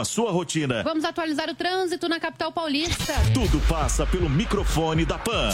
A 0.00 0.04
sua 0.04 0.32
rotina. 0.32 0.82
Vamos 0.82 1.04
atualizar 1.04 1.50
o 1.50 1.54
trânsito 1.54 2.08
na 2.08 2.18
capital 2.18 2.50
paulista. 2.50 3.12
Tudo 3.34 3.60
passa 3.68 4.06
pelo 4.06 4.30
microfone 4.30 5.04
da 5.04 5.18
Pan. 5.18 5.50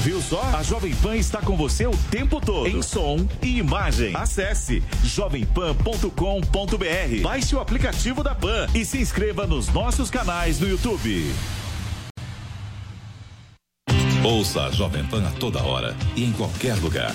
Viu 0.00 0.20
só? 0.20 0.42
A 0.52 0.64
Jovem 0.64 0.92
Pan 0.96 1.14
está 1.14 1.40
com 1.40 1.56
você 1.56 1.86
o 1.86 1.96
tempo 2.10 2.40
todo. 2.40 2.66
Em 2.66 2.82
som 2.82 3.24
e 3.40 3.58
imagem. 3.58 4.16
Acesse 4.16 4.82
jovempan.com.br. 5.04 7.22
Baixe 7.22 7.54
o 7.54 7.60
aplicativo 7.60 8.24
da 8.24 8.34
Pan 8.34 8.66
e 8.74 8.84
se 8.84 8.98
inscreva 8.98 9.46
nos 9.46 9.68
nossos 9.68 10.10
canais 10.10 10.58
no 10.58 10.68
YouTube. 10.68 11.32
Ouça 14.24 14.64
a 14.64 14.72
Jovem 14.72 15.04
Pan 15.04 15.24
a 15.24 15.30
toda 15.38 15.62
hora 15.62 15.94
e 16.16 16.24
em 16.24 16.32
qualquer 16.32 16.74
lugar. 16.74 17.14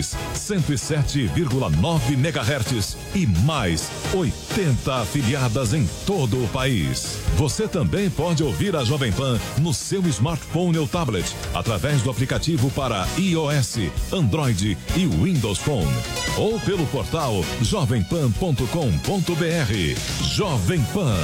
107,9 0.00 2.12
MHz 2.12 2.96
e 3.14 3.26
mais 3.26 3.90
80 4.12 5.02
afiliadas 5.02 5.74
em 5.74 5.88
todo 6.06 6.42
o 6.42 6.48
país. 6.48 7.18
Você 7.36 7.66
também 7.66 8.10
pode 8.10 8.42
ouvir 8.42 8.76
a 8.76 8.84
Jovem 8.84 9.12
Pan 9.12 9.38
no 9.60 9.74
seu 9.74 10.06
smartphone 10.08 10.78
ou 10.78 10.88
tablet 10.88 11.34
através 11.54 12.02
do 12.02 12.10
aplicativo 12.10 12.70
para 12.70 13.06
iOS, 13.18 13.78
Android 14.12 14.76
e 14.96 15.06
Windows 15.06 15.58
Phone 15.58 15.92
ou 16.36 16.58
pelo 16.60 16.86
portal 16.86 17.44
jovempan.com.br. 17.60 20.34
Jovem 20.34 20.82
Pan, 20.92 21.16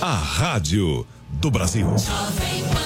a 0.00 0.14
rádio 0.14 1.06
do 1.40 1.50
Brasil. 1.50 1.86
Jovem 1.98 2.62
Pan. 2.72 2.85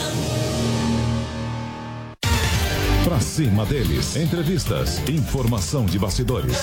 Pra 3.21 3.27
cima 3.27 3.67
deles, 3.67 4.17
entrevistas, 4.17 4.99
informação 5.07 5.85
de 5.85 5.99
bastidores. 5.99 6.57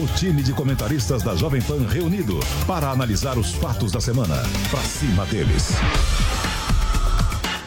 O 0.00 0.06
time 0.16 0.40
de 0.40 0.52
comentaristas 0.52 1.20
da 1.20 1.34
Jovem 1.34 1.60
Pan 1.60 1.84
reunido 1.84 2.38
para 2.64 2.88
analisar 2.88 3.36
os 3.38 3.56
fatos 3.56 3.90
da 3.90 4.00
semana. 4.00 4.36
Pra 4.70 4.80
cima 4.82 5.26
deles. 5.26 5.70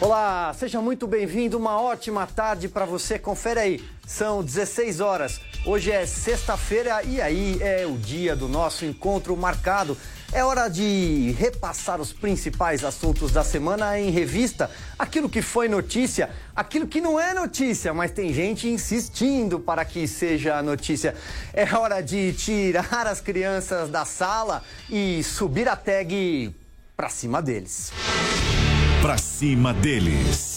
Olá, 0.00 0.54
seja 0.58 0.80
muito 0.80 1.06
bem-vindo. 1.06 1.58
Uma 1.58 1.78
ótima 1.78 2.26
tarde 2.26 2.66
para 2.66 2.86
você. 2.86 3.18
Confere 3.18 3.60
aí, 3.60 3.84
são 4.06 4.42
16 4.42 5.00
horas. 5.00 5.38
Hoje 5.66 5.90
é 5.90 6.06
sexta-feira 6.06 7.02
e 7.02 7.20
aí 7.20 7.58
é 7.60 7.86
o 7.86 7.98
dia 7.98 8.34
do 8.34 8.48
nosso 8.48 8.86
encontro 8.86 9.36
marcado. 9.36 9.98
É 10.32 10.44
hora 10.44 10.68
de 10.68 11.34
repassar 11.36 12.00
os 12.00 12.12
principais 12.12 12.84
assuntos 12.84 13.32
da 13.32 13.42
semana 13.42 13.98
em 13.98 14.10
revista, 14.10 14.70
aquilo 14.96 15.28
que 15.28 15.42
foi 15.42 15.68
notícia, 15.68 16.30
aquilo 16.54 16.86
que 16.86 17.00
não 17.00 17.18
é 17.18 17.34
notícia, 17.34 17.92
mas 17.92 18.12
tem 18.12 18.32
gente 18.32 18.68
insistindo 18.68 19.58
para 19.58 19.84
que 19.84 20.06
seja 20.06 20.62
notícia. 20.62 21.16
É 21.52 21.64
hora 21.74 22.00
de 22.00 22.32
tirar 22.34 23.08
as 23.08 23.20
crianças 23.20 23.90
da 23.90 24.04
sala 24.04 24.62
e 24.88 25.20
subir 25.24 25.68
a 25.68 25.74
tag 25.74 26.54
pra 26.96 27.08
cima 27.08 27.42
deles. 27.42 27.92
Pra 29.02 29.18
cima 29.18 29.74
deles. 29.74 30.49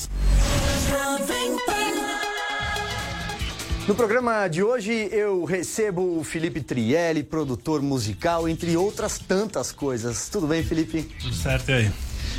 No 3.85 3.93
programa 3.93 4.47
de 4.47 4.63
hoje 4.63 5.09
eu 5.11 5.43
recebo 5.43 6.17
o 6.17 6.23
Felipe 6.23 6.61
Trielli, 6.61 7.21
produtor 7.21 7.81
musical, 7.81 8.47
entre 8.47 8.77
outras 8.77 9.19
tantas 9.19 9.73
coisas. 9.73 10.29
Tudo 10.29 10.47
bem, 10.47 10.63
Felipe? 10.63 11.03
Tudo 11.21 11.35
certo 11.35 11.69
e 11.69 11.73
aí? 11.73 11.91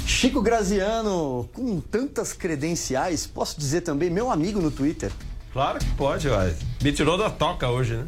Chico 0.07 0.41
Graziano, 0.41 1.47
com 1.53 1.81
tantas 1.81 2.33
credenciais, 2.33 3.27
posso 3.27 3.61
dizer 3.61 3.83
também 3.83 4.09
meu 4.09 4.31
amigo 4.31 4.59
no 4.59 4.71
Twitter. 4.71 5.13
Claro 5.53 5.79
que 5.79 5.91
pode, 5.93 6.29
uai. 6.29 6.57
Me 6.83 6.93
tirou 6.93 7.19
da 7.19 7.29
toca 7.29 7.69
hoje, 7.69 7.97
né? 7.97 8.07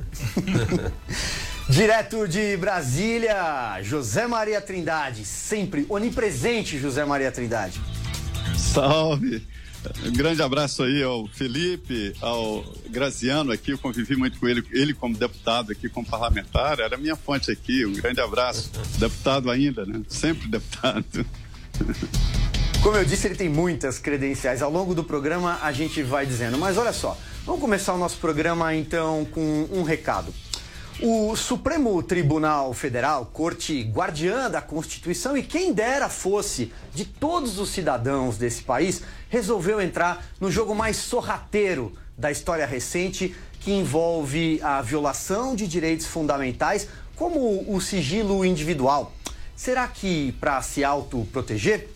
Direto 1.68 2.26
de 2.26 2.56
Brasília, 2.56 3.82
José 3.82 4.26
Maria 4.26 4.62
Trindade, 4.62 5.26
sempre 5.26 5.84
onipresente 5.90 6.78
José 6.78 7.04
Maria 7.04 7.30
Trindade. 7.30 7.82
Salve! 8.56 9.46
Um 10.04 10.12
grande 10.12 10.42
abraço 10.42 10.82
aí 10.82 11.02
ao 11.02 11.26
Felipe, 11.26 12.14
ao 12.20 12.64
Graziano 12.88 13.52
aqui, 13.52 13.72
eu 13.72 13.78
convivi 13.78 14.16
muito 14.16 14.38
com 14.38 14.48
ele, 14.48 14.64
ele 14.72 14.94
como 14.94 15.16
deputado 15.16 15.72
aqui, 15.72 15.88
como 15.88 16.06
parlamentar, 16.06 16.80
era 16.80 16.96
minha 16.96 17.16
fonte 17.16 17.50
aqui, 17.50 17.84
um 17.84 17.92
grande 17.92 18.20
abraço. 18.20 18.70
Deputado 18.98 19.50
ainda, 19.50 19.84
né? 19.84 20.02
Sempre 20.08 20.48
deputado. 20.48 21.26
Como 22.82 22.96
eu 22.96 23.04
disse, 23.04 23.26
ele 23.26 23.34
tem 23.34 23.48
muitas 23.48 23.98
credenciais. 23.98 24.62
Ao 24.62 24.70
longo 24.70 24.94
do 24.94 25.02
programa 25.02 25.58
a 25.60 25.72
gente 25.72 26.04
vai 26.04 26.24
dizendo. 26.24 26.56
Mas 26.56 26.78
olha 26.78 26.92
só, 26.92 27.18
vamos 27.44 27.60
começar 27.60 27.92
o 27.92 27.98
nosso 27.98 28.16
programa 28.18 28.72
então 28.76 29.24
com 29.32 29.68
um 29.72 29.82
recado. 29.82 30.32
O 31.02 31.36
Supremo 31.36 32.02
Tribunal 32.02 32.72
Federal, 32.72 33.26
corte 33.26 33.82
guardiã 33.82 34.50
da 34.50 34.62
Constituição 34.62 35.36
e 35.36 35.42
quem 35.42 35.74
dera 35.74 36.08
fosse 36.08 36.72
de 36.94 37.04
todos 37.04 37.58
os 37.58 37.68
cidadãos 37.68 38.38
desse 38.38 38.62
país, 38.62 39.02
resolveu 39.28 39.78
entrar 39.78 40.24
no 40.40 40.50
jogo 40.50 40.74
mais 40.74 40.96
sorrateiro 40.96 41.92
da 42.16 42.30
história 42.30 42.64
recente, 42.64 43.36
que 43.60 43.72
envolve 43.72 44.58
a 44.62 44.80
violação 44.80 45.54
de 45.54 45.66
direitos 45.66 46.06
fundamentais, 46.06 46.88
como 47.14 47.70
o 47.70 47.78
sigilo 47.78 48.42
individual. 48.42 49.12
Será 49.54 49.86
que 49.86 50.32
para 50.40 50.62
se 50.62 50.82
autoproteger? 50.82 51.90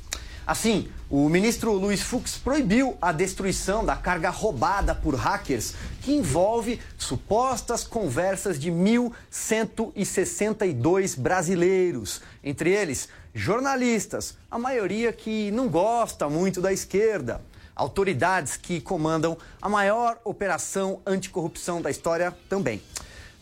Assim, 0.47 0.91
o 1.11 1.29
ministro 1.29 1.73
Luiz 1.73 2.01
Fux 2.03 2.39
proibiu 2.39 2.97
a 3.03 3.11
destruição 3.11 3.85
da 3.85 3.97
carga 3.97 4.31
roubada 4.31 4.95
por 4.95 5.17
hackers, 5.17 5.75
que 6.01 6.13
envolve 6.13 6.81
supostas 6.97 7.83
conversas 7.83 8.61
de 8.61 8.71
1.162 8.71 11.19
brasileiros, 11.19 12.23
entre 12.45 12.71
eles 12.71 13.09
jornalistas, 13.35 14.37
a 14.49 14.57
maioria 14.57 15.13
que 15.13 15.51
não 15.51 15.69
gosta 15.69 16.29
muito 16.29 16.61
da 16.61 16.73
esquerda, 16.73 17.43
autoridades 17.75 18.57
que 18.57 18.81
comandam 18.81 19.37
a 19.61 19.69
maior 19.69 20.17
operação 20.25 21.01
anticorrupção 21.05 21.83
da 21.83 21.91
história 21.91 22.33
também. 22.49 22.81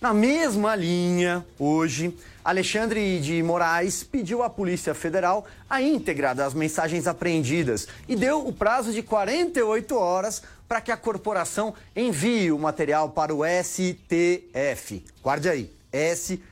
Na 0.00 0.14
mesma 0.14 0.74
linha, 0.74 1.44
hoje, 1.58 2.16
Alexandre 2.48 3.20
de 3.20 3.42
Moraes 3.42 4.02
pediu 4.02 4.42
à 4.42 4.48
Polícia 4.48 4.94
Federal 4.94 5.44
a 5.68 5.82
íntegra 5.82 6.34
das 6.34 6.54
mensagens 6.54 7.06
apreendidas 7.06 7.86
e 8.08 8.16
deu 8.16 8.48
o 8.48 8.54
prazo 8.54 8.90
de 8.90 9.02
48 9.02 9.94
horas 9.94 10.42
para 10.66 10.80
que 10.80 10.90
a 10.90 10.96
corporação 10.96 11.74
envie 11.94 12.50
o 12.50 12.58
material 12.58 13.10
para 13.10 13.34
o 13.34 13.42
STF. 13.44 15.04
Guarde 15.22 15.50
aí, 15.50 15.70
STF. 15.92 16.42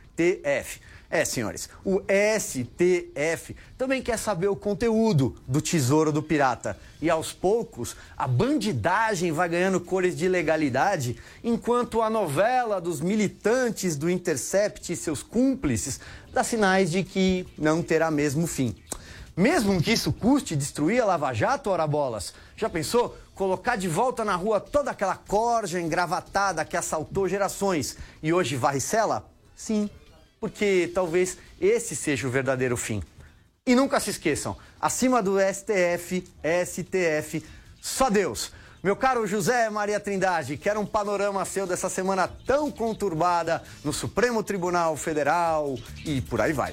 É, 1.09 1.25
senhores, 1.25 1.69
o 1.85 2.03
STF 2.41 3.55
também 3.79 4.03
quer 4.03 4.19
saber 4.19 4.49
o 4.49 4.57
conteúdo 4.57 5.37
do 5.47 5.61
tesouro 5.61 6.11
do 6.11 6.21
pirata. 6.21 6.77
E 7.01 7.09
aos 7.09 7.33
poucos, 7.33 7.95
a 8.17 8.27
bandidagem 8.27 9.31
vai 9.31 9.49
ganhando 9.49 9.81
cores 9.81 10.17
de 10.17 10.29
legalidade, 10.29 11.17
enquanto 11.45 12.03
a 12.03 12.11
novela 12.11 12.81
dos 12.81 13.01
militantes 13.01 13.97
do 13.97 14.11
Intercept 14.11 14.93
e 14.93 14.97
seus 14.97 15.23
cúmplices 15.23 16.01
dá 16.33 16.43
sinais 16.43 16.91
de 16.91 17.05
que 17.05 17.47
não 17.57 17.83
terá 17.83 18.11
mesmo 18.11 18.47
fim. 18.47 18.75
Mesmo 19.37 19.81
que 19.81 19.93
isso 19.93 20.13
custe 20.13 20.57
destruir 20.57 21.03
a 21.03 21.07
Lava 21.07 21.33
Jato, 21.33 21.71
ora 21.71 21.87
bolas. 21.87 22.35
Já 22.57 22.69
pensou? 22.69 23.17
Colocar 23.35 23.77
de 23.77 23.87
volta 23.87 24.25
na 24.25 24.35
rua 24.35 24.59
toda 24.59 24.91
aquela 24.91 25.15
corja 25.15 25.79
engravatada 25.79 26.65
que 26.65 26.77
assaltou 26.77 27.29
gerações 27.29 27.97
e 28.23 28.33
hoje 28.33 28.57
varricela? 28.57 29.31
Sim, 29.55 29.91
porque 30.41 30.91
talvez 30.95 31.39
esse 31.61 31.97
seja 31.97 32.27
o 32.27 32.31
verdadeiro 32.31 32.77
fim. 32.77 33.03
E 33.67 33.75
nunca 33.75 33.99
se 33.99 34.11
esqueçam, 34.11 34.57
acima 34.81 35.23
do 35.23 35.39
STF, 35.41 36.25
STF, 36.65 37.45
só 37.81 38.09
Deus. 38.09 38.53
Meu 38.83 38.95
caro 38.95 39.27
José 39.27 39.69
Maria 39.69 39.99
Trindade, 39.99 40.57
quero 40.57 40.79
um 40.79 40.87
panorama 40.87 41.45
seu 41.45 41.67
dessa 41.67 41.89
semana 41.89 42.29
tão 42.29 42.71
conturbada 42.71 43.61
no 43.83 43.93
Supremo 43.93 44.45
Tribunal 44.45 44.97
Federal 44.97 45.77
e 46.05 46.21
por 46.21 46.41
aí 46.41 46.53
vai. 46.53 46.73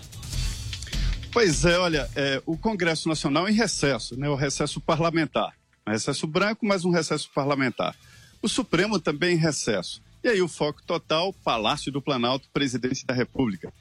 Pois 1.31 1.65
é, 1.65 1.80
olha, 1.80 2.07
é, 2.15 2.39
o 2.45 2.56
Congresso 2.56 3.10
Nacional 3.10 3.50
em 3.50 3.54
recesso, 3.54 4.15
né, 4.15 4.30
o 4.30 4.36
recesso 4.36 4.80
parlamentar. 4.80 5.56
Um 5.88 5.92
recesso 5.92 6.27
branco, 6.27 6.63
mas 6.63 6.86
um 6.86 6.92
recesso 6.92 7.27
parlamentar. 7.33 7.95
O 8.39 8.48
Supremo 8.48 9.00
também 9.00 9.33
em 9.33 9.39
recesso. 9.39 10.03
E 10.24 10.30
aí 10.30 10.42
o 10.42 10.48
foco 10.48 10.81
total, 10.84 11.34
Palácio 11.44 11.92
do 11.92 12.02
Planalto, 12.02 12.48
Presidência 12.54 13.06
da 13.06 13.14
República. 13.14 13.74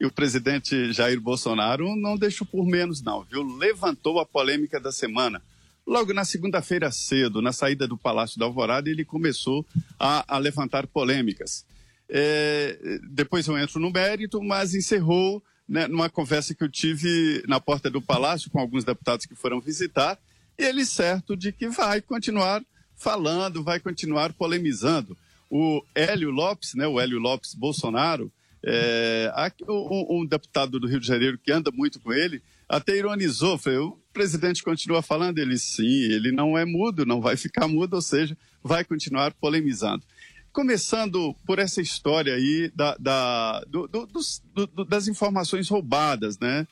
E 0.00 0.06
o 0.06 0.12
presidente 0.12 0.92
Jair 0.92 1.20
Bolsonaro 1.20 1.96
não 1.96 2.16
deixou 2.16 2.46
por 2.46 2.64
menos, 2.64 3.02
não, 3.02 3.24
viu? 3.24 3.42
Levantou 3.42 4.20
a 4.20 4.26
polêmica 4.26 4.78
da 4.78 4.92
semana. 4.92 5.42
Logo 5.84 6.12
na 6.12 6.24
segunda-feira 6.24 6.92
cedo, 6.92 7.42
na 7.42 7.52
saída 7.52 7.88
do 7.88 7.96
Palácio 7.96 8.38
da 8.38 8.44
Alvorada, 8.44 8.88
ele 8.88 9.04
começou 9.04 9.66
a, 9.98 10.36
a 10.36 10.38
levantar 10.38 10.86
polêmicas. 10.86 11.64
É, 12.08 13.00
depois 13.10 13.48
eu 13.48 13.58
entro 13.58 13.80
no 13.80 13.90
mérito, 13.90 14.40
mas 14.40 14.74
encerrou 14.74 15.42
né, 15.68 15.88
numa 15.88 16.08
conversa 16.08 16.54
que 16.54 16.62
eu 16.62 16.68
tive 16.68 17.42
na 17.48 17.58
porta 17.58 17.90
do 17.90 18.00
Palácio 18.00 18.50
com 18.50 18.60
alguns 18.60 18.84
deputados 18.84 19.26
que 19.26 19.34
foram 19.34 19.60
visitar, 19.60 20.16
ele 20.56 20.84
certo 20.84 21.36
de 21.36 21.52
que 21.52 21.68
vai 21.68 22.00
continuar 22.00 22.62
falando, 22.96 23.64
vai 23.64 23.80
continuar 23.80 24.32
polemizando. 24.32 25.16
O 25.50 25.82
Hélio 25.94 26.30
Lopes, 26.30 26.74
né, 26.74 26.86
o 26.86 27.00
Hélio 27.00 27.18
Lopes 27.18 27.54
Bolsonaro, 27.54 28.30
é, 28.64 29.30
um, 29.68 30.20
um, 30.20 30.26
deputado 30.26 30.80
do 30.80 30.88
Rio 30.88 31.00
de 31.00 31.06
Janeiro 31.06 31.38
que 31.38 31.52
anda 31.52 31.70
muito 31.70 32.00
com 32.00 32.12
ele, 32.12 32.42
até 32.68 32.96
ironizou, 32.96 33.56
falou, 33.56 33.90
o 33.90 34.12
presidente 34.12 34.62
continua 34.62 35.00
falando, 35.00 35.38
ele 35.38 35.56
sim, 35.56 36.02
ele 36.10 36.32
não 36.32 36.58
é 36.58 36.64
mudo, 36.64 37.06
não 37.06 37.20
vai 37.20 37.36
ficar 37.36 37.66
mudo, 37.66 37.94
ou 37.94 38.02
seja, 38.02 38.36
vai 38.62 38.84
continuar 38.84 39.32
polemizando. 39.34 40.04
Começando 40.52 41.34
por 41.46 41.58
essa 41.58 41.80
história 41.80 42.34
aí 42.34 42.70
da, 42.74 42.96
da 42.98 43.60
do, 43.68 43.86
do, 43.86 44.06
dos, 44.06 44.42
do, 44.54 44.84
das 44.84 45.06
informações 45.06 45.68
roubadas, 45.68 46.38
né? 46.38 46.66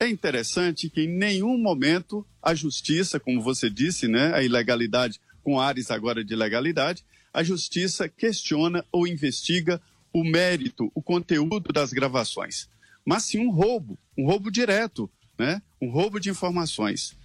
É 0.00 0.08
interessante 0.08 0.88
que 0.88 1.02
em 1.02 1.08
nenhum 1.08 1.58
momento 1.58 2.26
a 2.42 2.54
justiça, 2.54 3.18
como 3.18 3.42
você 3.42 3.68
disse, 3.68 4.06
né, 4.06 4.32
a 4.32 4.42
ilegalidade 4.42 5.20
com 5.42 5.60
ares 5.60 5.90
agora 5.90 6.24
de 6.24 6.36
legalidade, 6.36 7.04
a 7.32 7.42
justiça 7.42 8.08
questiona 8.08 8.84
ou 8.90 9.06
investiga 9.06 9.80
o 10.12 10.24
mérito, 10.24 10.90
o 10.94 11.02
conteúdo 11.02 11.72
das 11.72 11.92
gravações, 11.92 12.68
mas 13.04 13.24
sim 13.24 13.38
um 13.38 13.50
roubo, 13.50 13.98
um 14.16 14.26
roubo 14.26 14.50
direto, 14.50 15.10
né? 15.38 15.62
um 15.80 15.90
roubo 15.90 16.18
de 16.18 16.30
informações. 16.30 17.16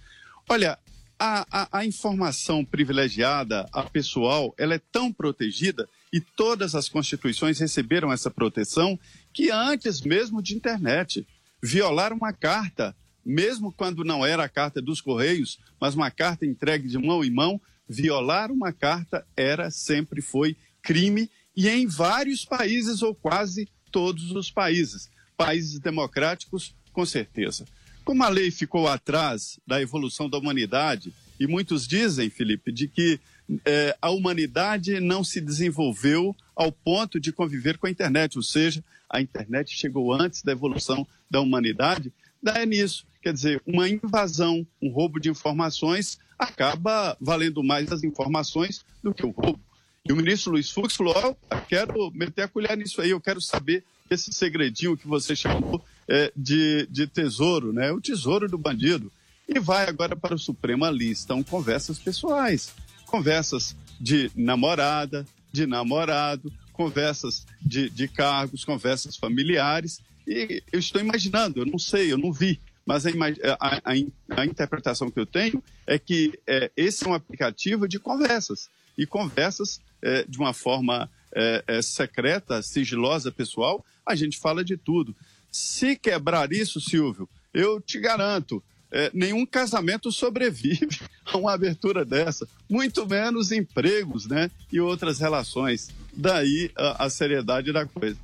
Olha, 0.48 0.78
a, 1.18 1.46
a, 1.50 1.78
a, 1.78 1.86
informação 1.86 2.64
privilegiada, 2.64 3.68
a 3.72 3.82
pessoal, 3.84 4.54
ela 4.58 4.74
é 4.74 4.80
tão 4.92 5.12
protegida 5.12 5.88
e 6.12 6.20
todas 6.20 6.74
as 6.74 6.88
constituições 6.88 7.58
receberam 7.58 8.12
essa 8.12 8.30
proteção 8.30 8.98
que 9.32 9.50
antes 9.50 10.00
mesmo 10.00 10.42
de 10.42 10.54
internet, 10.54 11.26
violar 11.62 12.12
uma 12.12 12.32
carta, 12.32 12.94
mesmo 13.24 13.72
quando 13.72 14.04
não 14.04 14.24
era 14.24 14.44
a 14.44 14.48
carta 14.48 14.82
dos 14.82 15.00
Correios, 15.00 15.58
mas 15.80 15.94
uma 15.94 16.10
carta 16.10 16.44
entregue 16.44 16.88
de 16.88 16.98
mão 16.98 17.24
em 17.24 17.30
mão, 17.30 17.60
violar 17.88 18.50
uma 18.50 18.72
carta 18.72 19.26
era, 19.36 19.70
sempre 19.70 20.20
foi 20.20 20.56
crime 20.82 21.30
e 21.56 21.68
em 21.68 21.86
vários 21.86 22.44
países, 22.44 23.02
ou 23.02 23.14
quase 23.14 23.68
todos 23.90 24.32
os 24.32 24.50
países. 24.50 25.08
Países 25.36 25.78
democráticos, 25.78 26.74
com 26.92 27.06
certeza. 27.06 27.64
Como 28.04 28.22
a 28.22 28.28
lei 28.28 28.50
ficou 28.50 28.88
atrás 28.88 29.58
da 29.66 29.80
evolução 29.80 30.28
da 30.28 30.36
humanidade, 30.36 31.12
e 31.38 31.46
muitos 31.46 31.86
dizem, 31.86 32.28
Felipe, 32.28 32.72
de 32.72 32.88
que 32.88 33.20
é, 33.64 33.96
a 34.00 34.10
humanidade 34.10 35.00
não 35.00 35.22
se 35.22 35.40
desenvolveu 35.40 36.34
ao 36.54 36.72
ponto 36.72 37.20
de 37.20 37.32
conviver 37.32 37.78
com 37.78 37.86
a 37.86 37.90
internet, 37.90 38.36
ou 38.36 38.42
seja, 38.42 38.82
a 39.08 39.20
internet 39.20 39.74
chegou 39.76 40.12
antes 40.12 40.42
da 40.42 40.52
evolução 40.52 41.06
da 41.30 41.40
humanidade, 41.40 42.12
daí 42.42 42.62
é 42.62 42.66
nisso. 42.66 43.06
Quer 43.24 43.32
dizer, 43.32 43.62
uma 43.66 43.88
invasão, 43.88 44.66
um 44.82 44.90
roubo 44.90 45.18
de 45.18 45.30
informações 45.30 46.18
acaba 46.38 47.16
valendo 47.18 47.64
mais 47.64 47.90
as 47.90 48.04
informações 48.04 48.84
do 49.02 49.14
que 49.14 49.24
o 49.24 49.30
roubo. 49.30 49.58
E 50.06 50.12
o 50.12 50.16
ministro 50.16 50.52
Luiz 50.52 50.70
Fux 50.70 50.94
falou: 50.94 51.14
oh, 51.16 51.56
quero 51.66 52.10
meter 52.10 52.42
a 52.42 52.48
colher 52.48 52.76
nisso 52.76 53.00
aí, 53.00 53.08
eu 53.08 53.20
quero 53.22 53.40
saber 53.40 53.82
esse 54.10 54.30
segredinho 54.30 54.94
que 54.94 55.08
você 55.08 55.34
chamou 55.34 55.82
é, 56.06 56.30
de, 56.36 56.86
de 56.90 57.06
tesouro, 57.06 57.72
né? 57.72 57.90
O 57.92 58.00
tesouro 58.00 58.46
do 58.46 58.58
bandido. 58.58 59.10
E 59.48 59.58
vai 59.58 59.88
agora 59.88 60.14
para 60.14 60.34
o 60.34 60.38
Supremo 60.38 60.84
ali. 60.84 61.10
Estão 61.10 61.42
conversas 61.42 61.98
pessoais, 61.98 62.74
conversas 63.06 63.74
de 63.98 64.30
namorada, 64.36 65.26
de 65.50 65.66
namorado, 65.66 66.52
conversas 66.74 67.46
de, 67.62 67.88
de 67.88 68.06
cargos, 68.06 68.66
conversas 68.66 69.16
familiares. 69.16 70.02
E 70.28 70.62
eu 70.70 70.78
estou 70.78 71.00
imaginando, 71.00 71.60
eu 71.60 71.66
não 71.66 71.78
sei, 71.78 72.12
eu 72.12 72.18
não 72.18 72.30
vi, 72.30 72.60
mas 72.84 73.04
a, 73.06 73.14
a, 73.60 74.40
a, 74.40 74.44
interpretação 74.44 75.10
que 75.10 75.18
eu 75.18 75.26
tenho 75.26 75.62
é 75.86 75.98
que 75.98 76.38
é, 76.46 76.70
esse 76.76 77.04
é 77.04 77.08
um 77.08 77.14
aplicativo 77.14 77.88
de 77.88 77.98
conversas. 77.98 78.68
E 78.96 79.06
conversas 79.06 79.80
é, 80.02 80.24
de 80.28 80.38
uma 80.38 80.52
forma 80.52 81.10
é, 81.34 81.64
é, 81.66 81.82
secreta, 81.82 82.62
sigilosa, 82.62 83.32
pessoal, 83.32 83.84
a 84.06 84.14
gente 84.14 84.38
fala 84.38 84.64
de 84.64 84.76
tudo. 84.76 85.14
Se 85.50 85.96
quebrar 85.96 86.52
isso, 86.52 86.80
Silvio, 86.80 87.28
eu 87.52 87.80
te 87.80 87.98
garanto, 87.98 88.62
é, 88.90 89.10
nenhum 89.14 89.44
casamento 89.46 90.12
sobrevive 90.12 91.00
a 91.26 91.36
uma 91.36 91.52
abertura 91.52 92.04
dessa, 92.04 92.46
muito 92.68 93.06
menos 93.06 93.50
empregos 93.50 94.26
né, 94.26 94.50
e 94.70 94.80
outras 94.80 95.18
relações. 95.18 95.90
Daí 96.12 96.70
a, 96.76 97.06
a 97.06 97.10
seriedade 97.10 97.72
da 97.72 97.86
coisa. 97.86 98.16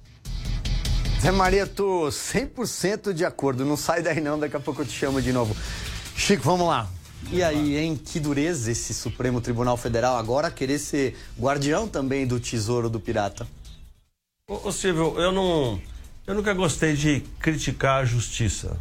Zé 1.21 1.31
Maria, 1.31 1.67
tô 1.67 2.07
100% 2.09 3.13
de 3.13 3.27
acordo. 3.27 3.63
Não 3.63 3.77
sai 3.77 4.03
daí 4.03 4.23
não, 4.23 4.39
daqui 4.39 4.57
a 4.57 4.61
pouco 4.61 4.81
eu 4.81 4.87
te 4.87 4.93
chamo 4.93 5.21
de 5.21 5.35
novo. 5.35 5.55
Chico, 6.17 6.43
vamos 6.43 6.67
lá. 6.67 6.89
E 7.31 7.43
aí, 7.43 7.77
hein? 7.77 7.95
Que 7.95 8.19
dureza 8.19 8.73
esse 8.73 8.95
Supremo 8.95 9.39
Tribunal 9.39 9.77
Federal 9.77 10.17
agora 10.17 10.51
querer 10.51 10.79
ser 10.79 11.15
guardião 11.39 11.87
também 11.87 12.27
do 12.27 12.41
tesouro 12.41 12.89
do 12.89 12.99
pirata. 12.99 13.47
Ô, 14.49 14.69
ô 14.69 14.73
Silvio, 14.73 15.21
eu 15.21 15.31
não. 15.31 15.79
Eu 16.27 16.35
nunca 16.35 16.55
gostei 16.55 16.97
de 16.97 17.21
criticar 17.39 18.01
a 18.01 18.05
justiça. 18.07 18.79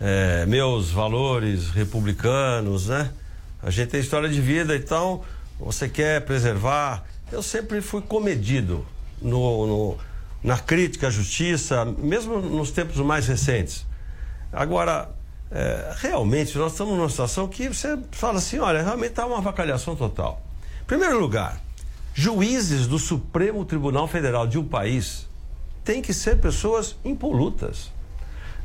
É, 0.00 0.46
meus 0.46 0.90
valores 0.90 1.68
republicanos, 1.68 2.88
né? 2.88 3.12
A 3.62 3.70
gente 3.70 3.90
tem 3.90 4.00
história 4.00 4.30
de 4.30 4.40
vida, 4.40 4.74
então 4.74 5.22
você 5.60 5.90
quer 5.90 6.24
preservar. 6.24 7.04
Eu 7.30 7.42
sempre 7.42 7.82
fui 7.82 8.00
comedido 8.00 8.86
no, 9.20 9.66
no, 9.66 9.98
na 10.44 10.58
crítica 10.58 11.06
à 11.06 11.10
justiça, 11.10 11.86
mesmo 11.86 12.38
nos 12.38 12.70
tempos 12.70 12.96
mais 12.98 13.26
recentes. 13.26 13.86
Agora, 14.52 15.08
é, 15.50 15.94
realmente 15.96 16.58
nós 16.58 16.72
estamos 16.72 16.94
numa 16.98 17.08
situação 17.08 17.48
que 17.48 17.68
você 17.68 17.98
fala 18.12 18.38
assim: 18.38 18.58
olha, 18.58 18.82
realmente 18.82 19.10
está 19.10 19.24
uma 19.24 19.38
avacalhação 19.38 19.96
total. 19.96 20.42
Em 20.82 20.84
primeiro 20.84 21.18
lugar, 21.18 21.58
juízes 22.12 22.86
do 22.86 22.98
Supremo 22.98 23.64
Tribunal 23.64 24.06
Federal 24.06 24.46
de 24.46 24.58
um 24.58 24.64
país 24.64 25.26
têm 25.82 26.02
que 26.02 26.12
ser 26.12 26.38
pessoas 26.38 26.94
impolutas. 27.02 27.90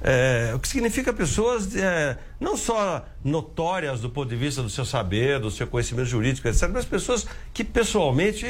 É, 0.02 0.54
o 0.56 0.60
que 0.60 0.68
significa 0.68 1.12
pessoas 1.12 1.76
é, 1.76 2.18
não 2.40 2.56
só 2.56 3.06
notórias 3.24 4.00
do 4.00 4.10
ponto 4.10 4.30
de 4.30 4.36
vista 4.36 4.62
do 4.62 4.70
seu 4.70 4.86
saber, 4.86 5.40
do 5.40 5.52
seu 5.52 5.68
conhecimento 5.68 6.08
jurídico, 6.08 6.48
etc., 6.48 6.70
mas 6.72 6.86
pessoas 6.86 7.26
que 7.54 7.66
pessoalmente 7.66 8.46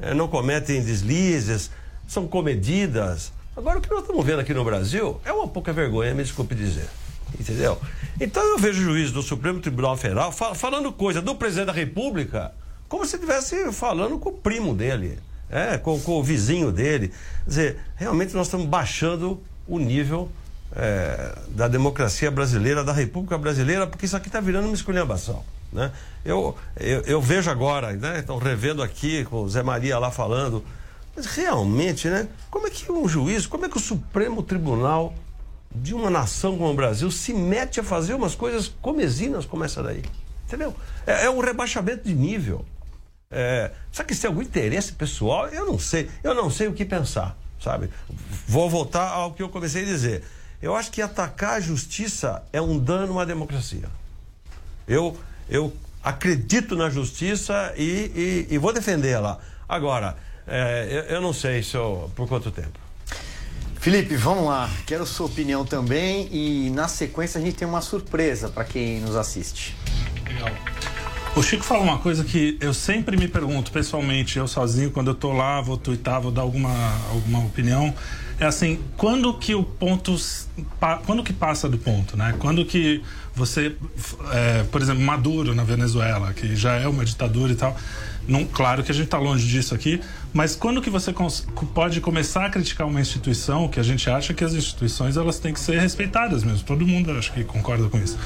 é, 0.00 0.14
não 0.14 0.26
cometem 0.26 0.82
deslizes, 0.82 1.70
são 2.06 2.26
comedidas. 2.26 3.32
Agora, 3.56 3.78
o 3.78 3.80
que 3.80 3.90
nós 3.90 4.00
estamos 4.00 4.24
vendo 4.24 4.40
aqui 4.40 4.52
no 4.52 4.64
Brasil 4.64 5.20
é 5.24 5.32
uma 5.32 5.48
pouca 5.48 5.72
vergonha, 5.72 6.14
me 6.14 6.22
desculpe 6.22 6.54
dizer. 6.54 6.88
Entendeu? 7.38 7.78
Então 8.20 8.42
eu 8.42 8.58
vejo 8.58 8.80
o 8.80 8.84
juiz 8.84 9.10
do 9.10 9.22
Supremo 9.22 9.60
Tribunal 9.60 9.96
Federal 9.96 10.30
falando 10.32 10.92
coisa 10.92 11.20
do 11.20 11.34
presidente 11.34 11.66
da 11.66 11.72
República 11.72 12.52
como 12.88 13.04
se 13.04 13.16
estivesse 13.16 13.72
falando 13.72 14.18
com 14.18 14.30
o 14.30 14.32
primo 14.32 14.74
dele, 14.74 15.18
é, 15.50 15.76
com, 15.78 15.98
com, 16.00 16.12
o 16.12 16.22
vizinho 16.22 16.70
dele. 16.70 17.08
Quer 17.44 17.48
dizer, 17.48 17.78
realmente 17.96 18.34
nós 18.34 18.46
estamos 18.46 18.66
baixando 18.66 19.42
o 19.66 19.78
nível 19.78 20.30
é, 20.74 21.36
da 21.48 21.68
democracia 21.68 22.30
brasileira, 22.30 22.84
da 22.84 22.92
República 22.92 23.36
Brasileira, 23.36 23.86
porque 23.86 24.06
isso 24.06 24.16
aqui 24.16 24.28
está 24.28 24.40
virando 24.40 24.66
uma 24.66 24.74
esculhambação. 24.74 25.44
Né? 25.72 25.90
Eu, 26.24 26.56
eu, 26.76 27.00
eu, 27.02 27.20
vejo 27.20 27.50
agora, 27.50 27.92
né? 27.92 28.20
Estão 28.20 28.38
revendo 28.38 28.82
aqui 28.82 29.24
com 29.24 29.42
o 29.42 29.48
Zé 29.48 29.62
Maria 29.62 29.98
lá 29.98 30.10
falando. 30.10 30.64
Mas 31.16 31.26
realmente, 31.26 32.08
né? 32.08 32.28
Como 32.50 32.66
é 32.66 32.70
que 32.70 32.92
um 32.92 33.08
juiz, 33.08 33.46
como 33.46 33.64
é 33.64 33.68
que 33.68 33.78
o 33.78 33.80
Supremo 33.80 34.42
Tribunal 34.42 35.14
de 35.74 35.94
uma 35.94 36.10
nação 36.10 36.56
como 36.56 36.70
o 36.70 36.74
Brasil 36.74 37.10
se 37.10 37.32
mete 37.32 37.80
a 37.80 37.82
fazer 37.82 38.14
umas 38.14 38.34
coisas 38.34 38.68
comezinas 38.80 39.44
como 39.44 39.64
essa 39.64 39.82
daí. 39.82 40.02
Entendeu? 40.46 40.74
É, 41.06 41.26
é 41.26 41.30
um 41.30 41.40
rebaixamento 41.40 42.04
de 42.04 42.14
nível. 42.14 42.64
É, 43.30 43.72
será 43.92 44.06
que 44.06 44.12
isso 44.12 44.22
tem 44.22 44.28
algum 44.28 44.42
interesse 44.42 44.92
pessoal? 44.92 45.48
Eu 45.48 45.66
não 45.66 45.78
sei. 45.78 46.08
Eu 46.22 46.34
não 46.34 46.50
sei 46.50 46.68
o 46.68 46.72
que 46.72 46.84
pensar. 46.84 47.36
sabe? 47.60 47.90
Vou 48.46 48.70
voltar 48.70 49.08
ao 49.08 49.32
que 49.32 49.42
eu 49.42 49.48
comecei 49.48 49.82
a 49.82 49.86
dizer. 49.86 50.22
Eu 50.62 50.74
acho 50.74 50.90
que 50.90 51.02
atacar 51.02 51.54
a 51.54 51.60
justiça 51.60 52.42
é 52.52 52.60
um 52.60 52.78
dano 52.78 53.18
à 53.18 53.24
democracia. 53.24 53.88
Eu, 54.88 55.18
eu 55.50 55.72
acredito 56.02 56.76
na 56.76 56.88
justiça 56.88 57.74
e, 57.76 58.46
e, 58.50 58.54
e 58.54 58.58
vou 58.58 58.72
defendê-la. 58.72 59.38
Agora, 59.68 60.16
é, 60.46 60.86
eu, 60.90 61.16
eu 61.16 61.20
não 61.20 61.32
sei 61.32 61.62
se 61.62 61.76
eu, 61.76 62.10
por 62.14 62.28
quanto 62.28 62.50
tempo. 62.50 62.78
Felipe, 63.80 64.16
vamos 64.16 64.46
lá. 64.46 64.68
Quero 64.84 65.06
sua 65.06 65.26
opinião 65.26 65.64
também 65.64 66.28
e 66.32 66.70
na 66.70 66.88
sequência 66.88 67.40
a 67.40 67.44
gente 67.44 67.56
tem 67.56 67.68
uma 67.68 67.80
surpresa 67.80 68.48
para 68.48 68.64
quem 68.64 69.00
nos 69.00 69.14
assiste. 69.14 69.76
O 71.36 71.42
Chico 71.42 71.62
fala 71.62 71.82
uma 71.82 71.98
coisa 71.98 72.24
que 72.24 72.56
eu 72.60 72.72
sempre 72.72 73.16
me 73.16 73.28
pergunto 73.28 73.70
pessoalmente, 73.70 74.38
eu 74.38 74.48
sozinho, 74.48 74.90
quando 74.90 75.08
eu 75.08 75.14
tô 75.14 75.32
lá, 75.32 75.60
vou 75.60 75.76
twittar, 75.76 76.20
vou 76.20 76.32
dar 76.32 76.42
alguma, 76.42 76.72
alguma 77.10 77.40
opinião. 77.40 77.94
É 78.40 78.44
assim, 78.44 78.80
quando 78.96 79.32
que 79.34 79.54
o 79.54 79.62
ponto. 79.62 80.16
Quando 81.04 81.22
que 81.22 81.32
passa 81.32 81.68
do 81.68 81.78
ponto, 81.78 82.16
né? 82.16 82.34
Quando 82.38 82.64
que 82.64 83.02
você. 83.34 83.76
é, 84.32 84.62
por 84.64 84.82
exemplo, 84.82 85.02
Maduro 85.02 85.54
na 85.54 85.62
Venezuela, 85.62 86.32
que 86.32 86.56
já 86.56 86.74
é 86.74 86.88
uma 86.88 87.04
ditadura 87.04 87.52
e 87.52 87.56
tal. 87.56 87.76
Não, 88.28 88.44
claro 88.44 88.82
que 88.82 88.90
a 88.90 88.94
gente 88.94 89.06
está 89.06 89.18
longe 89.18 89.46
disso 89.46 89.74
aqui, 89.74 90.00
mas 90.32 90.56
quando 90.56 90.82
que 90.82 90.90
você 90.90 91.14
pode 91.74 92.00
começar 92.00 92.46
a 92.46 92.50
criticar 92.50 92.86
uma 92.86 93.00
instituição 93.00 93.68
que 93.68 93.80
a 93.80 93.82
gente 93.82 94.10
acha 94.10 94.34
que 94.34 94.44
as 94.44 94.52
instituições 94.52 95.16
elas 95.16 95.38
têm 95.38 95.52
que 95.52 95.60
ser 95.60 95.78
respeitadas 95.78 96.42
mesmo? 96.42 96.64
Todo 96.64 96.86
mundo 96.86 97.12
acho 97.12 97.32
que 97.32 97.44
concorda 97.44 97.88
com 97.88 97.98
isso. 97.98 98.18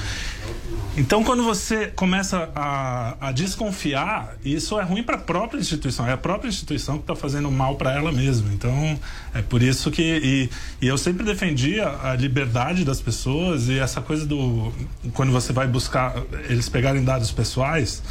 Então, 0.97 1.23
quando 1.23 1.41
você 1.41 1.87
começa 1.87 2.49
a, 2.53 3.29
a 3.29 3.31
desconfiar, 3.31 4.35
isso 4.43 4.77
é 4.77 4.83
ruim 4.83 5.01
para 5.01 5.15
a 5.15 5.19
própria 5.19 5.57
instituição. 5.57 6.05
É 6.05 6.11
a 6.11 6.17
própria 6.17 6.49
instituição 6.49 6.97
que 6.97 7.03
está 7.03 7.15
fazendo 7.15 7.49
mal 7.49 7.75
para 7.75 7.93
ela 7.93 8.11
mesma. 8.11 8.51
Então, 8.53 8.99
é 9.33 9.41
por 9.41 9.63
isso 9.63 9.89
que. 9.89 10.01
E, 10.01 10.49
e 10.85 10.87
eu 10.87 10.97
sempre 10.97 11.23
defendi 11.23 11.79
a, 11.79 12.11
a 12.11 12.15
liberdade 12.15 12.83
das 12.83 12.99
pessoas 12.99 13.69
e 13.69 13.79
essa 13.79 14.01
coisa 14.01 14.25
do. 14.25 14.73
Quando 15.13 15.31
você 15.31 15.53
vai 15.53 15.65
buscar 15.65 16.13
eles 16.49 16.67
pegarem 16.67 17.03
dados 17.03 17.31
pessoais. 17.31 18.03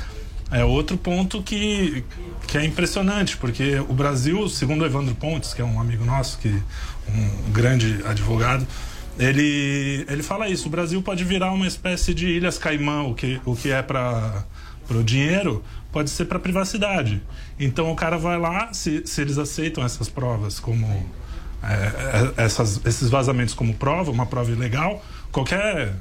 É 0.50 0.64
outro 0.64 0.96
ponto 0.96 1.42
que, 1.42 2.04
que 2.48 2.58
é 2.58 2.64
impressionante, 2.64 3.36
porque 3.36 3.78
o 3.88 3.92
Brasil, 3.92 4.48
segundo 4.48 4.84
Evandro 4.84 5.14
Pontes, 5.14 5.54
que 5.54 5.62
é 5.62 5.64
um 5.64 5.80
amigo 5.80 6.04
nosso, 6.04 6.38
que 6.38 6.48
um 6.48 7.52
grande 7.52 8.00
advogado, 8.04 8.66
ele, 9.18 10.04
ele 10.08 10.22
fala 10.22 10.48
isso: 10.48 10.66
o 10.66 10.70
Brasil 10.70 11.00
pode 11.02 11.22
virar 11.24 11.52
uma 11.52 11.66
espécie 11.66 12.12
de 12.12 12.26
Ilhas 12.26 12.58
Caimã, 12.58 13.02
o 13.02 13.14
que, 13.14 13.40
o 13.44 13.54
que 13.54 13.70
é 13.70 13.80
para 13.80 14.44
o 14.90 15.02
dinheiro, 15.04 15.62
pode 15.92 16.10
ser 16.10 16.24
para 16.24 16.38
privacidade. 16.38 17.22
Então 17.58 17.92
o 17.92 17.94
cara 17.94 18.18
vai 18.18 18.38
lá, 18.38 18.72
se, 18.72 19.06
se 19.06 19.20
eles 19.20 19.38
aceitam 19.38 19.84
essas 19.84 20.08
provas 20.08 20.58
como. 20.58 20.86
é, 21.62 22.32
é, 22.38 22.44
essas, 22.44 22.80
esses 22.84 23.08
vazamentos 23.08 23.54
como 23.54 23.74
prova, 23.74 24.10
uma 24.10 24.26
prova 24.26 24.50
ilegal, 24.50 25.04
qualquer 25.30 25.94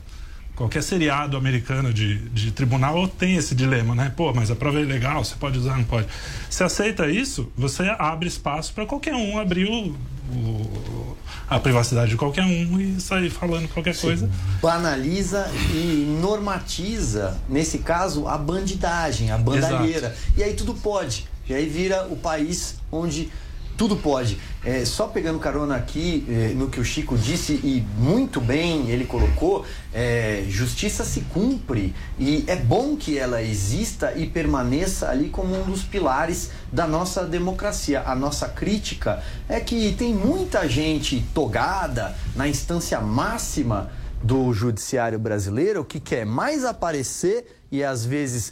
qualquer 0.60 0.84
seriado 0.84 1.38
americano 1.38 1.94
de, 1.94 2.18
de 2.30 2.52
tribunal 2.52 3.08
tem 3.08 3.36
esse 3.38 3.56
dilema, 3.56 3.96
né? 3.96 4.12
Pô, 4.16 4.34
mas 4.34 4.52
a 4.52 4.56
prova 4.58 4.78
é 4.78 4.82
ilegal, 4.82 5.24
você 5.24 5.36
pode 5.36 5.58
usar, 5.58 5.78
não 5.78 5.86
pode. 5.86 6.06
Você 6.50 6.64
aceita 6.66 7.08
isso, 7.08 7.50
você 7.58 7.84
abre 7.98 8.28
espaço 8.28 8.74
para 8.74 8.86
qualquer 8.86 9.16
um 9.16 9.40
abrir 9.40 9.66
o, 9.70 9.96
o- 10.36 11.18
a 11.50 11.60
privacidade 11.60 12.12
de 12.12 12.18
qualquer 12.18 12.44
um 12.44 12.80
e 12.80 13.00
sair 13.00 13.30
falando 13.30 13.70
qualquer 13.70 13.96
coisa. 13.98 14.30
Banaliza 14.62 15.50
e 15.74 16.06
normatiza, 16.22 17.40
nesse 17.48 17.80
caso, 17.80 18.28
a 18.28 18.38
bandidagem, 18.38 19.32
a 19.32 19.38
bandalheira. 19.38 20.14
E 20.38 20.44
aí 20.44 20.54
tudo 20.54 20.74
pode. 20.74 21.26
E 21.48 21.54
aí 21.54 21.68
vira 21.70 22.06
o 22.10 22.16
país 22.18 22.76
onde 22.92 23.32
tudo 23.80 23.96
pode. 23.96 24.38
É, 24.62 24.84
só 24.84 25.08
pegando 25.08 25.40
carona 25.40 25.78
aqui 25.78 26.26
é, 26.28 26.50
no 26.50 26.68
que 26.68 26.82
o 26.82 26.84
Chico 26.84 27.18
disse, 27.18 27.54
e 27.54 27.82
muito 27.98 28.42
bem 28.42 28.90
ele 28.90 29.06
colocou, 29.06 29.66
é, 29.94 30.44
justiça 30.50 31.06
se 31.06 31.22
cumpre 31.22 31.96
e 32.20 32.44
é 32.46 32.58
bom 32.58 32.98
que 32.98 33.18
ela 33.18 33.42
exista 33.42 34.12
e 34.18 34.28
permaneça 34.28 35.10
ali 35.10 35.30
como 35.30 35.58
um 35.58 35.64
dos 35.64 35.82
pilares 35.82 36.52
da 36.74 36.86
nossa 36.86 37.24
democracia. 37.24 38.04
A 38.06 38.14
nossa 38.14 38.50
crítica 38.50 39.24
é 39.48 39.62
que 39.62 39.94
tem 39.94 40.14
muita 40.14 40.68
gente 40.68 41.26
togada 41.34 42.14
na 42.36 42.50
instância 42.50 43.00
máxima 43.00 43.90
do 44.22 44.52
judiciário 44.52 45.18
brasileiro 45.18 45.86
que 45.86 46.02
quer 46.02 46.26
mais 46.26 46.66
aparecer 46.66 47.62
e 47.72 47.82
às 47.82 48.04
vezes 48.04 48.52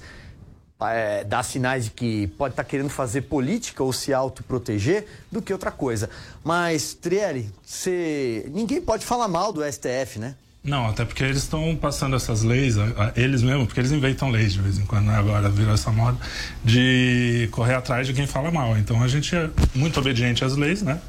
é, 0.81 1.23
dá 1.23 1.41
sinais 1.41 1.85
de 1.85 1.91
que 1.91 2.27
pode 2.27 2.53
estar 2.53 2.63
querendo 2.63 2.89
fazer 2.89 3.21
política 3.23 3.83
ou 3.83 3.91
se 3.91 4.13
autoproteger 4.13 5.05
do 5.31 5.41
que 5.41 5.51
outra 5.51 5.71
coisa. 5.71 6.09
Mas, 6.43 6.93
Trielli, 6.93 7.51
você... 7.65 8.49
ninguém 8.53 8.81
pode 8.81 9.05
falar 9.05 9.27
mal 9.27 9.51
do 9.51 9.61
STF, 9.63 10.19
né? 10.19 10.35
Não, 10.63 10.87
até 10.87 11.05
porque 11.05 11.23
eles 11.23 11.37
estão 11.37 11.77
passando 11.77 12.15
essas 12.17 12.43
leis, 12.43 12.75
eles 13.15 13.41
mesmos, 13.41 13.67
porque 13.67 13.79
eles 13.79 13.91
inventam 13.91 14.29
leis 14.29 14.51
de 14.51 14.61
vez 14.61 14.77
em 14.77 14.85
quando, 14.85 15.05
né? 15.05 15.15
agora 15.15 15.49
virou 15.49 15.73
essa 15.73 15.91
moda, 15.91 16.17
de 16.61 17.47
correr 17.53 17.75
atrás 17.75 18.05
de 18.05 18.13
quem 18.13 18.27
fala 18.27 18.51
mal. 18.51 18.77
Então 18.77 19.01
a 19.01 19.07
gente 19.07 19.33
é 19.33 19.49
muito 19.73 19.97
obediente 19.97 20.43
às 20.43 20.57
leis, 20.57 20.81
né? 20.81 20.99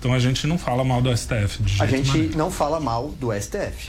Então 0.00 0.12
a 0.12 0.18
gente 0.18 0.48
não 0.48 0.58
fala 0.58 0.82
mal 0.82 1.00
do 1.00 1.16
STF. 1.16 1.62
A 1.78 1.86
gente 1.86 2.18
nenhum. 2.18 2.36
não 2.36 2.50
fala 2.50 2.80
mal 2.80 3.10
do 3.10 3.32
STF. 3.32 3.88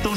Gilmar 0.00 0.10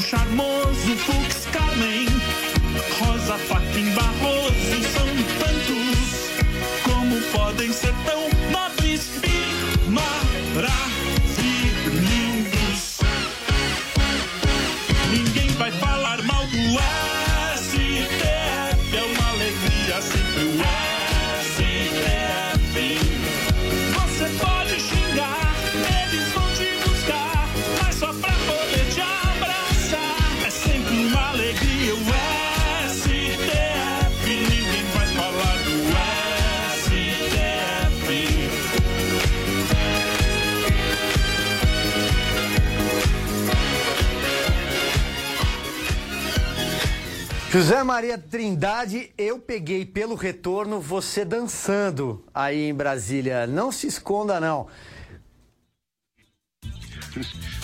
José 47.54 47.84
Maria 47.84 48.18
Trindade, 48.18 49.12
eu 49.16 49.38
peguei 49.38 49.86
pelo 49.86 50.16
retorno 50.16 50.80
você 50.80 51.24
dançando 51.24 52.24
aí 52.34 52.64
em 52.64 52.74
Brasília. 52.74 53.46
Não 53.46 53.70
se 53.70 53.86
esconda, 53.86 54.40
não. 54.40 54.66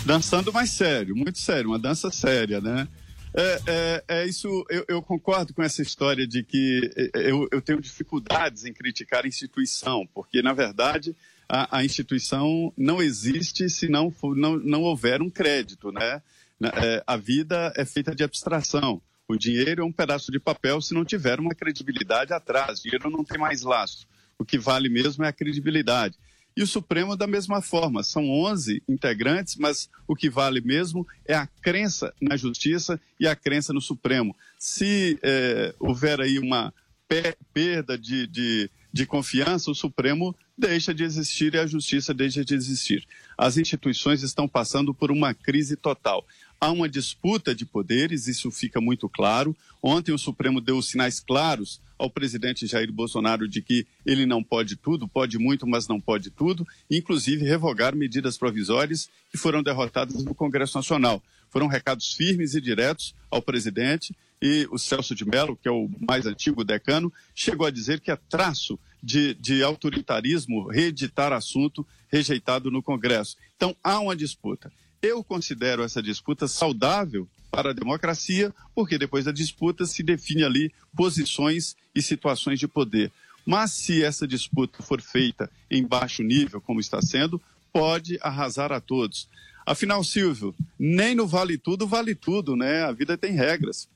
dançando 0.07 0.53
mais 0.53 0.71
sério, 0.71 1.17
muito 1.17 1.41
sério, 1.41 1.71
uma 1.71 1.79
dança 1.79 2.09
séria, 2.09 2.61
né? 2.61 2.87
É, 3.35 3.61
é, 3.67 4.05
é 4.07 4.27
isso, 4.29 4.65
eu, 4.71 4.85
eu 4.87 5.03
concordo 5.03 5.53
com 5.53 5.61
essa 5.61 5.83
história 5.83 6.25
de 6.25 6.45
que 6.45 6.89
é, 6.97 7.29
eu, 7.29 7.49
eu 7.51 7.61
tenho 7.61 7.81
dificuldades 7.81 8.65
em 8.65 8.73
criticar 8.73 9.25
a 9.25 9.29
instituição, 9.29 10.09
porque, 10.15 10.41
na 10.41 10.53
verdade, 10.53 11.17
a, 11.49 11.79
a 11.79 11.85
instituição 11.85 12.73
não 12.77 13.03
existe 13.03 13.69
se 13.69 13.89
não, 13.89 14.09
for- 14.09 14.37
não, 14.37 14.57
não 14.57 14.83
houver 14.83 15.21
um 15.21 15.29
crédito, 15.29 15.91
né? 15.91 16.23
É, 16.63 17.03
a 17.05 17.17
vida 17.17 17.73
é 17.77 17.85
feita 17.85 18.15
de 18.15 18.23
abstração. 18.23 19.03
O 19.31 19.39
dinheiro 19.39 19.83
é 19.83 19.85
um 19.85 19.93
pedaço 19.93 20.33
de 20.33 20.41
papel 20.41 20.81
se 20.81 20.93
não 20.93 21.05
tiver 21.05 21.39
uma 21.39 21.55
credibilidade 21.55 22.33
atrás. 22.33 22.81
O 22.81 22.83
dinheiro 22.83 23.09
não 23.11 23.25
tem 23.25 23.39
mais 23.39 23.63
laço. 23.63 24.07
O 24.39 24.45
que 24.45 24.59
vale 24.59 24.89
mesmo 24.89 25.25
é 25.25 25.29
a 25.29 25.33
credibilidade. 25.33 26.17
E 26.57 26.63
o 26.63 26.67
Supremo 26.67 27.17
da 27.17 27.27
mesma 27.29 27.63
forma. 27.63 28.03
São 28.03 28.29
11 28.29 28.83
integrantes, 28.89 29.55
mas 29.57 29.89
o 30.09 30.17
que 30.17 30.29
vale 30.29 30.61
mesmo 30.61 31.07
é 31.25 31.35
a 31.35 31.47
crença 31.47 32.13
na 32.21 32.37
justiça 32.37 33.01
e 33.21 33.29
a 33.29 33.37
crença 33.37 33.73
no 33.73 33.81
Supremo. 33.81 34.35
Se 34.59 35.19
eh, 35.23 35.75
houver 35.79 36.21
aí 36.21 36.39
uma 36.39 36.75
pe- 37.07 37.37
perda 37.55 37.97
de, 37.97 38.27
de, 38.27 38.69
de 38.93 39.07
confiança, 39.07 39.71
o 39.71 39.75
Supremo 39.77 40.35
deixa 40.59 40.93
de 40.93 41.05
existir 41.05 41.55
e 41.55 41.59
a 41.59 41.67
justiça 41.67 42.13
deixa 42.13 42.45
de 42.45 42.53
existir. 42.55 43.07
As 43.39 43.57
instituições 43.57 44.23
estão 44.23 44.49
passando 44.49 44.93
por 44.93 45.11
uma 45.13 45.33
crise 45.33 45.77
total. 45.77 46.27
Há 46.61 46.71
uma 46.71 46.89
disputa 46.89 47.55
de 47.55 47.65
poderes, 47.65 48.27
isso 48.27 48.51
fica 48.51 48.83
muito 48.83 49.09
claro. 49.09 49.57
Ontem 49.83 50.13
o 50.13 50.19
Supremo 50.19 50.61
deu 50.61 50.83
sinais 50.83 51.19
claros 51.19 51.81
ao 51.99 52.11
presidente 52.11 52.67
Jair 52.67 52.93
Bolsonaro 52.93 53.49
de 53.49 53.63
que 53.63 53.87
ele 54.05 54.27
não 54.27 54.43
pode 54.43 54.77
tudo, 54.77 55.09
pode 55.09 55.39
muito, 55.39 55.67
mas 55.67 55.89
não 55.89 55.99
pode 55.99 56.31
tudo, 56.31 56.67
inclusive 56.91 57.47
revogar 57.47 57.97
medidas 57.97 58.37
provisórias 58.37 59.09
que 59.31 59.39
foram 59.39 59.63
derrotadas 59.63 60.23
no 60.23 60.35
Congresso 60.35 60.77
Nacional. 60.77 61.23
Foram 61.49 61.67
recados 61.67 62.13
firmes 62.13 62.55
e 62.55 62.61
diretos 62.61 63.15
ao 63.31 63.41
presidente 63.41 64.15
e 64.41 64.69
o 64.71 64.79
Celso 64.79 65.15
de 65.15 65.25
Mello, 65.25 65.57
que 65.57 65.69
é 65.69 65.71
o 65.71 65.89
mais 65.99 66.27
antigo 66.27 66.63
decano, 66.63 67.11
chegou 67.35 67.67
a 67.67 67.71
dizer 67.71 68.01
que 68.01 68.11
é 68.11 68.17
traço 68.29 68.79
de, 69.03 69.33
de 69.35 69.63
autoritarismo 69.63 70.69
reeditar 70.69 71.33
assunto 71.33 71.87
rejeitado 72.09 72.71
no 72.71 72.83
Congresso. 72.83 73.37
Então 73.57 73.75
há 73.83 73.99
uma 73.99 74.15
disputa. 74.15 74.71
Eu 75.03 75.25
considero 75.25 75.83
essa 75.83 76.03
disputa 76.03 76.47
saudável 76.47 77.27
para 77.51 77.71
a 77.71 77.75
democracia, 77.75 78.55
porque 78.75 78.99
depois 78.99 79.25
da 79.25 79.33
disputa 79.33 79.87
se 79.87 80.03
define 80.03 80.45
ali 80.45 80.73
posições 80.95 81.75
e 81.95 82.03
situações 82.03 82.59
de 82.61 82.69
poder. 82.69 83.11
Mas 83.47 83.73
se 83.73 84.05
essa 84.05 84.29
disputa 84.29 84.83
for 84.83 85.01
feita 85.01 85.51
em 85.71 85.87
baixo 85.87 86.23
nível, 86.23 86.61
como 86.61 86.81
está 86.81 87.01
sendo, 87.01 87.41
pode 87.73 88.19
arrasar 88.21 88.73
a 88.73 88.81
todos. 88.81 89.27
Afinal, 89.65 90.05
Silvio, 90.05 90.55
nem 90.79 91.15
no 91.15 91.27
vale 91.27 91.57
tudo 91.57 91.87
vale 91.87 92.15
tudo, 92.15 92.55
né? 92.55 92.83
A 92.85 92.93
vida 92.93 93.17
tem 93.17 93.33
regras. 93.33 93.89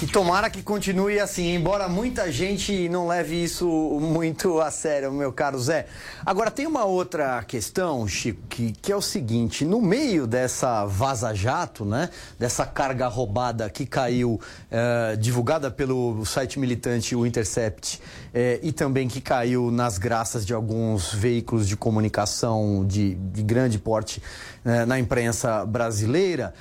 E 0.00 0.06
tomara 0.06 0.48
que 0.48 0.62
continue 0.62 1.18
assim, 1.18 1.56
embora 1.56 1.88
muita 1.88 2.30
gente 2.30 2.88
não 2.88 3.08
leve 3.08 3.42
isso 3.42 3.66
muito 4.00 4.60
a 4.60 4.70
sério, 4.70 5.10
meu 5.12 5.32
caro 5.32 5.58
Zé. 5.58 5.86
Agora, 6.24 6.52
tem 6.52 6.68
uma 6.68 6.84
outra 6.84 7.42
questão, 7.42 8.06
Chico, 8.06 8.40
que, 8.48 8.70
que 8.70 8.92
é 8.92 8.96
o 8.96 9.02
seguinte: 9.02 9.64
no 9.64 9.82
meio 9.82 10.24
dessa 10.24 10.86
vaza-jato, 10.86 11.84
né, 11.84 12.10
dessa 12.38 12.64
carga 12.64 13.08
roubada 13.08 13.68
que 13.68 13.84
caiu, 13.84 14.40
eh, 14.70 15.16
divulgada 15.18 15.68
pelo 15.68 16.24
site 16.24 16.60
militante 16.60 17.16
O 17.16 17.26
Intercept, 17.26 18.00
eh, 18.32 18.60
e 18.62 18.70
também 18.70 19.08
que 19.08 19.20
caiu 19.20 19.68
nas 19.68 19.98
graças 19.98 20.46
de 20.46 20.54
alguns 20.54 21.12
veículos 21.12 21.66
de 21.66 21.76
comunicação 21.76 22.86
de, 22.86 23.16
de 23.16 23.42
grande 23.42 23.80
porte 23.80 24.22
eh, 24.64 24.86
na 24.86 24.96
imprensa 24.96 25.66
brasileira, 25.66 26.54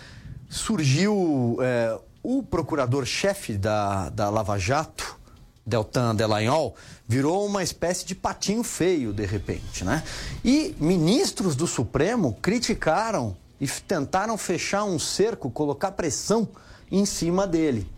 surgiu 0.49 1.59
eh, 1.61 1.99
o 2.29 2.43
procurador-chefe 2.43 3.53
da, 3.53 4.09
da 4.09 4.29
Lava 4.29 4.59
Jato, 4.59 5.17
Deltan 5.65 6.13
Delagnol, 6.13 6.75
virou 7.07 7.45
uma 7.45 7.63
espécie 7.63 8.05
de 8.05 8.13
patinho 8.13 8.63
feio, 8.63 9.13
de 9.13 9.25
repente, 9.25 9.85
né? 9.85 10.03
E 10.43 10.75
ministros 10.77 11.55
do 11.55 11.65
Supremo 11.65 12.37
criticaram 12.41 13.33
e 13.61 13.65
tentaram 13.65 14.37
fechar 14.37 14.83
um 14.83 14.99
cerco, 14.99 15.49
colocar 15.49 15.93
pressão 15.93 16.49
em 16.91 17.05
cima 17.05 17.47
dele. 17.47 17.89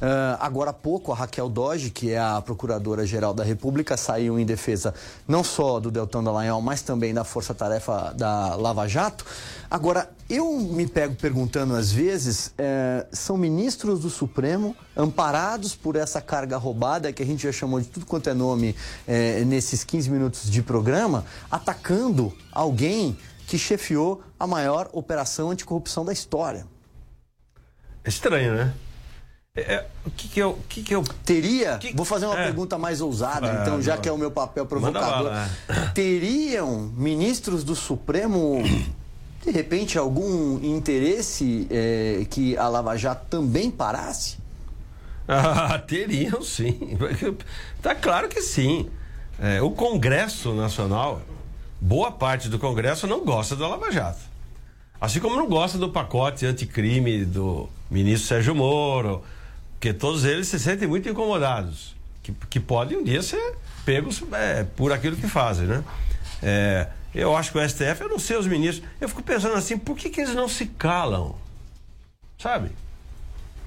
Ah, 0.00 0.38
agora 0.40 0.70
há 0.70 0.72
pouco, 0.72 1.12
a 1.12 1.14
Raquel 1.14 1.48
Doge, 1.48 1.90
que 1.90 2.12
é 2.12 2.18
a 2.18 2.40
Procuradora-Geral 2.40 3.34
da 3.34 3.42
República, 3.42 3.96
saiu 3.96 4.38
em 4.38 4.46
defesa 4.46 4.94
não 5.26 5.42
só 5.42 5.80
do 5.80 5.90
Deltan 5.90 6.22
Dallagnol, 6.22 6.62
mas 6.62 6.82
também 6.82 7.12
da 7.12 7.24
Força 7.24 7.52
Tarefa 7.52 8.12
da 8.16 8.54
Lava 8.54 8.86
Jato. 8.86 9.26
Agora, 9.70 10.08
eu 10.30 10.52
me 10.58 10.86
pego 10.86 11.14
perguntando 11.16 11.74
às 11.74 11.90
vezes, 11.90 12.52
eh, 12.56 13.06
são 13.12 13.36
ministros 13.36 14.00
do 14.00 14.08
Supremo 14.08 14.74
amparados 14.96 15.74
por 15.74 15.96
essa 15.96 16.20
carga 16.20 16.56
roubada, 16.56 17.12
que 17.12 17.22
a 17.22 17.26
gente 17.26 17.42
já 17.42 17.52
chamou 17.52 17.80
de 17.80 17.88
tudo 17.88 18.06
quanto 18.06 18.30
é 18.30 18.34
nome 18.34 18.74
eh, 19.06 19.42
nesses 19.44 19.84
15 19.84 20.10
minutos 20.10 20.50
de 20.50 20.62
programa, 20.62 21.24
atacando 21.50 22.32
alguém 22.52 23.18
que 23.46 23.58
chefiou 23.58 24.22
a 24.38 24.46
maior 24.46 24.88
operação 24.92 25.50
anticorrupção 25.50 26.04
da 26.04 26.12
história. 26.12 26.66
É 28.04 28.08
estranho, 28.08 28.54
né? 28.54 28.74
É, 29.58 29.74
é, 29.74 29.86
o 30.06 30.10
que 30.10 30.28
que 30.28 30.40
eu... 30.40 30.58
Que 30.68 30.82
que 30.82 30.94
eu... 30.94 31.02
Teria, 31.24 31.78
vou 31.94 32.04
fazer 32.04 32.26
uma 32.26 32.38
é. 32.38 32.44
pergunta 32.44 32.78
mais 32.78 33.00
ousada, 33.00 33.50
Ah, 33.50 33.62
então, 33.62 33.82
já 33.82 33.96
não. 33.96 34.02
que 34.02 34.08
é 34.08 34.12
o 34.12 34.18
meu 34.18 34.30
papel 34.30 34.64
provocador. 34.66 35.24
bala, 35.24 35.50
Teriam 35.94 36.90
ministros 36.96 37.64
do 37.64 37.74
Supremo, 37.74 38.62
de 39.44 39.50
repente, 39.50 39.98
algum 39.98 40.58
interesse 40.62 41.66
eh, 41.70 42.26
que 42.30 42.56
a 42.56 42.68
Lava 42.68 42.96
Jato 42.96 43.26
também 43.28 43.70
parasse? 43.70 44.36
Ah, 45.30 45.78
teriam 45.78 46.40
sim. 46.42 46.96
Tá 47.82 47.94
claro 47.94 48.30
que 48.30 48.40
sim. 48.40 48.88
É, 49.38 49.60
o 49.60 49.70
Congresso 49.70 50.54
Nacional, 50.54 51.20
boa 51.78 52.10
parte 52.10 52.48
do 52.48 52.58
Congresso 52.58 53.06
não 53.06 53.22
gosta 53.24 53.54
da 53.54 53.68
Lava 53.68 53.92
Jato. 53.92 54.20
Assim 54.98 55.20
como 55.20 55.36
não 55.36 55.46
gosta 55.46 55.76
do 55.76 55.90
pacote 55.90 56.46
anticrime 56.46 57.24
do 57.26 57.68
ministro 57.90 58.26
Sérgio 58.26 58.54
Moro, 58.54 59.22
porque 59.78 59.92
todos 59.92 60.24
eles 60.24 60.48
se 60.48 60.58
sentem 60.58 60.88
muito 60.88 61.08
incomodados, 61.08 61.94
que, 62.20 62.32
que 62.50 62.58
podem 62.58 62.98
um 62.98 63.04
dia 63.04 63.22
ser 63.22 63.54
pegos 63.84 64.22
é, 64.32 64.64
por 64.64 64.92
aquilo 64.92 65.16
que 65.16 65.28
fazem, 65.28 65.68
né? 65.68 65.84
É, 66.42 66.88
eu 67.14 67.36
acho 67.36 67.52
que 67.52 67.58
o 67.58 67.68
STF, 67.68 68.00
eu 68.00 68.08
não 68.08 68.18
sei 68.18 68.36
os 68.36 68.46
ministros, 68.46 68.86
eu 69.00 69.08
fico 69.08 69.22
pensando 69.22 69.54
assim, 69.54 69.78
por 69.78 69.96
que, 69.96 70.10
que 70.10 70.20
eles 70.20 70.34
não 70.34 70.48
se 70.48 70.66
calam? 70.66 71.36
Sabe? 72.36 72.72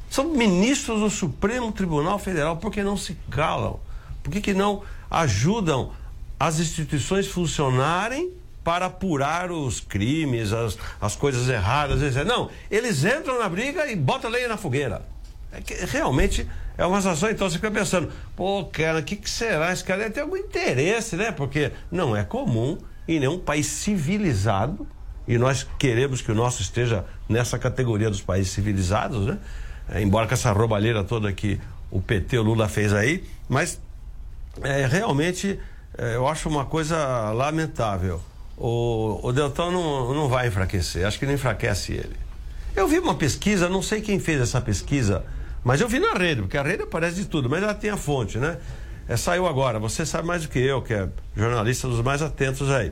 São 0.10 0.26
ministros 0.26 1.00
do 1.00 1.10
Supremo 1.10 1.72
Tribunal 1.72 2.20
Federal, 2.20 2.58
por 2.58 2.72
que 2.72 2.84
não 2.84 2.98
se 2.98 3.18
calam? 3.30 3.80
Por 4.22 4.32
que, 4.32 4.42
que 4.42 4.54
não 4.54 4.84
ajudam 5.10 5.94
as 6.38 6.60
instituições 6.60 7.28
funcionarem 7.28 8.32
para 8.66 8.88
apurar 8.88 9.50
os 9.50 9.80
crimes, 9.80 10.52
as, 10.52 10.78
as 11.00 11.16
coisas 11.16 11.48
erradas? 11.48 12.02
etc. 12.02 12.26
Não, 12.26 12.50
eles 12.70 13.06
entram 13.06 13.40
na 13.40 13.48
briga 13.48 13.90
e 13.90 13.96
botam 13.96 14.30
lenha 14.30 14.50
na 14.50 14.58
fogueira. 14.58 15.10
É 15.52 15.62
que 15.62 15.74
realmente 15.86 16.48
É 16.78 16.86
uma 16.86 16.98
situação, 17.00 17.30
então 17.30 17.50
você 17.50 17.58
fica 17.58 17.70
pensando, 17.70 18.12
pô, 18.36 18.66
cara, 18.66 19.00
o 19.00 19.04
que, 19.04 19.16
que 19.16 19.30
será? 19.30 19.72
Esse 19.72 19.84
cara 19.84 20.00
deve 20.00 20.14
ter 20.16 20.22
algum 20.22 20.38
interesse, 20.38 21.16
né? 21.16 21.32
Porque 21.32 21.72
não 21.92 22.16
é 22.16 22.24
comum 22.24 22.78
em 23.08 23.20
nenhum 23.20 23.38
país 23.38 23.68
civilizado, 23.68 24.88
e 25.28 25.38
nós 25.38 25.68
queremos 25.78 26.22
que 26.22 26.32
o 26.32 26.36
nosso 26.36 26.62
esteja 26.62 27.06
nessa 27.30 27.60
categoria 27.60 28.10
dos 28.10 28.22
países 28.22 28.52
civilizados, 28.52 29.28
né? 29.28 29.38
É, 29.90 30.02
embora 30.02 30.28
com 30.28 30.34
essa 30.34 30.52
roubalheira 30.52 31.04
toda 31.04 31.32
que 31.32 31.60
o 31.92 32.02
PT, 32.02 32.38
o 32.38 32.44
Lula 32.44 32.68
fez 32.68 32.94
aí, 32.94 33.24
mas 33.48 33.80
é, 34.62 34.88
realmente 34.88 35.60
é, 35.98 36.16
eu 36.16 36.28
acho 36.28 36.50
uma 36.50 36.66
coisa 36.66 37.32
lamentável. 37.32 38.22
O, 38.58 39.20
o 39.22 39.32
Deltão 39.32 39.72
não, 39.72 40.14
não 40.14 40.28
vai 40.30 40.48
enfraquecer, 40.48 41.06
acho 41.06 41.20
que 41.20 41.26
não 41.26 41.34
enfraquece 41.34 41.94
ele. 41.94 42.16
Eu 42.76 42.88
vi 42.88 43.00
uma 43.00 43.16
pesquisa, 43.16 43.68
não 43.68 43.82
sei 43.82 44.02
quem 44.02 44.20
fez 44.20 44.40
essa 44.40 44.62
pesquisa, 44.62 45.26
mas 45.64 45.80
eu 45.82 45.88
vi 45.88 46.00
na 46.00 46.14
rede, 46.14 46.42
porque 46.42 46.58
a 46.58 46.64
rede 46.64 46.84
aparece 46.84 47.16
de 47.18 47.26
tudo, 47.26 47.50
mas 47.50 47.62
ela 47.64 47.74
tem 47.74 47.90
a 47.90 47.98
fonte, 47.98 48.38
né? 48.38 48.58
É, 49.08 49.18
saiu 49.18 49.46
agora, 49.48 49.80
você 49.80 50.06
sabe 50.06 50.28
mais 50.28 50.44
do 50.44 50.50
que 50.50 50.60
eu, 50.60 50.82
que 50.82 50.94
é 50.94 51.08
jornalista 51.36 51.88
dos 51.88 52.02
mais 52.02 52.22
atentos 52.22 52.70
aí. 52.72 52.92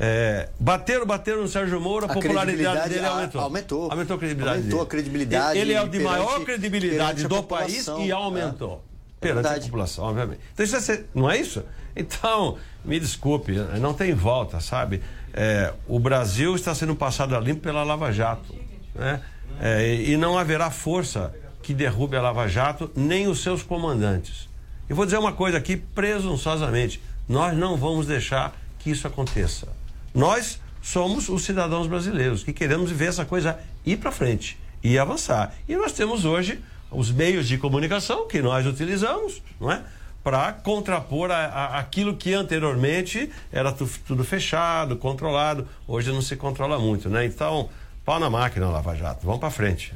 É, 0.00 0.48
bateram, 0.60 1.04
bateram 1.04 1.42
no 1.42 1.48
Sérgio 1.48 1.80
Moro, 1.80 2.06
a, 2.06 2.10
A 2.10 2.14
popularidade 2.14 2.88
dele 2.88 3.04
aumentou. 3.06 3.40
aumentou. 3.40 3.90
Aumentou 3.90 4.14
a 4.16 4.18
credibilidade 4.18 4.58
Aumentou 4.58 4.80
a 4.82 4.86
credibilidade 4.86 5.58
Ele 5.58 5.72
é 5.72 5.82
o 5.82 5.88
de 5.88 5.98
perante- 5.98 6.08
maior 6.08 6.44
credibilidade 6.44 7.26
do 7.26 7.42
país 7.42 7.86
e 7.88 8.08
é. 8.08 8.12
aumentou. 8.12 8.84
É 9.20 9.26
Perante 9.26 9.48
a 9.48 9.60
população, 9.60 10.04
obviamente. 10.04 10.40
Então 10.54 10.64
isso 10.64 10.76
é 10.76 10.80
ser- 10.80 11.06
não 11.12 11.28
é 11.28 11.36
isso? 11.36 11.64
Então, 11.96 12.56
me 12.84 13.00
desculpe, 13.00 13.52
não 13.80 13.92
tem 13.92 14.14
volta, 14.14 14.60
sabe? 14.60 15.02
É, 15.34 15.72
o 15.88 15.98
Brasil 15.98 16.54
está 16.54 16.72
sendo 16.76 16.94
passado 16.94 17.34
a 17.36 17.40
limpo 17.40 17.60
pela 17.62 17.82
Lava 17.82 18.12
Jato. 18.12 18.54
Né? 18.94 19.20
É, 19.60 19.94
e 19.94 20.16
não 20.16 20.38
haverá 20.38 20.70
força 20.70 21.34
que 21.68 21.74
derrube 21.74 22.16
a 22.16 22.22
Lava 22.22 22.48
Jato, 22.48 22.90
nem 22.96 23.28
os 23.28 23.42
seus 23.42 23.62
comandantes. 23.62 24.48
E 24.88 24.94
vou 24.94 25.04
dizer 25.04 25.18
uma 25.18 25.32
coisa 25.34 25.58
aqui, 25.58 25.76
presunçosamente: 25.76 26.98
nós 27.28 27.54
não 27.54 27.76
vamos 27.76 28.06
deixar 28.06 28.56
que 28.78 28.88
isso 28.90 29.06
aconteça. 29.06 29.68
Nós 30.14 30.58
somos 30.80 31.28
os 31.28 31.42
cidadãos 31.44 31.86
brasileiros 31.86 32.42
que 32.42 32.54
queremos 32.54 32.90
ver 32.90 33.10
essa 33.10 33.26
coisa 33.26 33.58
ir 33.84 33.98
para 33.98 34.10
frente 34.10 34.58
e 34.82 34.98
avançar. 34.98 35.52
E 35.68 35.76
nós 35.76 35.92
temos 35.92 36.24
hoje 36.24 36.58
os 36.90 37.10
meios 37.10 37.46
de 37.46 37.58
comunicação 37.58 38.26
que 38.26 38.40
nós 38.40 38.64
utilizamos, 38.64 39.42
não 39.60 39.70
é? 39.70 39.82
Para 40.24 40.50
contrapor 40.54 41.30
a, 41.30 41.36
a- 41.48 41.78
aquilo 41.80 42.16
que 42.16 42.32
anteriormente 42.32 43.30
era 43.52 43.70
tu- 43.72 43.90
tudo 44.06 44.24
fechado, 44.24 44.96
controlado. 44.96 45.68
Hoje 45.86 46.10
não 46.12 46.22
se 46.22 46.34
controla 46.34 46.78
muito, 46.78 47.10
né? 47.10 47.26
Então, 47.26 47.68
pau 48.06 48.18
na 48.18 48.30
máquina, 48.30 48.70
Lava 48.70 48.96
Jato. 48.96 49.26
Vamos 49.26 49.40
para 49.40 49.50
frente. 49.50 49.92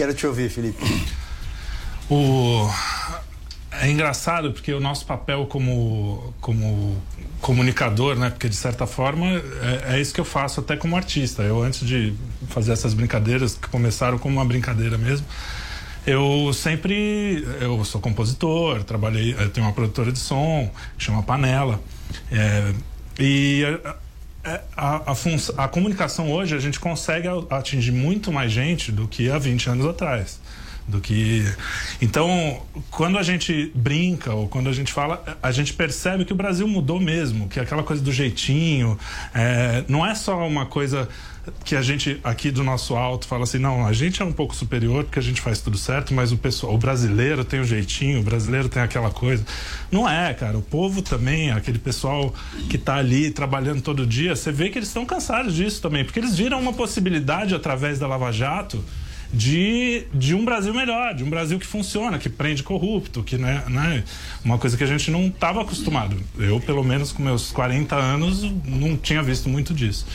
Quero 0.00 0.14
te 0.14 0.26
ouvir, 0.26 0.48
Felipe. 0.48 0.82
O... 2.08 2.66
É 3.70 3.86
engraçado 3.90 4.50
porque 4.50 4.72
o 4.72 4.80
nosso 4.80 5.04
papel 5.04 5.44
como, 5.44 6.32
como 6.40 6.96
comunicador, 7.38 8.16
né? 8.16 8.30
Porque 8.30 8.48
de 8.48 8.56
certa 8.56 8.86
forma 8.86 9.26
é, 9.26 9.96
é 9.96 10.00
isso 10.00 10.14
que 10.14 10.18
eu 10.18 10.24
faço 10.24 10.60
até 10.60 10.74
como 10.74 10.96
artista. 10.96 11.42
Eu 11.42 11.62
antes 11.62 11.86
de 11.86 12.14
fazer 12.48 12.72
essas 12.72 12.94
brincadeiras 12.94 13.56
que 13.56 13.68
começaram 13.68 14.18
como 14.18 14.36
uma 14.36 14.44
brincadeira 14.46 14.96
mesmo, 14.96 15.26
eu 16.06 16.50
sempre 16.54 17.46
eu 17.60 17.84
sou 17.84 18.00
compositor, 18.00 18.82
trabalhei, 18.84 19.34
eu 19.38 19.50
tenho 19.50 19.66
uma 19.66 19.74
produtora 19.74 20.10
de 20.10 20.18
som 20.18 20.70
que 20.96 21.04
chama 21.04 21.22
Panela. 21.22 21.78
É, 22.32 22.72
e 23.18 23.64
a, 24.44 24.60
a, 24.76 25.12
a, 25.12 25.64
a 25.64 25.68
comunicação 25.68 26.32
hoje 26.32 26.54
a 26.54 26.58
gente 26.58 26.80
consegue 26.80 27.28
atingir 27.50 27.92
muito 27.92 28.32
mais 28.32 28.50
gente 28.50 28.90
do 28.90 29.06
que 29.06 29.30
há 29.30 29.38
20 29.38 29.70
anos 29.70 29.86
atrás 29.86 30.39
do 30.90 31.00
que 31.00 31.44
então 32.02 32.62
quando 32.90 33.16
a 33.16 33.22
gente 33.22 33.70
brinca 33.74 34.34
ou 34.34 34.48
quando 34.48 34.68
a 34.68 34.72
gente 34.72 34.92
fala 34.92 35.22
a 35.42 35.50
gente 35.52 35.72
percebe 35.72 36.24
que 36.24 36.32
o 36.32 36.36
Brasil 36.36 36.66
mudou 36.66 37.00
mesmo 37.00 37.48
que 37.48 37.60
aquela 37.60 37.82
coisa 37.82 38.02
do 38.02 38.12
jeitinho 38.12 38.98
é, 39.32 39.84
não 39.88 40.04
é 40.04 40.14
só 40.14 40.46
uma 40.46 40.66
coisa 40.66 41.08
que 41.64 41.74
a 41.74 41.82
gente 41.82 42.20
aqui 42.22 42.50
do 42.50 42.62
nosso 42.62 42.94
alto 42.94 43.26
fala 43.26 43.44
assim 43.44 43.58
não 43.58 43.86
a 43.86 43.92
gente 43.92 44.20
é 44.20 44.24
um 44.24 44.32
pouco 44.32 44.54
superior 44.54 45.04
porque 45.04 45.18
a 45.18 45.22
gente 45.22 45.40
faz 45.40 45.60
tudo 45.60 45.78
certo 45.78 46.12
mas 46.12 46.32
o 46.32 46.36
pessoal 46.36 46.74
o 46.74 46.78
brasileiro 46.78 47.44
tem 47.44 47.60
o 47.60 47.64
jeitinho 47.64 48.20
o 48.20 48.22
brasileiro 48.22 48.68
tem 48.68 48.82
aquela 48.82 49.10
coisa. 49.10 49.44
Não 49.90 50.08
é 50.08 50.34
cara 50.34 50.58
o 50.58 50.62
povo 50.62 51.02
também 51.02 51.50
aquele 51.50 51.78
pessoal 51.78 52.34
que 52.68 52.76
tá 52.76 52.96
ali 52.96 53.30
trabalhando 53.30 53.80
todo 53.80 54.06
dia 54.06 54.36
você 54.36 54.52
vê 54.52 54.68
que 54.68 54.78
eles 54.78 54.88
estão 54.88 55.06
cansados 55.06 55.54
disso 55.54 55.80
também 55.80 56.04
porque 56.04 56.18
eles 56.18 56.36
viram 56.36 56.60
uma 56.60 56.72
possibilidade 56.72 57.54
através 57.54 57.98
da 57.98 58.06
Lava 58.06 58.30
Jato 58.32 58.84
de, 59.32 60.04
de 60.12 60.34
um 60.34 60.44
Brasil 60.44 60.74
melhor, 60.74 61.14
de 61.14 61.22
um 61.22 61.30
Brasil 61.30 61.58
que 61.58 61.66
funciona, 61.66 62.18
que 62.18 62.28
prende 62.28 62.62
corrupto, 62.62 63.22
que 63.22 63.36
né, 63.36 63.62
né, 63.68 64.04
uma 64.44 64.58
coisa 64.58 64.76
que 64.76 64.84
a 64.84 64.86
gente 64.86 65.10
não 65.10 65.26
estava 65.26 65.62
acostumado. 65.62 66.16
Eu, 66.38 66.60
pelo 66.60 66.82
menos 66.82 67.12
com 67.12 67.22
meus 67.22 67.52
40 67.52 67.94
anos, 67.94 68.42
não 68.64 68.96
tinha 68.96 69.22
visto 69.22 69.48
muito 69.48 69.72
disso. 69.72 70.06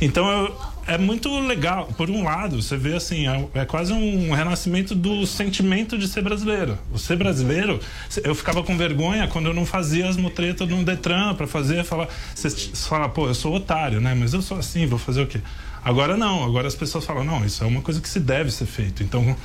Então 0.00 0.28
eu, 0.28 0.56
é 0.86 0.96
muito 0.96 1.28
legal. 1.40 1.86
Por 1.96 2.10
um 2.10 2.24
lado, 2.24 2.60
você 2.60 2.76
vê 2.76 2.94
assim, 2.94 3.28
é, 3.28 3.48
é 3.54 3.64
quase 3.64 3.92
um 3.92 4.32
renascimento 4.32 4.94
do 4.94 5.26
sentimento 5.26 5.98
de 5.98 6.08
ser 6.08 6.22
brasileiro. 6.22 6.78
O 6.92 6.98
ser 6.98 7.16
brasileiro, 7.16 7.78
eu 8.24 8.34
ficava 8.34 8.62
com 8.62 8.76
vergonha 8.76 9.28
quando 9.28 9.46
eu 9.46 9.54
não 9.54 9.66
fazia 9.66 10.08
as 10.08 10.16
mutretas 10.16 10.68
no 10.68 10.82
Detran 10.82 11.34
para 11.34 11.46
fazer, 11.46 11.84
falar, 11.84 12.08
você 12.34 12.50
fala, 12.74 13.08
pô, 13.08 13.28
eu 13.28 13.34
sou 13.34 13.54
otário, 13.54 14.00
né? 14.00 14.14
Mas 14.14 14.32
eu 14.32 14.42
sou 14.42 14.58
assim, 14.58 14.86
vou 14.86 14.98
fazer 14.98 15.22
o 15.22 15.26
quê? 15.26 15.40
Agora 15.84 16.16
não, 16.16 16.44
agora 16.44 16.68
as 16.68 16.74
pessoas 16.74 17.04
falam, 17.04 17.24
não, 17.24 17.44
isso 17.44 17.64
é 17.64 17.66
uma 17.66 17.82
coisa 17.82 18.00
que 18.00 18.08
se 18.08 18.20
deve 18.20 18.50
ser 18.50 18.66
feito. 18.66 19.02
Então, 19.02 19.36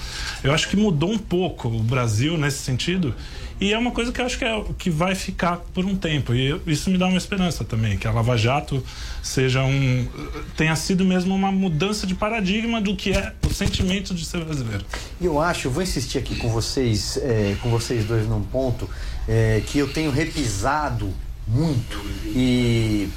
eu 0.43 0.53
acho 0.53 0.69
que 0.69 0.75
mudou 0.75 1.11
um 1.11 1.17
pouco 1.17 1.67
o 1.67 1.81
Brasil 1.81 2.37
nesse 2.37 2.59
sentido. 2.59 3.15
E 3.59 3.73
é 3.73 3.77
uma 3.77 3.89
coisa 3.89 4.11
que 4.11 4.21
eu 4.21 4.25
acho 4.25 4.37
que, 4.37 4.45
é, 4.45 4.63
que 4.77 4.89
vai 4.91 5.15
ficar 5.15 5.57
por 5.73 5.83
um 5.83 5.95
tempo. 5.95 6.35
E 6.35 6.61
isso 6.67 6.91
me 6.91 6.97
dá 6.97 7.07
uma 7.07 7.17
esperança 7.17 7.63
também, 7.63 7.97
que 7.97 8.07
a 8.07 8.11
Lava 8.11 8.37
Jato 8.37 8.83
seja 9.23 9.63
um. 9.63 10.07
tenha 10.55 10.75
sido 10.75 11.03
mesmo 11.03 11.33
uma 11.33 11.51
mudança 11.51 12.05
de 12.05 12.13
paradigma 12.13 12.79
do 12.79 12.95
que 12.95 13.13
é 13.13 13.33
o 13.43 13.51
sentimento 13.51 14.13
de 14.13 14.23
ser 14.23 14.45
brasileiro. 14.45 14.85
E 15.19 15.25
eu 15.25 15.41
acho, 15.41 15.67
eu 15.67 15.71
vou 15.71 15.81
insistir 15.81 16.19
aqui 16.19 16.35
com 16.35 16.49
vocês, 16.49 17.17
é, 17.17 17.55
com 17.63 17.71
vocês 17.71 18.05
dois 18.05 18.27
num 18.27 18.43
ponto 18.43 18.87
é, 19.27 19.63
que 19.65 19.79
eu 19.79 19.91
tenho 19.91 20.11
repisado 20.11 21.11
muito 21.47 21.99
e 22.25 23.09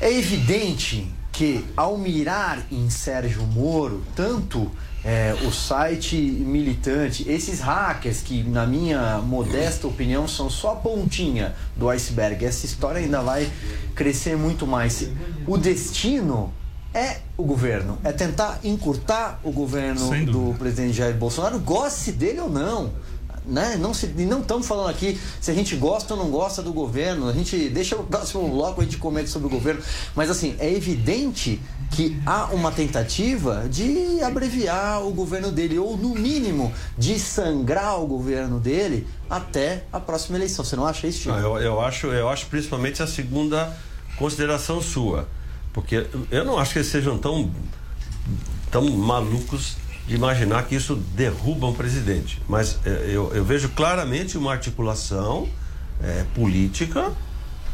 é 0.00 0.12
evidente 0.12 1.08
que 1.36 1.62
ao 1.76 1.98
mirar 1.98 2.64
em 2.72 2.88
Sérgio 2.88 3.42
Moro, 3.42 4.02
tanto 4.14 4.72
é, 5.04 5.36
o 5.46 5.52
site 5.52 6.16
militante, 6.16 7.28
esses 7.28 7.60
hackers 7.60 8.22
que, 8.22 8.42
na 8.42 8.66
minha 8.66 9.18
modesta 9.18 9.86
opinião, 9.86 10.26
são 10.26 10.48
só 10.48 10.72
a 10.72 10.76
pontinha 10.76 11.54
do 11.76 11.90
iceberg. 11.90 12.42
Essa 12.42 12.64
história 12.64 13.02
ainda 13.02 13.20
vai 13.20 13.52
crescer 13.94 14.34
muito 14.34 14.66
mais. 14.66 15.10
O 15.46 15.58
destino 15.58 16.54
é 16.94 17.18
o 17.36 17.44
governo, 17.44 17.98
é 18.02 18.12
tentar 18.12 18.58
encurtar 18.64 19.38
o 19.44 19.52
governo 19.52 20.08
do 20.24 20.54
presidente 20.58 20.94
Jair 20.94 21.14
Bolsonaro, 21.14 21.58
goste 21.58 22.12
dele 22.12 22.40
ou 22.40 22.48
não. 22.48 22.92
Né? 23.46 23.76
Não, 23.76 23.92
não 24.26 24.40
estamos 24.40 24.66
falando 24.66 24.88
aqui 24.88 25.20
se 25.40 25.50
a 25.50 25.54
gente 25.54 25.76
gosta 25.76 26.14
ou 26.14 26.20
não 26.20 26.30
gosta 26.30 26.62
do 26.62 26.72
governo. 26.72 27.28
A 27.28 27.32
gente 27.32 27.68
deixa 27.68 27.96
o 27.96 28.02
próximo 28.02 28.48
bloco 28.48 28.80
a 28.80 28.84
gente 28.84 28.98
comenta 28.98 29.28
sobre 29.28 29.46
o 29.46 29.50
governo. 29.50 29.80
Mas 30.14 30.30
assim, 30.30 30.56
é 30.58 30.72
evidente 30.72 31.60
que 31.92 32.20
há 32.26 32.46
uma 32.46 32.72
tentativa 32.72 33.68
de 33.68 34.20
abreviar 34.22 35.06
o 35.06 35.12
governo 35.12 35.52
dele, 35.52 35.78
ou 35.78 35.96
no 35.96 36.14
mínimo 36.14 36.72
de 36.98 37.18
sangrar 37.18 38.00
o 38.00 38.06
governo 38.06 38.58
dele 38.58 39.06
até 39.30 39.84
a 39.92 40.00
próxima 40.00 40.36
eleição. 40.36 40.64
Você 40.64 40.74
não 40.74 40.86
acha 40.86 41.06
isso, 41.06 41.20
Chico? 41.20 41.34
Não, 41.34 41.56
eu, 41.56 41.58
eu 41.58 41.80
acho, 41.80 42.08
eu 42.08 42.28
acho 42.28 42.46
principalmente 42.46 43.02
a 43.02 43.06
segunda 43.06 43.76
consideração 44.18 44.82
sua. 44.82 45.28
Porque 45.72 46.06
eu 46.30 46.44
não 46.44 46.58
acho 46.58 46.72
que 46.72 46.78
eles 46.78 46.90
sejam 46.90 47.18
tão, 47.18 47.50
tão 48.70 48.88
malucos 48.90 49.76
de 50.06 50.14
imaginar 50.14 50.64
que 50.66 50.74
isso 50.74 50.94
derruba 50.94 51.66
um 51.66 51.74
presidente. 51.74 52.40
Mas 52.48 52.78
eh, 52.84 53.10
eu, 53.12 53.32
eu 53.34 53.44
vejo 53.44 53.68
claramente 53.70 54.38
uma 54.38 54.52
articulação 54.52 55.48
eh, 56.02 56.24
política 56.34 57.12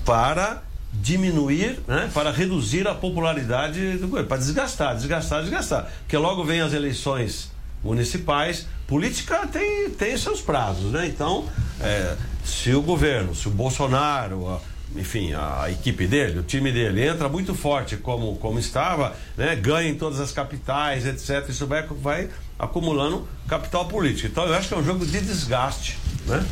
para 0.04 0.62
diminuir, 0.92 1.80
né, 1.86 2.10
para 2.12 2.30
reduzir 2.30 2.86
a 2.86 2.94
popularidade 2.94 3.96
do 3.98 4.08
governo, 4.08 4.28
para 4.28 4.36
desgastar, 4.38 4.94
desgastar, 4.96 5.42
desgastar. 5.42 5.90
Porque 6.00 6.16
logo 6.16 6.44
vem 6.44 6.60
as 6.60 6.72
eleições 6.72 7.50
municipais, 7.82 8.66
política 8.86 9.46
tem, 9.46 9.90
tem 9.90 10.16
seus 10.16 10.40
prazos, 10.40 10.92
né? 10.92 11.06
Então, 11.06 11.46
eh, 11.80 12.14
se 12.44 12.72
o 12.74 12.80
governo, 12.82 13.34
se 13.34 13.48
o 13.48 13.50
Bolsonaro, 13.50 14.48
a- 14.48 14.60
enfim, 14.96 15.32
a, 15.34 15.70
equipe 15.70 16.06
dele, 16.06 16.38
o 16.38 16.42
time 16.42 16.70
dele 16.70 17.06
entra 17.06 17.28
muito 17.28 17.54
forte 17.54 17.96
como, 17.96 18.36
como 18.36 18.58
estava, 18.58 19.14
né? 19.36 19.56
ganha 19.56 19.88
em 19.88 19.94
todas 19.94 20.20
as 20.20 20.32
capitais, 20.32 21.06
etc. 21.06 21.48
Isso 21.48 21.66
vai, 21.66 21.86
vai 21.86 22.28
acumulando 22.58 23.26
capital 23.48 23.86
político. 23.86 24.28
Então 24.28 24.46
eu 24.46 24.54
acho 24.54 24.68
que 24.68 24.74
é 24.74 24.76
um 24.76 24.84
jogo 24.84 25.04
de 25.04 25.20
desgaste, 25.20 25.98
né? 26.26 26.44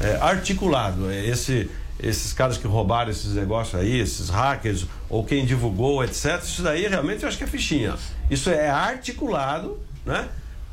É, 0.00 0.16
articulado. 0.16 1.10
É 1.10 1.26
esse, 1.26 1.70
esses 2.00 2.32
caras 2.32 2.56
que 2.56 2.66
roubaram 2.66 3.10
esses 3.10 3.34
negócios 3.34 3.80
aí, 3.80 3.98
esses 3.98 4.28
hackers, 4.28 4.86
ou 5.08 5.24
quem 5.24 5.44
divulgou, 5.44 6.02
etc. 6.04 6.40
Isso 6.42 6.62
daí 6.62 6.86
realmente 6.86 7.22
eu 7.22 7.28
acho 7.28 7.36
que 7.36 7.44
é 7.44 7.48
fichinha. 7.48 7.94
Isso 8.30 8.48
é 8.48 8.68
articulado, 8.68 9.78
né? 10.06 10.28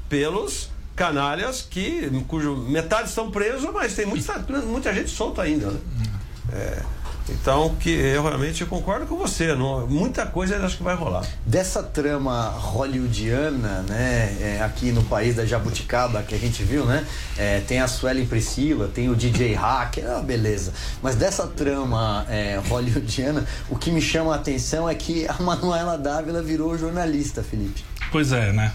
Pelos 0.08 0.70
canalhas 0.96 1.62
que, 1.62 2.10
cujo 2.28 2.56
metade 2.56 3.10
estão 3.10 3.30
presos, 3.30 3.70
mas 3.74 3.96
tem 3.96 4.06
muita, 4.06 4.40
muita 4.66 4.94
gente 4.94 5.10
solta 5.10 5.42
ainda. 5.42 5.72
Né? 5.72 5.80
É, 6.54 6.82
então, 7.30 7.76
que 7.80 7.90
eu 7.90 8.24
realmente 8.24 8.66
concordo 8.66 9.06
com 9.06 9.18
você. 9.18 9.56
Não, 9.56 9.88
muita 9.88 10.26
coisa 10.26 10.56
eu 10.56 10.66
acho 10.66 10.78
que 10.78 10.84
vai 10.84 10.96
rolar. 10.96 11.26
Dessa 11.46 11.82
trama 11.82 12.50
hollywoodiana, 12.50 13.82
né, 13.84 14.38
é, 14.40 14.62
aqui 14.64 14.92
no 14.92 15.04
país 15.04 15.36
da 15.36 15.46
Jabuticaba, 15.46 16.22
que 16.22 16.36
a 16.36 16.38
gente 16.38 16.64
viu, 16.64 16.86
né, 16.86 17.06
é, 17.38 17.62
tem 17.62 17.80
a 17.80 17.88
Suelen 17.88 18.26
Priscila, 18.26 18.88
tem 18.88 19.10
o 19.10 19.16
DJ 19.16 19.54
Hack, 19.54 19.98
é 19.98 20.08
uma 20.08 20.22
beleza. 20.22 20.74
Mas 21.02 21.16
dessa 21.16 21.48
trama 21.48 22.26
é, 22.30 22.62
hollywoodiana, 22.68 23.46
o 23.70 23.76
que 23.76 23.92
me 23.92 24.02
chama 24.02 24.34
a 24.34 24.36
atenção 24.36 24.88
é 24.88 24.94
que 24.94 25.28
a 25.28 25.42
Manuela 25.42 25.98
Dávila 25.98 26.42
virou 26.42 26.78
jornalista, 26.78 27.42
Felipe. 27.42 27.84
Pois 28.12 28.32
é, 28.32 28.52
né? 28.52 28.72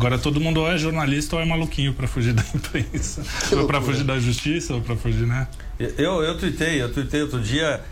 Agora 0.00 0.18
todo 0.18 0.40
mundo 0.40 0.60
ou 0.62 0.72
é 0.72 0.78
jornalista 0.78 1.36
ou 1.36 1.42
é 1.42 1.44
maluquinho 1.44 1.92
pra 1.92 2.08
fugir 2.08 2.32
da 2.32 2.42
imprensa. 2.54 3.22
ou 3.52 3.66
pra 3.66 3.82
fugir 3.82 4.02
da 4.02 4.18
justiça, 4.18 4.72
ou 4.72 4.80
pra 4.80 4.96
fugir, 4.96 5.26
né? 5.26 5.46
Eu, 5.78 6.22
eu 6.22 6.38
tuitei, 6.38 6.80
eu 6.80 6.90
tuitei 6.90 7.20
outro 7.20 7.38
dia. 7.38 7.82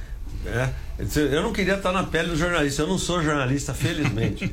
é, 0.46 0.70
eu 1.30 1.42
não 1.42 1.52
queria 1.52 1.74
estar 1.74 1.92
na 1.92 2.04
pele 2.04 2.30
do 2.30 2.36
jornalista, 2.38 2.80
eu 2.80 2.86
não 2.86 2.96
sou 2.96 3.22
jornalista, 3.22 3.74
felizmente. 3.74 4.50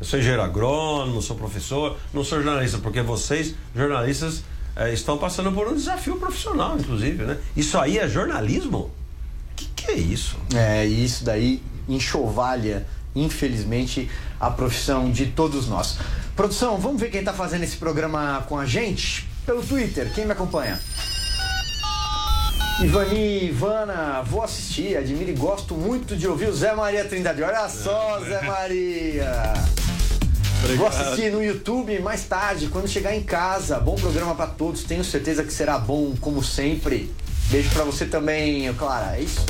Eu 0.00 0.06
sou 0.06 0.20
engenheiro 0.20 0.40
agrônomo, 0.40 1.20
sou 1.20 1.34
professor, 1.34 1.98
não 2.14 2.22
sou 2.22 2.40
jornalista, 2.40 2.78
porque 2.78 3.02
vocês, 3.02 3.56
jornalistas, 3.74 4.44
é, 4.76 4.92
estão 4.92 5.18
passando 5.18 5.50
por 5.50 5.66
um 5.66 5.74
desafio 5.74 6.14
profissional, 6.14 6.78
inclusive, 6.78 7.24
né? 7.24 7.38
Isso 7.56 7.76
aí 7.76 7.98
é 7.98 8.06
jornalismo? 8.08 8.92
Que 9.56 9.66
que 9.74 9.90
é 9.90 9.94
isso? 9.96 10.36
É, 10.54 10.86
e 10.86 11.04
isso 11.04 11.24
daí 11.24 11.60
enxovalha, 11.88 12.86
infelizmente, 13.16 14.08
a 14.38 14.48
profissão 14.48 15.10
de 15.10 15.26
todos 15.26 15.66
nós. 15.66 15.98
Produção, 16.38 16.78
vamos 16.78 17.00
ver 17.00 17.10
quem 17.10 17.24
tá 17.24 17.32
fazendo 17.32 17.64
esse 17.64 17.76
programa 17.76 18.44
com 18.48 18.56
a 18.56 18.64
gente? 18.64 19.28
Pelo 19.44 19.60
Twitter, 19.60 20.08
quem 20.14 20.24
me 20.24 20.30
acompanha? 20.30 20.80
Ivani, 22.80 23.46
Ivana, 23.46 24.22
vou 24.22 24.44
assistir, 24.44 24.96
admiro 24.96 25.32
e 25.32 25.34
gosto 25.34 25.74
muito 25.74 26.16
de 26.16 26.28
ouvir 26.28 26.48
o 26.48 26.54
Zé 26.54 26.72
Maria 26.76 27.04
Trindade. 27.04 27.42
Olha 27.42 27.68
só, 27.68 28.20
Zé 28.20 28.40
Maria! 28.42 29.52
Vou 30.76 30.86
assistir 30.86 31.32
no 31.32 31.42
YouTube 31.42 31.98
mais 31.98 32.22
tarde, 32.22 32.68
quando 32.68 32.86
chegar 32.86 33.16
em 33.16 33.22
casa. 33.24 33.80
Bom 33.80 33.96
programa 33.96 34.32
pra 34.36 34.46
todos, 34.46 34.84
tenho 34.84 35.02
certeza 35.02 35.42
que 35.42 35.52
será 35.52 35.76
bom, 35.76 36.14
como 36.20 36.44
sempre. 36.44 37.12
Beijo 37.50 37.70
pra 37.70 37.82
você 37.82 38.06
também, 38.06 38.72
Clara. 38.74 39.16
É 39.16 39.22
isso? 39.22 39.44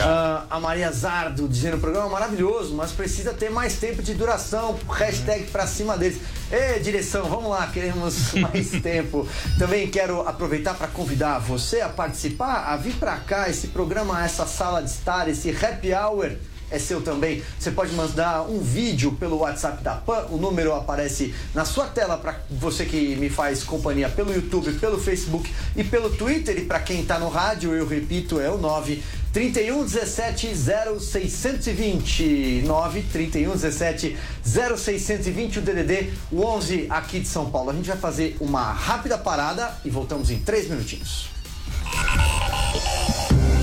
Ah, 0.00 0.44
a 0.50 0.60
Maria 0.60 0.90
Zardo 0.92 1.48
dizendo 1.48 1.76
o 1.76 1.80
programa 1.80 2.08
é 2.08 2.10
maravilhoso, 2.10 2.74
mas 2.74 2.92
precisa 2.92 3.32
ter 3.32 3.50
mais 3.50 3.78
tempo 3.78 4.02
de 4.02 4.14
duração. 4.14 4.78
Hashtag 4.88 5.44
pra 5.44 5.66
cima 5.66 5.96
deles. 5.96 6.20
Ê, 6.50 6.78
direção, 6.78 7.28
vamos 7.28 7.50
lá, 7.50 7.66
queremos 7.68 8.32
mais 8.40 8.70
tempo. 8.82 9.26
Também 9.58 9.88
quero 9.88 10.26
aproveitar 10.26 10.74
para 10.74 10.88
convidar 10.88 11.38
você 11.38 11.80
a 11.80 11.88
participar, 11.88 12.72
a 12.72 12.76
vir 12.76 12.94
pra 12.94 13.16
cá, 13.16 13.48
esse 13.48 13.68
programa, 13.68 14.24
essa 14.24 14.46
sala 14.46 14.82
de 14.82 14.90
estar, 14.90 15.28
esse 15.28 15.50
happy 15.50 15.92
hour 15.94 16.32
é 16.70 16.78
seu 16.78 17.00
também. 17.00 17.42
Você 17.58 17.70
pode 17.70 17.92
mandar 17.92 18.42
um 18.42 18.60
vídeo 18.60 19.12
pelo 19.12 19.38
WhatsApp 19.38 19.82
da 19.82 19.94
PAN, 19.94 20.26
o 20.30 20.36
número 20.36 20.74
aparece 20.74 21.34
na 21.54 21.64
sua 21.64 21.86
tela 21.86 22.16
para 22.16 22.40
você 22.50 22.84
que 22.84 23.16
me 23.16 23.28
faz 23.28 23.64
companhia 23.64 24.08
pelo 24.08 24.32
YouTube, 24.32 24.72
pelo 24.74 24.98
Facebook 24.98 25.52
e 25.76 25.84
pelo 25.84 26.10
Twitter. 26.10 26.58
E 26.58 26.64
para 26.64 26.80
quem 26.80 27.00
está 27.00 27.18
no 27.18 27.28
rádio, 27.28 27.74
eu 27.74 27.86
repito, 27.86 28.40
é 28.40 28.50
o 28.50 28.58
9 28.58 29.02
31 29.32 29.84
17 29.84 30.56
0620 30.56 32.62
9 32.66 33.02
31 33.12 33.52
17 33.52 34.16
0620 34.44 35.60
o 35.60 35.62
DDD, 35.62 36.10
o 36.32 36.44
11 36.44 36.86
aqui 36.90 37.20
de 37.20 37.28
São 37.28 37.50
Paulo. 37.50 37.70
A 37.70 37.74
gente 37.74 37.88
vai 37.88 37.96
fazer 37.96 38.36
uma 38.40 38.72
rápida 38.72 39.16
parada 39.16 39.72
e 39.84 39.90
voltamos 39.90 40.30
em 40.30 40.38
três 40.38 40.68
minutinhos. 40.68 41.30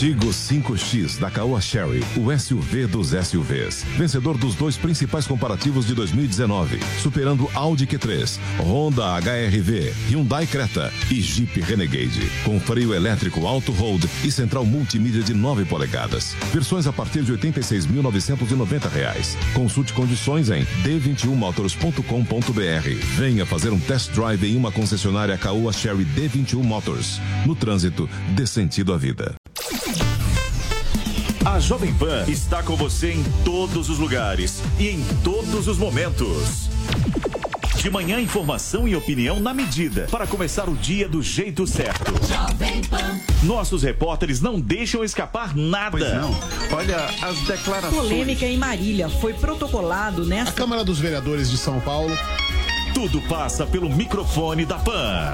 Tigo 0.00 0.28
5X 0.28 1.18
da 1.18 1.30
Caoa 1.30 1.60
Sherry, 1.60 2.02
o 2.16 2.34
SUV 2.34 2.86
dos 2.86 3.08
SUVs. 3.08 3.84
Vencedor 3.98 4.38
dos 4.38 4.54
dois 4.54 4.74
principais 4.74 5.26
comparativos 5.26 5.86
de 5.86 5.94
2019, 5.94 6.80
superando 7.02 7.46
Audi 7.52 7.86
Q3, 7.86 8.38
Honda 8.60 9.18
HRV, 9.18 9.92
Hyundai 10.08 10.46
Creta 10.46 10.90
e 11.10 11.20
Jeep 11.20 11.60
Renegade. 11.60 12.32
Com 12.46 12.58
freio 12.58 12.94
elétrico 12.94 13.46
Auto 13.46 13.72
Hold 13.72 14.06
e 14.24 14.32
central 14.32 14.64
multimídia 14.64 15.22
de 15.22 15.34
9 15.34 15.66
polegadas. 15.66 16.34
Versões 16.50 16.86
a 16.86 16.94
partir 16.94 17.22
de 17.22 17.34
86.990 17.34 18.88
reais. 18.88 19.36
Consulte 19.52 19.92
condições 19.92 20.48
em 20.48 20.64
d21motors.com.br. 20.82 23.18
Venha 23.18 23.44
fazer 23.44 23.68
um 23.68 23.78
test 23.78 24.12
drive 24.12 24.50
em 24.50 24.56
uma 24.56 24.72
concessionária 24.72 25.36
Caoa 25.36 25.74
Sherry 25.74 26.06
D21 26.06 26.62
Motors. 26.62 27.20
No 27.44 27.54
trânsito, 27.54 28.08
dê 28.34 28.46
sentido 28.46 28.94
à 28.94 28.96
vida. 28.96 29.39
A 31.60 31.62
Jovem 31.62 31.92
Pan 31.92 32.24
está 32.26 32.62
com 32.62 32.74
você 32.74 33.12
em 33.12 33.22
todos 33.44 33.90
os 33.90 33.98
lugares 33.98 34.62
e 34.78 34.88
em 34.88 35.04
todos 35.22 35.68
os 35.68 35.76
momentos. 35.76 36.70
De 37.76 37.90
manhã, 37.90 38.18
informação 38.18 38.88
e 38.88 38.96
opinião 38.96 39.38
na 39.38 39.52
medida 39.52 40.08
para 40.10 40.26
começar 40.26 40.70
o 40.70 40.74
dia 40.74 41.06
do 41.06 41.22
jeito 41.22 41.66
certo. 41.66 42.14
Nossos 43.42 43.82
repórteres 43.82 44.40
não 44.40 44.58
deixam 44.58 45.04
escapar 45.04 45.54
nada. 45.54 45.98
Pois 45.98 46.14
não. 46.14 46.34
Olha 46.72 47.04
as 47.20 47.38
declarações. 47.40 47.94
Polêmica 47.94 48.46
em 48.46 48.56
Marília 48.56 49.10
foi 49.10 49.34
protocolado 49.34 50.22
A 50.22 50.24
nesta. 50.24 50.52
Câmara 50.52 50.82
dos 50.82 50.98
Vereadores 50.98 51.50
de 51.50 51.58
São 51.58 51.78
Paulo. 51.80 52.16
Tudo 53.00 53.22
passa 53.22 53.66
pelo 53.66 53.88
microfone 53.88 54.66
da 54.66 54.78
Pan. 54.78 55.32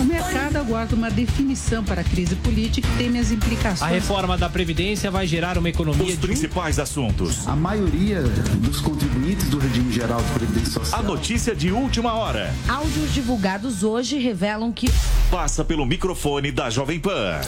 O 0.00 0.04
mercado 0.04 0.56
aguarda 0.56 0.96
uma 0.96 1.12
definição 1.12 1.84
para 1.84 2.00
a 2.00 2.04
crise 2.04 2.34
política 2.34 2.88
e 2.88 2.98
teme 2.98 3.20
as 3.20 3.30
implicações. 3.30 3.82
A 3.82 3.86
reforma 3.86 4.36
da 4.36 4.48
Previdência 4.48 5.08
vai 5.08 5.24
gerar 5.24 5.56
uma 5.56 5.68
economia 5.68 6.12
Os 6.12 6.18
principais 6.18 6.80
assuntos. 6.80 7.46
A 7.46 7.54
maioria 7.54 8.22
dos 8.22 8.80
contribuintes 8.80 9.48
do 9.48 9.60
regime 9.60 9.92
geral 9.92 10.20
de 10.20 10.30
previdência 10.32 10.72
social. 10.72 10.98
A 10.98 11.04
notícia 11.04 11.54
de 11.54 11.70
última 11.70 12.14
hora. 12.14 12.52
Áudios 12.66 13.14
divulgados 13.14 13.84
hoje 13.84 14.18
revelam 14.18 14.72
que 14.72 14.90
Passa 15.30 15.64
pelo 15.64 15.86
microfone 15.86 16.50
da 16.50 16.68
Jovem 16.68 16.98
Pan. 16.98 17.40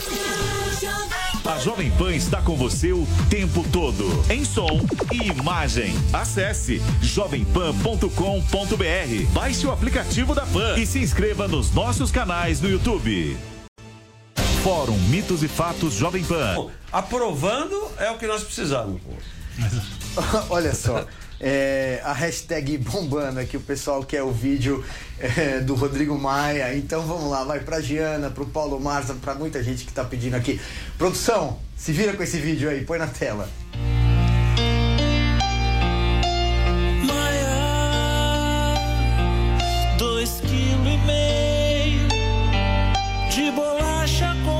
A 1.45 1.59
Jovem 1.59 1.91
Pan 1.91 2.15
está 2.15 2.41
com 2.41 2.55
você 2.55 2.91
o 2.91 3.05
tempo 3.29 3.63
todo, 3.71 4.03
em 4.31 4.43
som 4.43 4.83
e 5.11 5.27
imagem. 5.27 5.93
Acesse 6.11 6.81
jovempan.com.br, 7.03 8.09
baixe 9.31 9.67
o 9.67 9.71
aplicativo 9.71 10.33
da 10.33 10.43
Pan 10.47 10.75
e 10.75 10.87
se 10.87 10.97
inscreva 10.97 11.47
nos 11.47 11.71
nossos 11.71 12.09
canais 12.09 12.59
no 12.61 12.67
YouTube. 12.67 13.37
Fórum 14.63 14.97
Mitos 15.07 15.43
e 15.43 15.47
Fatos 15.47 15.93
Jovem 15.93 16.23
Pan. 16.23 16.65
Aprovando 16.91 17.91
é 17.99 18.09
o 18.09 18.17
que 18.17 18.25
nós 18.25 18.43
precisamos. 18.43 18.99
Olha 20.49 20.73
só, 20.73 21.05
é, 21.39 22.01
a 22.03 22.13
hashtag 22.13 22.77
bombando 22.77 23.39
aqui, 23.39 23.57
o 23.57 23.61
pessoal 23.61 24.03
quer 24.03 24.23
o 24.23 24.31
vídeo 24.31 24.83
é, 25.19 25.59
do 25.59 25.75
Rodrigo 25.75 26.17
Maia. 26.17 26.75
Então 26.75 27.01
vamos 27.01 27.29
lá, 27.29 27.43
vai 27.43 27.59
pra 27.59 27.81
Giana, 27.81 28.29
pro 28.29 28.45
Paulo 28.45 28.79
Marza, 28.79 29.13
pra 29.15 29.35
muita 29.35 29.63
gente 29.63 29.85
que 29.85 29.93
tá 29.93 30.03
pedindo 30.03 30.35
aqui. 30.35 30.59
Produção, 30.97 31.59
se 31.75 31.91
vira 31.91 32.13
com 32.13 32.23
esse 32.23 32.37
vídeo 32.37 32.69
aí, 32.69 32.83
põe 32.83 32.97
na 32.97 33.07
tela. 33.07 33.49
Dois 39.97 40.41
quilos 40.41 40.87
e 40.87 40.97
meio 41.05 42.07
de 43.29 43.51
bolacha 43.51 44.35
com 44.45 44.54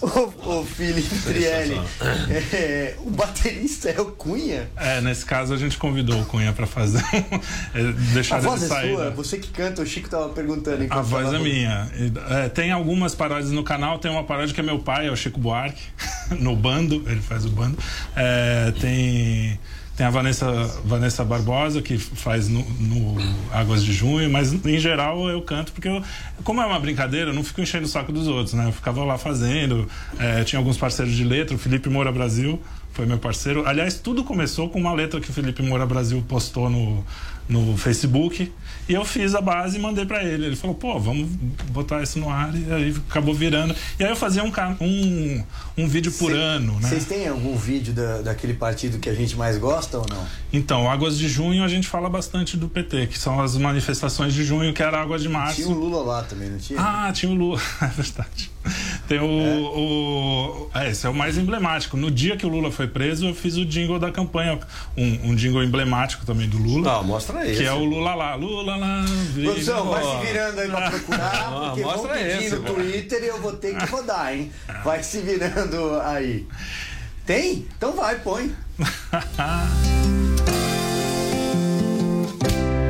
Ô, 0.00 0.58
ô 0.60 0.64
Felipe 0.64 1.14
Trielli, 1.24 1.80
é, 2.52 2.94
o 3.04 3.10
baterista 3.10 3.88
é 3.88 4.00
o 4.00 4.06
Cunha? 4.06 4.68
É, 4.76 5.00
nesse 5.00 5.24
caso 5.24 5.54
a 5.54 5.56
gente 5.56 5.76
convidou 5.76 6.20
o 6.20 6.24
Cunha 6.24 6.52
pra 6.52 6.66
fazer. 6.66 7.02
é, 7.74 7.92
deixar 8.12 8.36
A 8.36 8.40
voz 8.40 8.62
é 8.62 8.66
sair. 8.66 8.94
sua? 8.94 9.04
né? 9.06 9.10
Você 9.16 9.38
que 9.38 9.48
canta, 9.50 9.82
o 9.82 9.86
Chico 9.86 10.08
tava 10.08 10.28
perguntando. 10.30 10.86
A 10.90 11.00
voz 11.00 11.26
tava- 11.26 11.36
é 11.36 11.40
minha. 11.40 11.90
É, 12.30 12.48
tem 12.48 12.72
algumas 12.72 13.14
paródias 13.14 13.50
no 13.52 13.62
canal. 13.62 13.98
Tem 13.98 14.10
uma 14.10 14.24
paródia 14.24 14.54
que 14.54 14.60
é 14.60 14.64
meu 14.64 14.78
pai, 14.80 15.06
é 15.06 15.10
o 15.10 15.16
Chico 15.16 15.38
Buarque, 15.38 15.82
no 16.38 16.56
bando, 16.56 17.04
ele 17.06 17.20
faz 17.20 17.44
o 17.44 17.50
bando. 17.50 17.78
É, 18.16 18.72
tem, 18.80 19.58
tem 19.98 20.06
a 20.06 20.10
Vanessa, 20.10 20.46
Vanessa 20.84 21.24
Barbosa, 21.24 21.82
que 21.82 21.98
faz 21.98 22.48
no, 22.48 22.62
no 22.78 23.16
Águas 23.50 23.82
de 23.82 23.92
Junho, 23.92 24.30
mas 24.30 24.52
em 24.64 24.78
geral 24.78 25.28
eu 25.28 25.42
canto 25.42 25.72
porque, 25.72 25.88
eu, 25.88 26.00
como 26.44 26.62
é 26.62 26.66
uma 26.66 26.78
brincadeira, 26.78 27.30
eu 27.30 27.34
não 27.34 27.42
fico 27.42 27.60
enchendo 27.60 27.84
o 27.84 27.88
saco 27.88 28.12
dos 28.12 28.28
outros, 28.28 28.54
né? 28.54 28.66
Eu 28.68 28.72
ficava 28.72 29.02
lá 29.02 29.18
fazendo. 29.18 29.88
É, 30.16 30.44
tinha 30.44 30.60
alguns 30.60 30.76
parceiros 30.76 31.16
de 31.16 31.24
letra, 31.24 31.56
o 31.56 31.58
Felipe 31.58 31.88
Moura 31.88 32.12
Brasil 32.12 32.62
foi 32.92 33.06
meu 33.06 33.18
parceiro. 33.18 33.66
Aliás, 33.66 33.94
tudo 33.94 34.22
começou 34.22 34.68
com 34.68 34.78
uma 34.78 34.92
letra 34.92 35.20
que 35.20 35.30
o 35.30 35.32
Felipe 35.32 35.64
Moura 35.64 35.84
Brasil 35.84 36.24
postou 36.28 36.70
no, 36.70 37.04
no 37.48 37.76
Facebook. 37.76 38.52
E 38.88 38.94
eu 38.94 39.04
fiz 39.04 39.34
a 39.34 39.40
base 39.40 39.76
e 39.76 39.80
mandei 39.80 40.06
pra 40.06 40.24
ele. 40.24 40.46
Ele 40.46 40.56
falou, 40.56 40.74
pô, 40.74 40.98
vamos 40.98 41.28
botar 41.70 42.02
isso 42.02 42.18
no 42.18 42.30
ar. 42.30 42.54
E 42.54 42.72
aí 42.72 42.96
acabou 43.08 43.34
virando. 43.34 43.74
E 43.98 44.04
aí 44.04 44.10
eu 44.10 44.16
fazia 44.16 44.42
um, 44.42 44.50
um, 44.80 45.44
um 45.76 45.86
vídeo 45.88 46.10
por 46.12 46.30
Cê- 46.32 46.36
ano, 46.38 46.72
né? 46.80 46.88
Vocês 46.88 47.04
têm 47.04 47.28
algum 47.28 47.54
vídeo 47.56 47.92
da- 47.92 48.22
daquele 48.22 48.54
partido 48.54 48.98
que 48.98 49.08
a 49.10 49.14
gente 49.14 49.36
mais 49.36 49.58
gosta 49.58 49.98
ou 49.98 50.06
não? 50.08 50.24
Então, 50.52 50.90
Águas 50.90 51.18
de 51.18 51.28
Junho 51.28 51.62
a 51.62 51.68
gente 51.68 51.86
fala 51.86 52.08
bastante 52.08 52.56
do 52.56 52.68
PT, 52.68 53.08
que 53.08 53.18
são 53.18 53.40
as 53.40 53.56
manifestações 53.56 54.32
de 54.32 54.42
junho, 54.44 54.72
que 54.72 54.82
era 54.82 55.00
Águas 55.02 55.20
de 55.22 55.28
Março. 55.28 55.56
Tinha 55.56 55.68
o 55.68 55.72
Lula 55.78 56.02
lá 56.02 56.22
também, 56.22 56.48
não 56.48 56.58
tinha? 56.58 56.80
Ah, 56.80 57.12
tinha 57.12 57.30
o 57.30 57.34
Lula, 57.34 57.60
é 57.82 57.86
verdade. 57.88 58.50
Tem 59.08 59.18
o, 59.20 59.24
o. 59.24 60.70
É, 60.74 60.90
esse 60.90 61.06
é 61.06 61.08
o 61.08 61.14
mais 61.14 61.38
emblemático. 61.38 61.96
No 61.96 62.10
dia 62.10 62.36
que 62.36 62.44
o 62.44 62.48
Lula 62.48 62.70
foi 62.70 62.86
preso, 62.86 63.26
eu 63.26 63.34
fiz 63.34 63.56
o 63.56 63.64
jingle 63.64 63.98
da 63.98 64.12
campanha. 64.12 64.60
Um, 64.94 65.30
um 65.30 65.34
jingle 65.34 65.64
emblemático 65.64 66.26
também 66.26 66.46
do 66.46 66.58
Lula. 66.58 66.98
Ah, 66.98 67.02
mostra 67.02 67.42
esse. 67.46 67.62
Que 67.62 67.66
é 67.66 67.72
o 67.72 67.82
Lula 67.82 68.14
lá. 68.14 68.34
Lula 68.34 68.76
lá. 68.76 69.04
Produção, 69.32 69.88
vai 69.88 70.02
se 70.04 70.26
virando 70.26 70.60
aí 70.60 70.68
pra 70.68 70.90
procurar, 70.92 71.32
Ah, 71.32 71.60
porque 71.68 71.82
vão 71.82 71.90
mostra 71.92 72.14
pedir 72.14 72.44
esse, 72.44 72.56
no. 72.56 72.62
Twitter 72.74 73.22
e 73.22 73.26
eu 73.28 73.40
vou 73.40 73.52
ter 73.54 73.76
que 73.78 73.86
rodar, 73.86 74.34
hein? 74.34 74.52
Vai 74.84 75.02
se 75.02 75.20
virando 75.20 75.98
aí. 76.02 76.46
Tem? 77.24 77.66
Então 77.78 77.94
vai, 77.96 78.16
põe. 78.16 78.54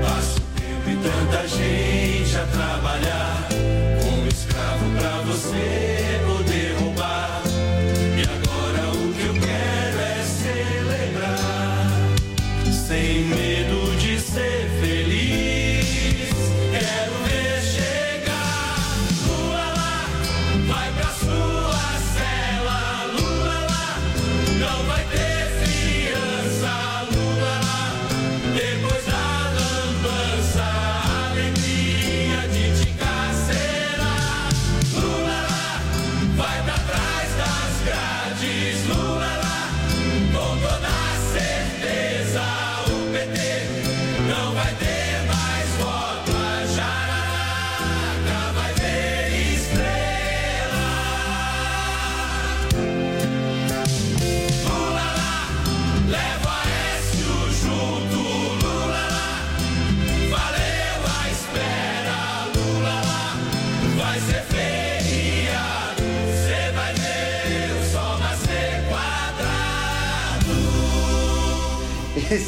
Passo 0.02 0.40
tempo 0.56 0.90
e 0.90 0.96
tanta 0.96 1.46
gente 1.46 2.36
a 2.36 2.44
trabalhar 2.46 3.48
como 4.02 4.26
escravo 4.26 4.84
pra 4.98 5.22
você 5.22 5.87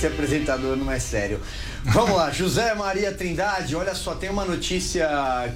Esse 0.01 0.07
apresentador 0.07 0.79
não 0.79 0.91
é 0.91 0.99
sério. 0.99 1.39
Vamos 1.85 2.17
lá, 2.17 2.31
José 2.31 2.75
Maria 2.75 3.13
Trindade, 3.13 3.77
olha 3.77 3.95
só, 3.95 4.15
tem 4.15 4.31
uma 4.31 4.47
notícia 4.47 5.07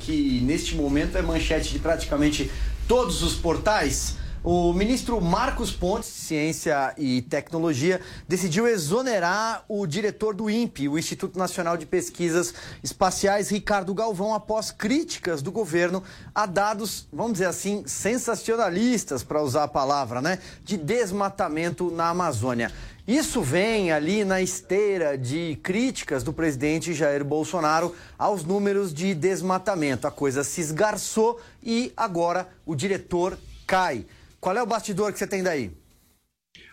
que 0.01 0.43
neste 0.43 0.75
momento 0.75 1.17
é 1.17 1.23
manchete 1.23 1.73
de 1.73 1.79
praticamente 1.79 2.51
todos 2.87 3.23
os 3.23 3.35
portais. 3.37 4.17
O 4.43 4.75
ministro 4.75 5.19
Marcos 5.23 5.71
Pontes, 5.71 6.11
Ciência 6.11 6.93
e 6.99 7.23
Tecnologia, 7.23 8.03
decidiu 8.29 8.69
exonerar 8.69 9.65
o 9.67 9.87
diretor 9.87 10.35
do 10.35 10.51
INPE, 10.51 10.91
o 10.91 10.99
Instituto 10.99 11.39
Nacional 11.39 11.79
de 11.79 11.87
Pesquisas 11.87 12.53
Espaciais, 12.83 13.49
Ricardo 13.49 13.95
Galvão, 13.95 14.35
após 14.35 14.71
críticas 14.71 15.41
do 15.41 15.51
governo 15.51 16.03
a 16.35 16.45
dados, 16.45 17.09
vamos 17.11 17.33
dizer 17.33 17.47
assim, 17.47 17.83
sensacionalistas, 17.87 19.25
para 19.25 19.43
usar 19.43 19.63
a 19.63 19.69
palavra, 19.69 20.21
né, 20.21 20.39
de 20.63 20.77
desmatamento 20.77 21.91
na 21.91 22.11
Amazônia. 22.11 22.71
Isso 23.07 23.43
vem 23.43 23.93
ali 23.93 24.25
na 24.25 24.41
esteira 24.41 25.19
de 25.19 25.59
críticas 25.63 26.23
do 26.23 26.33
presidente 26.33 26.95
Jair 26.95 27.23
Bolsonaro 27.23 27.95
aos 28.19 28.45
números 28.45 28.95
de 28.95 29.15
desmatamento. 29.15 30.07
A 30.07 30.11
coisa 30.11 30.43
se 30.43 30.63
esgarçou 30.63 31.39
e 31.63 31.93
agora 31.95 32.49
o 32.65 32.75
diretor 32.75 33.39
cai. 33.67 34.07
Qual 34.41 34.57
é 34.57 34.63
o 34.63 34.67
bastidor 34.67 35.13
que 35.13 35.19
você 35.19 35.27
tem 35.27 35.43
daí? 35.43 35.71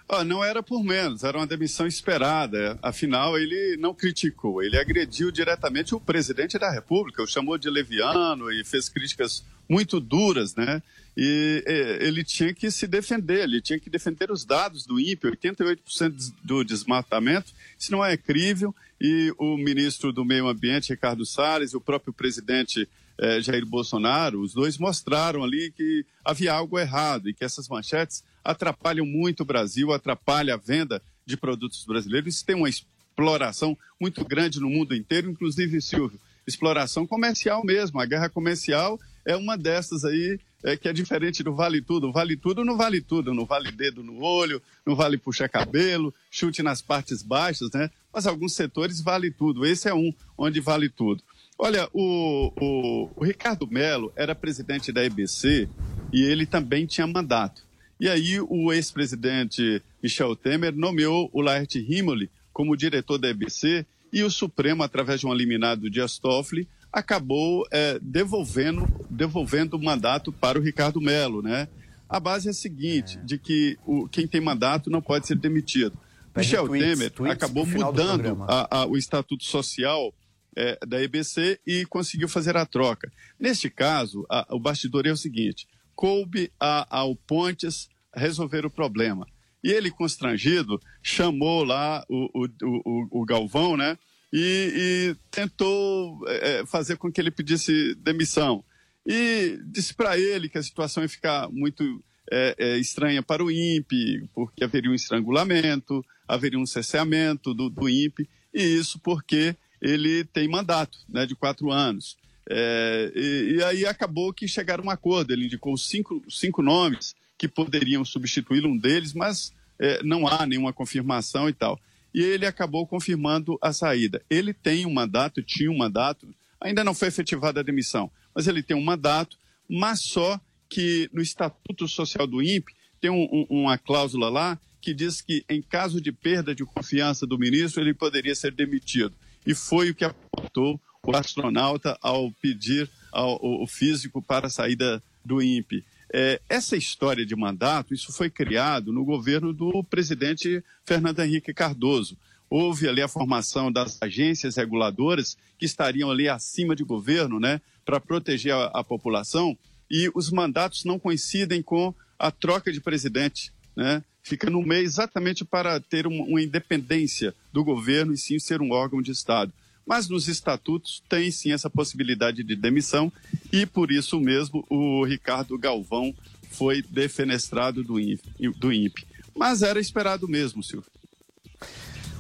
Ah, 0.07 0.23
não 0.23 0.41
era 0.41 0.63
por 0.63 0.81
menos, 0.83 1.25
era 1.25 1.37
uma 1.37 1.47
demissão 1.47 1.85
esperada. 1.85 2.79
Afinal, 2.81 3.37
ele 3.37 3.75
não 3.77 3.93
criticou, 3.93 4.63
ele 4.63 4.77
agrediu 4.77 5.31
diretamente 5.31 5.93
o 5.93 5.99
presidente 5.99 6.57
da 6.57 6.71
República, 6.71 7.21
o 7.21 7.27
chamou 7.27 7.57
de 7.57 7.69
leviano 7.69 8.49
e 8.51 8.63
fez 8.63 8.87
críticas 8.87 9.43
muito 9.69 9.99
duras, 9.99 10.55
né? 10.55 10.81
E 11.15 11.63
ele 11.99 12.23
tinha 12.23 12.53
que 12.53 12.71
se 12.71 12.87
defender, 12.87 13.43
ele 13.43 13.61
tinha 13.61 13.79
que 13.79 13.89
defender 13.89 14.31
os 14.31 14.45
dados 14.45 14.85
do 14.85 14.99
INPE, 14.99 15.27
88% 15.27 16.33
do 16.43 16.63
desmatamento, 16.63 17.51
isso 17.77 17.91
não 17.91 18.03
é 18.03 18.15
crível. 18.15 18.73
E 18.99 19.33
o 19.37 19.57
ministro 19.57 20.13
do 20.13 20.23
Meio 20.23 20.47
Ambiente, 20.47 20.91
Ricardo 20.91 21.25
Salles, 21.25 21.73
e 21.73 21.77
o 21.77 21.81
próprio 21.81 22.13
presidente 22.13 22.87
eh, 23.17 23.41
Jair 23.41 23.65
Bolsonaro, 23.65 24.41
os 24.41 24.53
dois 24.53 24.77
mostraram 24.77 25.43
ali 25.43 25.71
que 25.71 26.05
havia 26.23 26.53
algo 26.53 26.79
errado 26.79 27.29
e 27.29 27.33
que 27.33 27.43
essas 27.43 27.67
manchetes 27.67 28.23
atrapalham 28.43 29.05
muito 29.05 29.41
o 29.41 29.45
Brasil, 29.45 29.91
atrapalham 29.91 30.55
a 30.55 30.57
venda 30.57 31.01
de 31.25 31.35
produtos 31.35 31.85
brasileiros. 31.85 32.35
Isso 32.35 32.45
tem 32.45 32.55
uma 32.55 32.69
exploração 32.69 33.77
muito 33.99 34.25
grande 34.25 34.59
no 34.59 34.69
mundo 34.69 34.95
inteiro, 34.95 35.29
inclusive, 35.29 35.81
Silvio, 35.81 36.19
exploração 36.47 37.05
comercial 37.05 37.63
mesmo. 37.63 37.99
A 37.99 38.05
guerra 38.05 38.29
comercial 38.29 38.99
é 39.25 39.35
uma 39.35 39.57
dessas 39.57 40.03
aí 40.03 40.39
é, 40.63 40.77
que 40.77 40.87
é 40.87 40.93
diferente 40.93 41.43
do 41.43 41.53
vale 41.53 41.81
tudo. 41.81 42.11
Vale 42.11 42.35
tudo 42.37 42.63
não 42.63 42.77
vale 42.77 43.01
tudo, 43.01 43.33
não 43.33 43.45
vale 43.45 43.71
dedo 43.71 44.03
no 44.03 44.21
olho, 44.21 44.61
não 44.85 44.95
vale 44.95 45.17
puxar 45.17 45.49
cabelo, 45.49 46.13
chute 46.29 46.61
nas 46.61 46.81
partes 46.81 47.21
baixas, 47.21 47.71
né? 47.71 47.89
Mas 48.13 48.27
alguns 48.27 48.53
setores 48.53 49.01
vale 49.01 49.31
tudo. 49.31 49.65
Esse 49.65 49.89
é 49.89 49.93
um 49.93 50.13
onde 50.37 50.59
vale 50.59 50.89
tudo. 50.89 51.23
Olha, 51.57 51.87
o, 51.93 52.51
o, 52.59 53.11
o 53.15 53.23
Ricardo 53.23 53.67
Melo 53.67 54.11
era 54.15 54.33
presidente 54.33 54.91
da 54.91 55.03
EBC 55.03 55.69
e 56.11 56.23
ele 56.23 56.45
também 56.45 56.85
tinha 56.85 57.05
mandato. 57.05 57.63
E 57.99 58.09
aí 58.09 58.41
o 58.41 58.73
ex-presidente 58.73 59.81
Michel 60.01 60.35
Temer 60.35 60.75
nomeou 60.75 61.29
o 61.31 61.39
Laerte 61.39 61.79
Rimoli 61.79 62.31
como 62.51 62.75
diretor 62.75 63.19
da 63.19 63.29
EBC 63.29 63.85
e 64.11 64.23
o 64.23 64.29
Supremo, 64.29 64.83
através 64.83 65.19
de 65.19 65.27
um 65.27 65.33
liminar 65.33 65.77
do 65.77 65.89
Dias 65.89 66.17
Toffoli, 66.17 66.67
acabou 66.91 67.65
é, 67.71 67.99
devolvendo, 68.01 68.87
devolvendo 69.09 69.77
o 69.77 69.83
mandato 69.83 70.31
para 70.31 70.59
o 70.59 70.61
Ricardo 70.61 70.99
Melo, 71.01 71.41
né? 71.41 71.67
A 72.09 72.19
base 72.19 72.47
é 72.47 72.51
a 72.51 72.53
seguinte, 72.53 73.17
de 73.23 73.37
que 73.37 73.77
o, 73.85 74.07
quem 74.09 74.27
tem 74.27 74.41
mandato 74.41 74.89
não 74.89 75.01
pode 75.01 75.25
ser 75.27 75.35
demitido. 75.35 75.97
Michel 76.35 76.67
tweets, 76.67 76.87
Temer 76.97 77.11
tweets 77.11 77.35
acabou 77.43 77.65
mudando 77.85 78.21
a- 78.49 78.67
a- 78.81 78.85
o 78.85 78.97
estatuto 78.97 79.43
social 79.43 80.13
é, 80.55 80.77
da 80.85 81.01
EBC 81.01 81.59
e 81.65 81.85
conseguiu 81.85 82.27
fazer 82.27 82.57
a 82.57 82.65
troca. 82.65 83.09
Neste 83.39 83.69
caso, 83.69 84.25
a- 84.29 84.45
o 84.49 84.59
bastidor 84.59 85.07
é 85.07 85.11
o 85.11 85.15
seguinte: 85.17 85.65
coube 85.95 86.51
ao 86.59 87.15
Pontes 87.15 87.87
resolver 88.13 88.65
o 88.65 88.69
problema. 88.69 89.25
E 89.63 89.69
ele, 89.71 89.89
constrangido, 89.91 90.81
chamou 91.01 91.63
lá 91.63 92.03
o, 92.09 92.43
o, 92.43 92.47
o, 92.63 93.21
o 93.21 93.25
Galvão, 93.25 93.77
né? 93.77 93.97
E, 94.33 95.13
e 95.13 95.15
tentou 95.29 96.21
é, 96.27 96.65
fazer 96.65 96.97
com 96.97 97.11
que 97.11 97.19
ele 97.19 97.31
pedisse 97.31 97.95
demissão. 97.95 98.63
e 99.05 99.59
disse 99.65 99.93
para 99.93 100.17
ele 100.17 100.47
que 100.47 100.57
a 100.57 100.63
situação 100.63 101.03
ia 101.03 101.09
ficar 101.09 101.49
muito 101.49 102.01
é, 102.31 102.55
é, 102.57 102.77
estranha 102.77 103.21
para 103.21 103.43
o 103.43 103.51
INPE, 103.51 104.29
porque 104.33 104.63
haveria 104.63 104.89
um 104.89 104.95
estrangulamento, 104.95 106.05
haveria 106.27 106.59
um 106.59 106.65
cesseamento 106.65 107.53
do, 107.53 107.69
do 107.69 107.89
INPE, 107.89 108.29
e 108.53 108.63
isso 108.63 108.99
porque 108.99 109.55
ele 109.81 110.23
tem 110.23 110.47
mandato 110.47 110.97
né, 111.09 111.25
de 111.25 111.35
quatro 111.35 111.71
anos. 111.71 112.17
É, 112.49 113.11
e, 113.15 113.55
e, 113.55 113.63
aí 113.63 113.85
acabou 113.85 114.33
que 114.33 114.47
chegaram 114.47 114.83
a 114.83 114.87
um 114.87 114.89
acordo. 114.89 115.31
Ele 115.31 115.45
indicou 115.45 115.75
cinco, 115.77 116.23
cinco 116.29 116.61
nomes 116.61 117.15
que 117.37 117.47
poderiam 117.47 118.05
substituí-lo, 118.05 118.69
um 118.69 118.77
deles, 118.77 119.13
mas 119.13 119.53
é, 119.79 120.01
não 120.03 120.27
há 120.27 120.45
nenhuma 120.45 120.71
confirmação 120.71 121.49
e 121.49 121.53
tal. 121.53 121.79
E 122.13 122.21
ele 122.21 122.45
acabou 122.45 122.85
confirmando 122.85 123.57
a 123.61 123.71
saída. 123.71 124.21
Ele 124.29 124.53
tem 124.53 124.85
um 124.85 124.93
mandato, 124.93 125.41
tinha 125.41 125.71
um 125.71 125.77
mandato, 125.77 126.27
ainda 126.59 126.83
não 126.83 126.93
foi 126.93 127.07
efetivada 127.07 127.59
a 127.59 127.63
demissão, 127.63 128.11
mas 128.35 128.47
ele 128.47 128.61
tem 128.61 128.75
um 128.75 128.83
mandato, 128.83 129.37
mas 129.69 130.01
só 130.01 130.39
que 130.69 131.09
no 131.13 131.21
Estatuto 131.21 131.87
Social 131.87 132.27
do 132.27 132.41
INPE 132.41 132.73
tem 132.99 133.09
um, 133.09 133.27
um, 133.31 133.61
uma 133.61 133.77
cláusula 133.77 134.29
lá 134.29 134.59
que 134.81 134.93
diz 134.93 135.21
que, 135.21 135.45
em 135.49 135.61
caso 135.61 136.01
de 136.01 136.11
perda 136.11 136.55
de 136.55 136.65
confiança 136.65 137.27
do 137.27 137.37
ministro, 137.37 137.81
ele 137.81 137.93
poderia 137.93 138.33
ser 138.33 138.51
demitido. 138.51 139.13
E 139.45 139.53
foi 139.53 139.91
o 139.91 139.95
que 139.95 140.03
apontou 140.03 140.79
o 141.05 141.15
astronauta 141.15 141.97
ao 142.01 142.31
pedir 142.31 142.89
ao, 143.11 143.39
o 143.41 143.67
físico 143.67 144.21
para 144.21 144.47
a 144.47 144.49
saída 144.49 145.03
do 145.23 145.41
INPE. 145.41 145.83
É, 146.13 146.41
essa 146.49 146.75
história 146.75 147.25
de 147.25 147.35
mandato, 147.35 147.93
isso 147.93 148.11
foi 148.11 148.29
criado 148.29 148.91
no 148.91 149.05
governo 149.05 149.53
do 149.53 149.81
presidente 149.83 150.63
Fernando 150.85 151.19
Henrique 151.21 151.53
Cardoso. 151.53 152.17
Houve 152.49 152.89
ali 152.89 153.01
a 153.01 153.07
formação 153.07 153.71
das 153.71 153.97
agências 154.01 154.57
reguladoras 154.57 155.37
que 155.57 155.65
estariam 155.65 156.11
ali 156.11 156.27
acima 156.27 156.75
de 156.75 156.83
governo, 156.83 157.39
né, 157.39 157.61
para 157.85 157.99
proteger 157.99 158.53
a, 158.53 158.65
a, 158.65 158.83
população, 158.83 159.57
e 159.89 160.11
os 160.13 160.29
mandatos 160.29 160.83
não 160.83 160.99
coincidem 160.99 161.61
com 161.61 161.93
a 162.19 162.29
troca 162.29 162.71
de 162.71 162.81
presidente, 162.81 163.51
né? 163.75 164.03
Fica 164.23 164.49
no 164.49 164.61
meio 164.61 164.83
exatamente 164.83 165.43
para 165.43 165.79
ter 165.79 166.05
uma, 166.05 166.23
uma 166.23 166.41
independência 166.41 167.33
do 167.51 167.63
governo 167.63 168.13
e 168.13 168.17
sim 168.17 168.37
ser 168.37 168.61
um 168.61 168.71
órgão 168.71 169.01
de 169.01 169.11
Estado. 169.11 169.51
Mas 169.91 170.07
nos 170.07 170.29
estatutos 170.29 171.03
tem 171.09 171.29
sim 171.31 171.51
essa 171.51 171.69
possibilidade 171.69 172.45
de 172.45 172.55
demissão 172.55 173.11
e 173.51 173.65
por 173.65 173.91
isso 173.91 174.21
mesmo 174.21 174.65
o 174.69 175.03
Ricardo 175.03 175.57
Galvão 175.57 176.15
foi 176.49 176.81
defenestrado 176.81 177.83
do 177.83 177.99
INPE. 177.99 178.23
Do 178.57 178.71
INPE. 178.71 179.05
Mas 179.35 179.61
era 179.61 179.81
esperado 179.81 180.29
mesmo, 180.29 180.63
Silvio. 180.63 180.89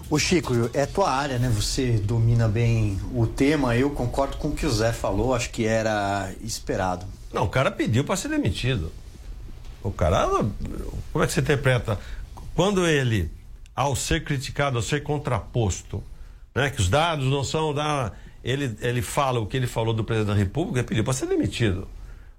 O 0.09 0.19
Chico, 0.19 0.53
é 0.73 0.85
tua 0.85 1.09
área, 1.09 1.39
né? 1.39 1.47
Você 1.47 1.91
domina 1.91 2.45
bem 2.49 2.99
o 3.15 3.25
tema. 3.25 3.73
Eu 3.73 3.91
concordo 3.91 4.35
com 4.35 4.49
o 4.49 4.53
que 4.53 4.65
o 4.65 4.69
Zé 4.69 4.91
falou, 4.91 5.33
acho 5.33 5.49
que 5.49 5.63
era 5.63 6.29
esperado. 6.41 7.05
Não, 7.31 7.45
o 7.45 7.49
cara 7.49 7.71
pediu 7.71 8.03
para 8.03 8.17
ser 8.17 8.27
demitido. 8.27 8.91
O 9.81 9.93
cara, 9.93 10.27
como 11.13 11.23
é 11.23 11.25
que 11.25 11.31
você 11.31 11.39
interpreta? 11.39 11.97
Quando 12.53 12.85
ele, 12.85 13.31
ao 13.73 13.95
ser 13.95 14.25
criticado, 14.25 14.75
ao 14.75 14.83
ser 14.83 15.03
contraposto, 15.03 16.03
né, 16.53 16.69
que 16.69 16.81
os 16.81 16.89
dados 16.89 17.25
não 17.25 17.43
são 17.43 17.73
da. 17.73 18.11
Ele, 18.43 18.75
ele 18.81 19.01
fala 19.01 19.39
o 19.39 19.45
que 19.45 19.55
ele 19.55 19.67
falou 19.67 19.93
do 19.93 20.03
presidente 20.03 20.33
da 20.33 20.39
República 20.39 20.79
e 20.79 20.83
pediu 20.83 21.03
para 21.03 21.13
ser 21.13 21.27
demitido. 21.27 21.87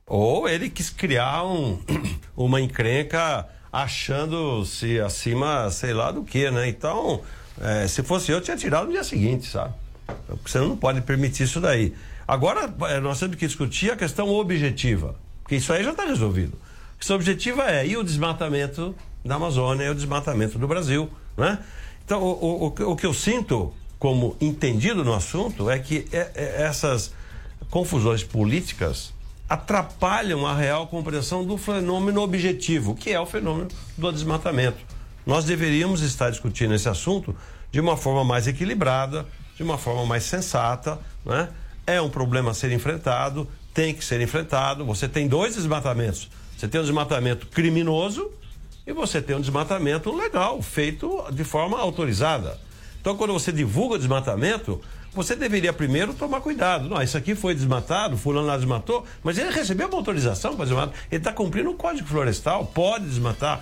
Ou 0.07 0.49
ele 0.49 0.69
quis 0.69 0.91
criar 0.91 1.45
um, 1.45 1.79
uma 2.37 2.61
encrenca 2.61 3.49
achando-se 3.73 5.01
acima, 5.01 5.71
sei 5.71 5.95
lá 5.95 6.11
do 6.11 6.23
que, 6.23 6.51
né? 6.51 6.69
Então, 6.69 7.23
é, 7.61 7.87
se 7.87 8.03
fosse 8.03 8.31
eu, 8.31 8.41
tinha 8.41 8.57
tirado 8.57 8.87
no 8.87 8.93
dia 8.93 9.05
seguinte, 9.05 9.49
sabe? 9.49 9.73
Você 10.45 10.59
não 10.59 10.77
pode 10.77 11.01
permitir 11.01 11.45
isso 11.45 11.61
daí. 11.61 11.95
Agora, 12.27 12.73
é, 12.89 13.01
nós 13.01 13.19
temos 13.19 13.37
que 13.37 13.47
discutir 13.47 13.91
a 13.91 13.97
questão 13.97 14.29
objetiva, 14.29 15.15
porque 15.43 15.57
isso 15.57 15.73
aí 15.73 15.83
já 15.83 15.93
está 15.93 16.05
resolvido. 16.05 16.59
A 16.95 16.99
questão 16.99 17.17
objetiva 17.17 17.71
é 17.71 17.87
e 17.87 17.97
o 17.97 18.05
desmatamento 18.05 18.95
da 19.25 19.37
Amazônia 19.37 19.87
e 19.87 19.91
o 19.91 19.95
desmatamento 19.95 20.59
do 20.59 20.69
Brasil, 20.69 21.11
né? 21.37 21.59
Então, 22.05 22.21
o, 22.21 22.67
o, 22.67 22.91
o 22.91 22.97
que 22.97 23.07
eu 23.07 23.15
sinto 23.15 23.73
como 24.03 24.37
entendido 24.41 25.05
no 25.05 25.15
assunto 25.15 25.71
é 25.71 25.79
que 25.79 26.09
é, 26.11 26.33
é, 26.35 26.63
essas 26.65 27.13
confusões 27.71 28.25
políticas 28.25 29.15
atrapalham 29.49 30.45
a 30.45 30.57
real 30.57 30.89
compreensão 30.89 31.45
do 31.45 31.57
fenômeno 31.57 32.21
objetivo, 32.21 32.97
que 32.97 33.13
é 33.13 33.21
o 33.21 33.27
fenômeno 33.27 33.69
do 33.97 34.11
desmatamento. 34.11 34.79
Nós 35.25 35.45
deveríamos 35.45 36.03
estar 36.03 36.31
discutindo 36.31 36.75
esse 36.75 36.89
assunto 36.89 37.33
de 37.71 37.79
uma 37.79 37.97
forma 37.97 38.25
mais 38.25 38.49
equilibrada, 38.49 39.25
de 39.57 39.63
uma 39.63 39.79
forma 39.79 40.05
mais 40.05 40.25
sensata, 40.25 40.99
né? 41.25 41.49
É 41.87 42.03
um 42.03 42.11
problema 42.11 42.51
a 42.51 42.55
ser 42.55 42.73
enfrentado, 42.73 43.47
tem 43.73 43.95
que 43.95 44.05
ser 44.05 44.21
enfrentado. 44.21 44.85
Você 44.85 45.09
tem 45.09 45.29
dois 45.29 45.55
desmatamentos. 45.55 46.29
Você 46.59 46.67
tem 46.67 46.81
um 46.81 46.85
desmatamento 46.85 47.47
criminoso 47.47 48.33
e 48.85 48.93
você 48.93 49.23
tem 49.23 49.37
um 49.37 49.41
desmatamento 49.41 50.13
legal, 50.13 50.61
feito 50.61 51.25
de 51.31 51.45
forma 51.45 51.79
autorizada. 51.79 52.59
Então, 53.03 53.17
quando 53.17 53.33
você 53.33 53.51
divulga 53.51 53.99
desmatamento, 53.99 54.81
você 55.13 55.35
deveria 55.35 55.73
primeiro 55.73 56.15
tomar 56.15 56.41
cuidado. 56.41 56.89
Não, 56.89 57.03
isso 57.03 57.19
aqui 57.19 57.35
foi 57.35 57.53
desmatado, 57.53 58.17
fulano 58.17 58.47
lá 58.47 58.57
desmatou, 58.57 59.05
mas 59.25 59.37
ele 59.39 59.51
recebeu 59.51 59.89
uma 59.89 59.97
autorização 59.97 60.55
para 60.55 60.67
desmatar. 60.67 60.95
Ele 61.11 61.19
está 61.19 61.33
cumprindo 61.33 61.69
o 61.69 61.75
Código 61.75 62.07
Florestal, 62.07 62.65
pode 62.67 63.05
desmatar. 63.07 63.61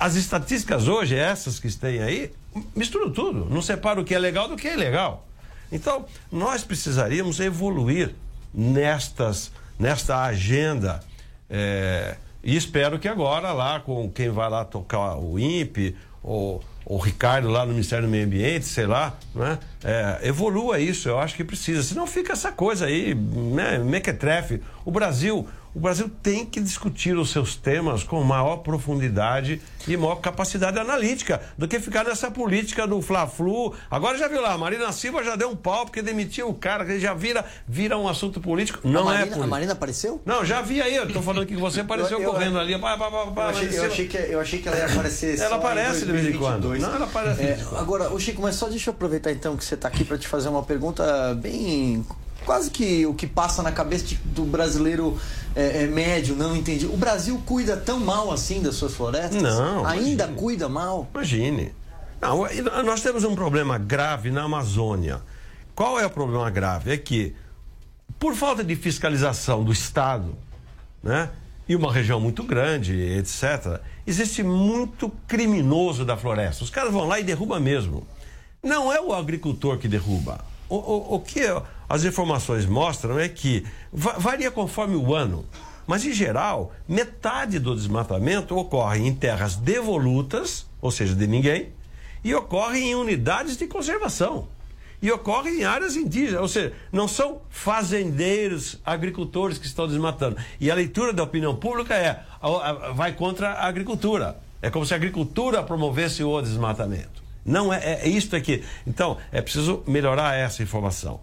As 0.00 0.16
estatísticas 0.16 0.88
hoje, 0.88 1.14
essas 1.14 1.60
que 1.60 1.70
têm 1.76 2.02
aí, 2.02 2.32
misturam 2.74 3.12
tudo. 3.12 3.44
Não 3.50 3.60
separa 3.60 4.00
o 4.00 4.04
que 4.04 4.14
é 4.14 4.18
legal 4.18 4.48
do 4.48 4.56
que 4.56 4.66
é 4.66 4.72
ilegal. 4.72 5.28
Então, 5.70 6.06
nós 6.30 6.64
precisaríamos 6.64 7.38
evoluir 7.38 8.14
nestas, 8.52 9.52
nesta 9.78 10.22
agenda. 10.22 11.00
É, 11.50 12.16
e 12.42 12.56
espero 12.56 12.98
que 12.98 13.08
agora, 13.08 13.52
lá 13.52 13.78
com 13.78 14.10
quem 14.10 14.30
vai 14.30 14.48
lá 14.48 14.64
tocar 14.64 15.18
o 15.18 15.38
INPE, 15.38 15.94
ou 16.22 16.64
o 16.84 16.98
Ricardo 16.98 17.48
lá 17.48 17.64
no 17.64 17.72
Ministério 17.72 18.06
do 18.06 18.10
Meio 18.10 18.26
Ambiente, 18.26 18.66
sei 18.66 18.86
lá, 18.86 19.16
né? 19.34 19.58
É, 19.84 20.20
evolua 20.28 20.78
isso, 20.78 21.08
eu 21.08 21.18
acho 21.18 21.34
que 21.36 21.44
precisa. 21.44 21.82
Senão 21.82 22.06
fica 22.06 22.32
essa 22.32 22.52
coisa 22.52 22.86
aí, 22.86 23.14
né? 23.14 23.78
Mequetrefe. 23.78 24.60
O 24.84 24.90
Brasil, 24.90 25.46
o 25.74 25.80
Brasil 25.80 26.10
tem 26.22 26.44
que 26.44 26.60
discutir 26.60 27.16
os 27.16 27.30
seus 27.30 27.56
temas 27.56 28.04
com 28.04 28.22
maior 28.22 28.58
profundidade 28.58 29.60
e 29.88 29.96
maior 29.96 30.16
capacidade 30.16 30.78
analítica 30.78 31.40
do 31.56 31.66
que 31.66 31.80
ficar 31.80 32.04
nessa 32.04 32.30
política 32.30 32.86
do 32.86 33.00
Fla-Flu. 33.00 33.74
Agora 33.90 34.18
já 34.18 34.28
viu 34.28 34.40
lá, 34.42 34.52
a 34.52 34.58
Marina 34.58 34.92
Silva 34.92 35.24
já 35.24 35.34
deu 35.34 35.48
um 35.50 35.56
pau 35.56 35.86
porque 35.86 36.02
demitiu 36.02 36.48
o 36.48 36.54
cara, 36.54 36.84
que 36.84 37.00
já 37.00 37.14
vira, 37.14 37.44
vira 37.66 37.96
um 37.96 38.06
assunto 38.06 38.40
político. 38.40 38.86
Não 38.86 39.00
a 39.00 39.02
é 39.02 39.04
Marina, 39.04 39.20
político. 39.22 39.44
A 39.44 39.46
Marina 39.46 39.72
apareceu? 39.72 40.20
Não, 40.26 40.44
já 40.44 40.60
vi 40.60 40.80
aí, 40.82 40.94
eu 40.96 41.10
tô 41.10 41.22
falando 41.22 41.46
que 41.46 41.56
você 41.56 41.80
apareceu 41.82 42.18
Eu- 42.18 42.24
eu- 42.24 42.30
correndo 42.32 42.58
ali. 42.58 42.78
Pá, 42.78 42.96
pá, 42.98 43.10
pá, 43.10 43.26
pá, 43.28 43.42
Eu 43.44 43.48
achei, 43.48 43.62
eu, 43.68 43.72
Marina 43.72 43.86
achei 43.92 44.08
que, 44.08 44.16
eu 44.16 44.40
achei 44.40 44.58
que 44.60 44.68
ela 44.68 44.76
ia 44.78 44.86
aparecer 44.86 45.38
Ela 45.38 45.56
aparece 45.56 46.04
de 46.06 46.12
vez 46.12 46.26
em 46.26 46.38
quando. 46.38 46.68
2022. 46.68 46.82
Não, 46.82 46.94
ela 46.94 47.06
aparece 47.06 47.42
É, 47.42 47.58
agora, 47.78 48.12
o 48.12 48.20
Chico, 48.20 48.42
mas 48.42 48.56
só 48.56 48.68
deixa 48.68 48.90
eu 48.90 48.94
aproveitar 48.94 49.32
então 49.32 49.56
que 49.56 49.64
você 49.64 49.74
está 49.74 49.88
aqui 49.88 50.04
para 50.04 50.18
te 50.18 50.28
fazer 50.28 50.48
uma 50.48 50.62
pergunta 50.62 51.34
bem. 51.34 52.04
Quase 52.44 52.70
que 52.70 53.06
o 53.06 53.14
que 53.14 53.26
passa 53.26 53.62
na 53.62 53.70
cabeça 53.72 54.04
de- 54.04 54.16
do 54.16 54.44
brasileiro 54.44 55.18
é, 55.54 55.82
é, 55.84 55.86
médio, 55.86 56.34
não 56.34 56.56
entendi. 56.56 56.86
O 56.86 56.96
Brasil 56.96 57.40
cuida 57.46 57.76
tão 57.76 58.00
mal 58.00 58.32
assim 58.32 58.60
das 58.62 58.74
suas 58.74 58.94
florestas? 58.94 59.42
Não, 59.42 59.86
Ainda 59.86 60.26
cuida 60.28 60.68
mal? 60.68 61.08
Imagine. 61.14 61.72
Não, 62.20 62.46
nós 62.84 63.00
temos 63.02 63.24
um 63.24 63.34
problema 63.34 63.78
grave 63.78 64.30
na 64.30 64.42
Amazônia. 64.44 65.20
Qual 65.74 65.98
é 65.98 66.06
o 66.06 66.10
problema 66.10 66.48
grave? 66.50 66.92
É 66.92 66.96
que, 66.96 67.34
por 68.18 68.34
falta 68.34 68.62
de 68.62 68.76
fiscalização 68.76 69.64
do 69.64 69.72
Estado, 69.72 70.34
né? 71.02 71.30
E 71.68 71.74
uma 71.76 71.92
região 71.92 72.20
muito 72.20 72.42
grande, 72.42 72.92
etc., 73.00 73.80
existe 74.06 74.42
muito 74.42 75.10
criminoso 75.26 76.04
da 76.04 76.16
floresta. 76.16 76.64
Os 76.64 76.70
caras 76.70 76.92
vão 76.92 77.06
lá 77.06 77.18
e 77.18 77.24
derrubam 77.24 77.58
mesmo. 77.60 78.06
Não 78.62 78.92
é 78.92 79.00
o 79.00 79.12
agricultor 79.12 79.78
que 79.78 79.88
derruba. 79.88 80.44
O, 80.68 80.76
o, 80.76 81.14
o 81.16 81.20
que 81.20 81.40
as 81.92 82.04
informações 82.04 82.64
mostram 82.64 83.18
é 83.18 83.28
que 83.28 83.66
va- 83.92 84.14
varia 84.18 84.50
conforme 84.50 84.96
o 84.96 85.14
ano. 85.14 85.44
Mas, 85.86 86.06
em 86.06 86.12
geral, 86.14 86.72
metade 86.88 87.58
do 87.58 87.76
desmatamento 87.76 88.56
ocorre 88.56 89.06
em 89.06 89.14
terras 89.14 89.56
devolutas, 89.56 90.64
ou 90.80 90.90
seja, 90.90 91.14
de 91.14 91.26
ninguém, 91.26 91.68
e 92.24 92.34
ocorre 92.34 92.80
em 92.80 92.94
unidades 92.94 93.58
de 93.58 93.66
conservação. 93.66 94.48
E 95.02 95.12
ocorre 95.12 95.50
em 95.50 95.64
áreas 95.64 95.94
indígenas, 95.94 96.40
ou 96.40 96.48
seja, 96.48 96.72
não 96.90 97.06
são 97.06 97.42
fazendeiros, 97.50 98.80
agricultores 98.86 99.58
que 99.58 99.66
estão 99.66 99.86
desmatando. 99.86 100.38
E 100.58 100.70
a 100.70 100.74
leitura 100.74 101.12
da 101.12 101.22
opinião 101.22 101.54
pública 101.54 101.94
é, 101.94 102.22
vai 102.94 103.12
contra 103.12 103.50
a 103.50 103.66
agricultura. 103.66 104.38
É 104.62 104.70
como 104.70 104.86
se 104.86 104.94
a 104.94 104.96
agricultura 104.96 105.62
promovesse 105.62 106.24
o 106.24 106.40
desmatamento. 106.40 107.22
Não 107.44 107.70
é, 107.70 107.78
é, 107.84 108.00
é 108.04 108.08
isto 108.08 108.34
aqui. 108.34 108.64
Então, 108.86 109.18
é 109.30 109.42
preciso 109.42 109.82
melhorar 109.86 110.34
essa 110.36 110.62
informação. 110.62 111.20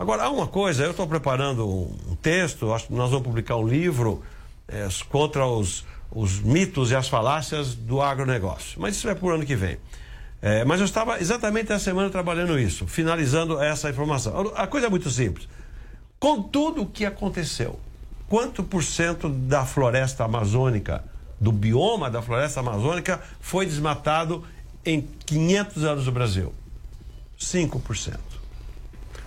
Agora, 0.00 0.22
há 0.22 0.30
uma 0.30 0.46
coisa, 0.46 0.82
eu 0.82 0.92
estou 0.92 1.06
preparando 1.06 1.68
um, 1.68 2.16
texto, 2.22 2.72
acho 2.72 2.86
que 2.86 2.94
nós 2.94 3.10
vamos 3.10 3.22
publicar 3.22 3.56
um 3.56 3.68
livro 3.68 4.22
é, 4.66 4.88
contra 5.10 5.44
os, 5.44 5.84
os 6.10 6.40
mitos 6.40 6.90
e 6.90 6.96
as 6.96 7.06
falácias 7.06 7.74
do 7.74 8.00
agronegócio. 8.00 8.80
Mas 8.80 8.96
isso 8.96 9.10
é 9.10 9.14
por 9.14 9.34
ano 9.34 9.44
que 9.44 9.54
vem. 9.54 9.76
É, 10.40 10.64
mas 10.64 10.80
eu 10.80 10.86
estava 10.86 11.20
exatamente 11.20 11.70
essa 11.70 11.84
semana 11.84 12.08
trabalhando 12.08 12.58
isso, 12.58 12.86
finalizando 12.86 13.60
essa 13.60 13.90
informação. 13.90 14.54
A 14.56 14.66
coisa 14.66 14.86
é 14.86 14.90
muito 14.90 15.10
simples. 15.10 15.46
Com 16.18 16.44
tudo 16.44 16.80
o 16.80 16.86
que 16.86 17.04
aconteceu, 17.04 17.78
quanto 18.26 18.62
por 18.62 18.82
cento 18.82 19.28
da 19.28 19.66
floresta 19.66 20.24
amazônica, 20.24 21.04
do 21.38 21.52
bioma 21.52 22.08
da 22.08 22.22
floresta 22.22 22.60
amazônica, 22.60 23.20
foi 23.38 23.66
desmatado 23.66 24.44
em 24.82 25.06
500 25.26 25.84
anos 25.84 26.04
do 26.06 26.12
Brasil? 26.12 26.54
5%. 27.38 28.29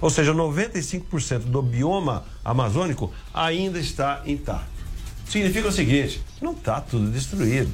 Ou 0.03 0.09
seja, 0.09 0.33
95% 0.33 1.45
do 1.45 1.61
bioma 1.61 2.25
amazônico 2.43 3.13
ainda 3.33 3.79
está 3.79 4.21
intacto. 4.25 4.67
Significa 5.25 5.69
o 5.69 5.71
seguinte: 5.71 6.21
não 6.41 6.51
está 6.51 6.81
tudo 6.81 7.09
destruído. 7.09 7.71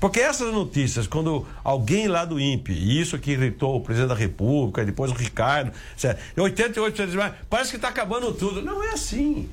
Porque 0.00 0.18
essas 0.18 0.52
notícias, 0.52 1.06
quando 1.06 1.46
alguém 1.62 2.08
lá 2.08 2.24
do 2.24 2.40
INPE, 2.40 2.72
e 2.72 3.00
isso 3.00 3.16
que 3.20 3.30
irritou 3.30 3.76
o 3.76 3.80
presidente 3.80 4.08
da 4.08 4.16
República, 4.16 4.84
depois 4.84 5.12
o 5.12 5.14
Ricardo, 5.14 5.70
etc., 5.94 6.18
88% 6.36 7.06
diz, 7.06 7.14
"Mas 7.14 7.34
parece 7.48 7.70
que 7.70 7.76
está 7.76 7.86
acabando 7.86 8.32
tudo. 8.32 8.60
Não 8.60 8.82
é 8.82 8.88
assim. 8.88 9.48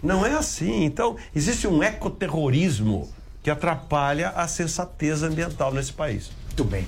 Não 0.00 0.24
é 0.24 0.34
assim. 0.34 0.84
Então, 0.84 1.16
existe 1.34 1.66
um 1.66 1.82
ecoterrorismo 1.82 3.12
que 3.42 3.50
atrapalha 3.50 4.28
a 4.36 4.46
sensatez 4.46 5.24
ambiental 5.24 5.74
nesse 5.74 5.92
país. 5.92 6.30
Muito 6.46 6.62
bem. 6.62 6.86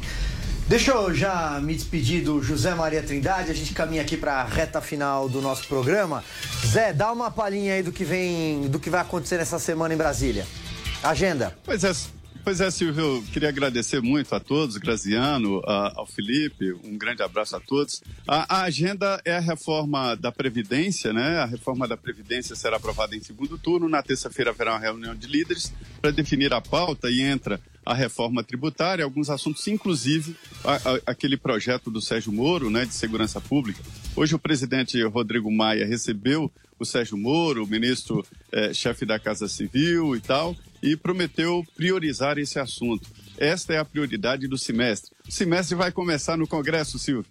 Deixa 0.68 0.90
eu 0.92 1.14
já 1.14 1.58
me 1.62 1.74
despedir 1.74 2.22
do 2.22 2.42
José 2.42 2.74
Maria 2.74 3.02
Trindade. 3.02 3.50
A 3.50 3.54
gente 3.54 3.72
caminha 3.72 4.02
aqui 4.02 4.16
para 4.18 4.34
a 4.34 4.44
reta 4.44 4.80
final 4.82 5.26
do 5.28 5.40
nosso 5.40 5.66
programa. 5.66 6.22
Zé, 6.66 6.92
dá 6.92 7.10
uma 7.10 7.30
palhinha 7.30 7.74
aí 7.74 7.82
do 7.82 7.90
que 7.90 8.04
vem, 8.04 8.68
do 8.68 8.78
que 8.78 8.90
vai 8.90 9.00
acontecer 9.00 9.38
nessa 9.38 9.58
semana 9.58 9.94
em 9.94 9.96
Brasília. 9.96 10.46
Agenda. 11.02 11.56
Pois 11.64 11.84
é, 11.84 11.92
pois 12.44 12.60
é, 12.60 12.70
Silvio, 12.70 13.02
eu 13.16 13.24
queria 13.32 13.48
agradecer 13.48 14.02
muito 14.02 14.34
a 14.34 14.40
todos, 14.40 14.76
Graziano, 14.76 15.62
a- 15.64 15.92
ao 15.96 16.06
Felipe, 16.06 16.72
um 16.84 16.98
grande 16.98 17.22
abraço 17.22 17.56
a 17.56 17.60
todos. 17.60 18.02
A, 18.26 18.58
a 18.58 18.62
agenda 18.64 19.18
é 19.24 19.36
a 19.36 19.40
reforma 19.40 20.14
da 20.16 20.30
Previdência, 20.30 21.14
né? 21.14 21.38
A 21.38 21.46
reforma 21.46 21.88
da 21.88 21.96
Previdência 21.96 22.54
será 22.54 22.76
aprovada 22.76 23.16
em 23.16 23.22
segundo 23.22 23.56
turno. 23.56 23.88
Na 23.88 24.02
terça-feira 24.02 24.50
haverá 24.50 24.72
uma 24.72 24.80
reunião 24.80 25.14
de 25.14 25.28
líderes 25.28 25.72
para 26.02 26.10
definir 26.10 26.52
a 26.52 26.60
pauta 26.60 27.08
e 27.08 27.22
entra 27.22 27.58
a 27.88 27.94
reforma 27.94 28.44
tributária, 28.44 29.02
alguns 29.02 29.30
assuntos, 29.30 29.66
inclusive 29.66 30.36
a- 30.62 30.74
a- 30.74 31.00
aquele 31.06 31.38
projeto 31.38 31.90
do 31.90 32.02
Sérgio 32.02 32.30
Moro, 32.30 32.68
né, 32.68 32.84
de 32.84 32.92
segurança 32.92 33.40
pública. 33.40 33.80
Hoje 34.14 34.34
o 34.34 34.38
presidente 34.38 35.02
Rodrigo 35.04 35.50
Maia 35.50 35.86
recebeu 35.86 36.52
o 36.78 36.84
Sérgio 36.84 37.16
Moro, 37.16 37.64
o 37.64 37.66
ministro 37.66 38.22
eh, 38.52 38.74
chefe 38.74 39.06
da 39.06 39.18
Casa 39.18 39.48
Civil 39.48 40.14
e 40.14 40.20
tal, 40.20 40.54
e 40.82 40.96
prometeu 40.96 41.64
priorizar 41.74 42.36
esse 42.38 42.58
assunto. 42.58 43.08
Esta 43.38 43.72
é 43.72 43.78
a 43.78 43.84
prioridade 43.84 44.46
do 44.46 44.58
semestre. 44.58 45.10
O 45.26 45.32
semestre 45.32 45.74
vai 45.74 45.90
começar 45.90 46.36
no 46.36 46.46
Congresso, 46.46 46.98
Silvio. 46.98 47.30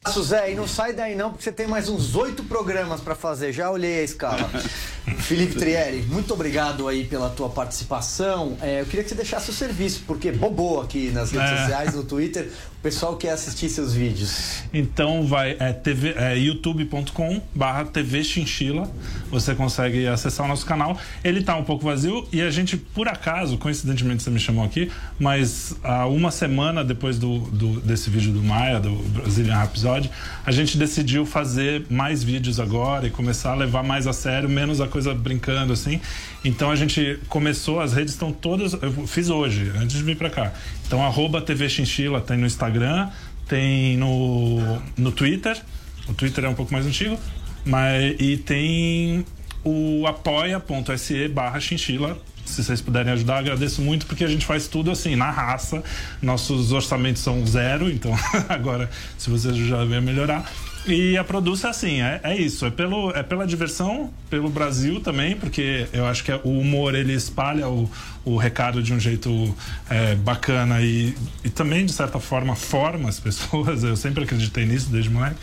Abraço, 0.00 0.22
Zé, 0.24 0.52
e 0.52 0.54
não 0.54 0.66
sai 0.68 0.92
daí 0.92 1.14
não, 1.16 1.30
porque 1.30 1.44
você 1.44 1.52
tem 1.52 1.66
mais 1.66 1.88
uns 1.88 2.14
oito 2.14 2.42
programas 2.44 3.00
para 3.00 3.14
fazer. 3.14 3.52
Já 3.52 3.70
olhei 3.70 4.00
a 4.00 4.02
escala. 4.02 4.50
Felipe 5.18 5.54
Trieri, 5.54 6.02
muito 6.08 6.34
obrigado 6.34 6.88
aí 6.88 7.04
pela 7.04 7.30
tua 7.30 7.48
participação. 7.48 8.56
É, 8.60 8.80
eu 8.80 8.86
queria 8.86 9.02
que 9.04 9.08
você 9.08 9.14
deixasse 9.14 9.48
o 9.50 9.52
serviço, 9.52 10.02
porque 10.06 10.32
bobou 10.32 10.80
aqui 10.80 11.10
nas 11.12 11.30
redes 11.30 11.50
É. 11.50 11.58
sociais, 11.60 11.94
no 11.94 12.02
Twitter. 12.02 12.50
Pessoal 12.86 13.16
quer 13.16 13.30
assistir 13.30 13.68
seus 13.68 13.94
vídeos. 13.94 14.62
Então 14.72 15.26
vai 15.26 15.56
é, 15.58 15.76
é, 16.18 16.38
youtube.com 16.38 17.42
barra 17.52 17.84
TV 17.84 18.22
Chinchila. 18.22 18.88
Você 19.28 19.56
consegue 19.56 20.06
acessar 20.06 20.46
o 20.46 20.48
nosso 20.48 20.64
canal. 20.64 20.96
Ele 21.24 21.42
tá 21.42 21.56
um 21.56 21.64
pouco 21.64 21.84
vazio 21.84 22.24
e 22.32 22.40
a 22.40 22.48
gente, 22.48 22.76
por 22.76 23.08
acaso, 23.08 23.58
coincidentemente 23.58 24.22
você 24.22 24.30
me 24.30 24.38
chamou 24.38 24.64
aqui, 24.64 24.88
mas 25.18 25.74
há 25.82 26.06
uma 26.06 26.30
semana 26.30 26.84
depois 26.84 27.18
do, 27.18 27.40
do- 27.40 27.80
desse 27.80 28.08
vídeo 28.08 28.32
do 28.32 28.40
Maia, 28.40 28.78
do 28.78 28.92
Brazilian 28.92 29.56
Rhapsody, 29.56 30.08
a 30.44 30.52
gente 30.52 30.78
decidiu 30.78 31.26
fazer 31.26 31.84
mais 31.90 32.22
vídeos 32.22 32.60
agora 32.60 33.08
e 33.08 33.10
começar 33.10 33.50
a 33.50 33.56
levar 33.56 33.82
mais 33.82 34.06
a 34.06 34.12
sério, 34.12 34.48
menos 34.48 34.80
a 34.80 34.86
coisa 34.86 35.12
brincando 35.12 35.72
assim. 35.72 36.00
Então 36.44 36.70
a 36.70 36.76
gente 36.76 37.18
começou, 37.28 37.80
as 37.80 37.92
redes 37.92 38.14
estão 38.14 38.30
todas. 38.30 38.74
Eu 38.74 39.08
fiz 39.08 39.28
hoje, 39.28 39.72
antes 39.76 39.96
de 39.96 40.04
vir 40.04 40.16
pra 40.16 40.30
cá. 40.30 40.52
Então, 40.86 41.04
arroba 41.04 41.40
TV 41.40 41.68
Chinchila 41.68 42.20
tem 42.20 42.36
no 42.36 42.46
Instagram, 42.46 43.08
tem 43.48 43.96
no, 43.96 44.80
no 44.96 45.12
Twitter. 45.12 45.60
O 46.08 46.14
Twitter 46.14 46.44
é 46.44 46.48
um 46.48 46.54
pouco 46.54 46.72
mais 46.72 46.86
antigo. 46.86 47.18
Mas, 47.64 48.14
e 48.20 48.36
tem 48.36 49.24
o 49.64 50.06
apoia.se 50.06 51.28
barra 51.28 51.58
chinchila. 51.58 52.16
Se 52.44 52.62
vocês 52.62 52.80
puderem 52.80 53.12
ajudar, 53.12 53.38
agradeço 53.38 53.82
muito, 53.82 54.06
porque 54.06 54.22
a 54.22 54.28
gente 54.28 54.46
faz 54.46 54.68
tudo 54.68 54.92
assim, 54.92 55.16
na 55.16 55.30
raça. 55.30 55.82
Nossos 56.22 56.70
orçamentos 56.70 57.20
são 57.20 57.44
zero, 57.44 57.90
então 57.90 58.12
agora, 58.48 58.88
se 59.18 59.28
vocês 59.28 59.52
ajudarem, 59.52 59.88
vai 59.88 60.00
melhorar. 60.00 60.48
E 60.86 61.16
a 61.18 61.24
produção 61.24 61.68
é 61.68 61.70
assim, 61.72 62.00
é, 62.00 62.20
é 62.22 62.36
isso, 62.36 62.64
é, 62.64 62.70
pelo, 62.70 63.10
é 63.10 63.22
pela 63.22 63.44
diversão, 63.46 64.12
pelo 64.30 64.48
Brasil 64.48 65.00
também, 65.00 65.34
porque 65.34 65.86
eu 65.92 66.06
acho 66.06 66.22
que 66.22 66.30
é- 66.30 66.40
o 66.44 66.60
humor 66.60 66.94
ele 66.94 67.12
espalha 67.12 67.68
o, 67.68 67.90
o 68.24 68.36
recado 68.36 68.80
de 68.82 68.92
um 68.94 69.00
jeito 69.00 69.52
é, 69.90 70.14
bacana 70.14 70.80
e, 70.80 71.12
e 71.42 71.50
também, 71.50 71.84
de 71.84 71.92
certa 71.92 72.20
forma, 72.20 72.54
forma 72.54 73.08
as 73.08 73.18
pessoas. 73.20 73.82
Eu 73.82 73.96
sempre 73.96 74.22
acreditei 74.24 74.64
nisso 74.64 74.88
desde 74.90 75.10
moleque. 75.10 75.36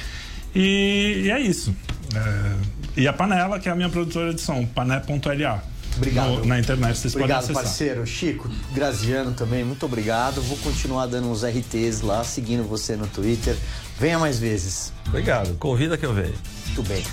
E, 0.55 1.23
e 1.25 1.31
é 1.31 1.39
isso. 1.41 1.75
É, 2.15 3.01
e 3.01 3.07
a 3.07 3.11
Panela, 3.13 3.59
que 3.59 3.67
é 3.67 3.71
a 3.71 3.75
minha 3.75 3.89
produtora 3.89 4.33
de 4.33 4.39
som, 4.41 4.65
pané.la. 4.65 5.63
Obrigado. 5.97 6.27
No- 6.37 6.45
na 6.45 6.59
internet 6.59 6.97
vocês 6.97 7.13
Obrigado, 7.15 7.41
podem 7.41 7.51
acessar. 7.57 7.63
parceiro. 7.63 8.07
Chico, 8.07 8.49
Graziano 8.73 9.31
também, 9.33 9.63
muito 9.63 9.85
obrigado. 9.85 10.41
Vou 10.41 10.57
continuar 10.57 11.05
dando 11.05 11.29
uns 11.29 11.43
RTs 11.43 12.01
lá, 12.01 12.23
seguindo 12.23 12.63
você 12.63 12.95
no 12.95 13.05
Twitter. 13.07 13.55
Venha 13.99 14.19
mais 14.19 14.39
vezes. 14.39 14.91
Obrigado. 15.07 15.55
Convida 15.57 15.97
que 15.97 16.05
eu 16.05 16.13
venho. 16.13 16.35
Muito 16.67 16.83
bem. 16.83 17.03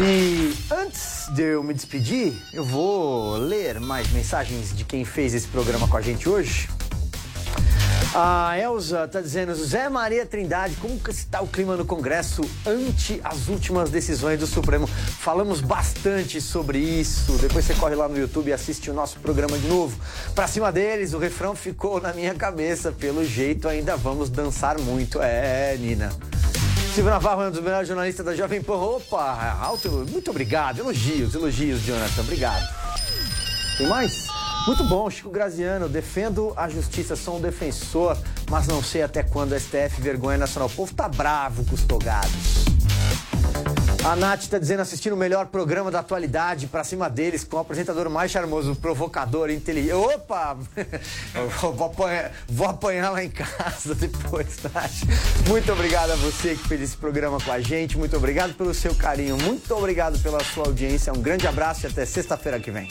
E 0.00 0.54
antes 0.70 1.26
de 1.34 1.42
eu 1.42 1.62
me 1.62 1.74
despedir, 1.74 2.32
eu 2.52 2.64
vou 2.64 3.36
ler 3.36 3.78
mais 3.78 4.10
mensagens 4.12 4.74
de 4.74 4.84
quem 4.84 5.04
fez 5.04 5.34
esse 5.34 5.46
programa 5.48 5.86
com 5.86 5.96
a 5.96 6.00
gente 6.00 6.28
hoje. 6.28 6.68
A 8.14 8.58
Elza 8.58 9.08
tá 9.08 9.22
dizendo, 9.22 9.54
José 9.54 9.88
Maria 9.88 10.26
Trindade, 10.26 10.76
como 10.76 11.00
que 11.00 11.10
está 11.10 11.40
o 11.40 11.46
clima 11.48 11.76
no 11.76 11.86
Congresso 11.86 12.42
ante 12.66 13.18
as 13.24 13.48
últimas 13.48 13.88
decisões 13.88 14.38
do 14.38 14.46
Supremo? 14.46 14.86
Falamos 14.86 15.62
bastante 15.62 16.38
sobre 16.38 16.78
isso. 16.78 17.32
Depois 17.38 17.64
você 17.64 17.72
corre 17.72 17.94
lá 17.94 18.06
no 18.08 18.18
YouTube 18.18 18.48
e 18.48 18.52
assiste 18.52 18.90
o 18.90 18.94
nosso 18.94 19.18
programa 19.20 19.58
de 19.58 19.66
novo. 19.66 19.98
Pra 20.34 20.46
cima 20.46 20.70
deles, 20.70 21.14
o 21.14 21.18
refrão 21.18 21.56
ficou 21.56 22.02
na 22.02 22.12
minha 22.12 22.34
cabeça. 22.34 22.92
Pelo 22.92 23.24
jeito, 23.24 23.66
ainda 23.66 23.96
vamos 23.96 24.28
dançar 24.28 24.78
muito. 24.78 25.18
É, 25.22 25.74
Nina. 25.78 26.12
Silvio 26.94 27.10
Navarro 27.10 27.44
é 27.44 27.48
um 27.48 27.50
dos 27.50 27.62
melhores 27.62 27.88
jornalistas 27.88 28.26
da 28.26 28.36
Jovem 28.36 28.60
Pan. 28.60 28.74
Opa, 28.74 29.56
alto, 29.58 29.88
muito 30.10 30.30
obrigado. 30.30 30.80
Elogios, 30.80 31.34
elogios, 31.34 31.80
Jonathan. 31.80 32.20
Obrigado. 32.20 32.68
Tem 33.78 33.88
mais? 33.88 34.31
Muito 34.66 34.84
bom, 34.84 35.10
Chico 35.10 35.30
Graziano. 35.30 35.88
Defendo 35.88 36.52
a 36.56 36.68
justiça, 36.68 37.16
sou 37.16 37.38
um 37.38 37.40
defensor, 37.40 38.16
mas 38.48 38.66
não 38.66 38.82
sei 38.82 39.02
até 39.02 39.22
quando 39.22 39.54
a 39.54 39.60
STF 39.60 40.00
vergonha 40.00 40.38
nacional. 40.38 40.68
O 40.68 40.72
povo 40.72 40.94
tá 40.94 41.08
bravo 41.08 41.64
com 41.64 41.74
os 41.74 41.82
togados. 41.82 42.64
A 44.04 44.16
Nath 44.16 44.46
tá 44.46 44.58
dizendo 44.58 44.80
assistindo 44.80 45.12
o 45.12 45.16
melhor 45.16 45.46
programa 45.46 45.88
da 45.88 46.00
atualidade 46.00 46.66
pra 46.66 46.82
cima 46.82 47.08
deles, 47.08 47.44
com 47.44 47.56
o 47.56 47.60
apresentador 47.60 48.10
mais 48.10 48.32
charmoso, 48.32 48.74
provocador, 48.74 49.48
inteligente. 49.48 49.92
Opa! 49.92 50.56
Vou 51.62 51.86
apanhar, 51.86 52.32
vou 52.48 52.66
apanhar 52.68 53.10
lá 53.10 53.22
em 53.22 53.30
casa 53.30 53.94
depois, 53.96 54.58
Nath. 54.62 55.48
Muito 55.48 55.72
obrigado 55.72 56.10
a 56.10 56.16
você 56.16 56.56
que 56.56 56.68
fez 56.68 56.80
esse 56.80 56.96
programa 56.96 57.38
com 57.40 57.52
a 57.52 57.60
gente. 57.60 57.96
Muito 57.96 58.16
obrigado 58.16 58.54
pelo 58.54 58.74
seu 58.74 58.94
carinho. 58.94 59.36
Muito 59.38 59.72
obrigado 59.74 60.18
pela 60.20 60.42
sua 60.42 60.66
audiência. 60.66 61.12
Um 61.12 61.22
grande 61.22 61.46
abraço 61.46 61.86
e 61.86 61.88
até 61.88 62.04
sexta-feira 62.04 62.58
que 62.58 62.70
vem. 62.70 62.88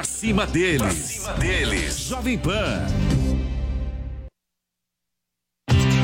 Pra 0.00 0.04
cima 0.06 0.46
deles. 0.46 0.78
Pra 0.80 0.90
cima 0.92 1.32
deles. 1.34 1.98
Jovem 1.98 2.38
Pan. 2.38 2.86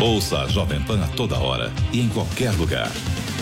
Ouça 0.02 0.42
a 0.42 0.48
Jovem 0.48 0.82
Pan 0.82 1.02
a 1.02 1.08
toda 1.16 1.38
hora 1.38 1.72
e 1.94 2.00
em 2.02 2.08
qualquer 2.10 2.52
lugar. 2.52 2.92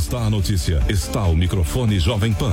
Está 0.00 0.24
a 0.24 0.30
notícia? 0.30 0.82
Está 0.88 1.24
o 1.24 1.36
microfone 1.36 2.00
Jovem 2.00 2.32
Pan. 2.32 2.52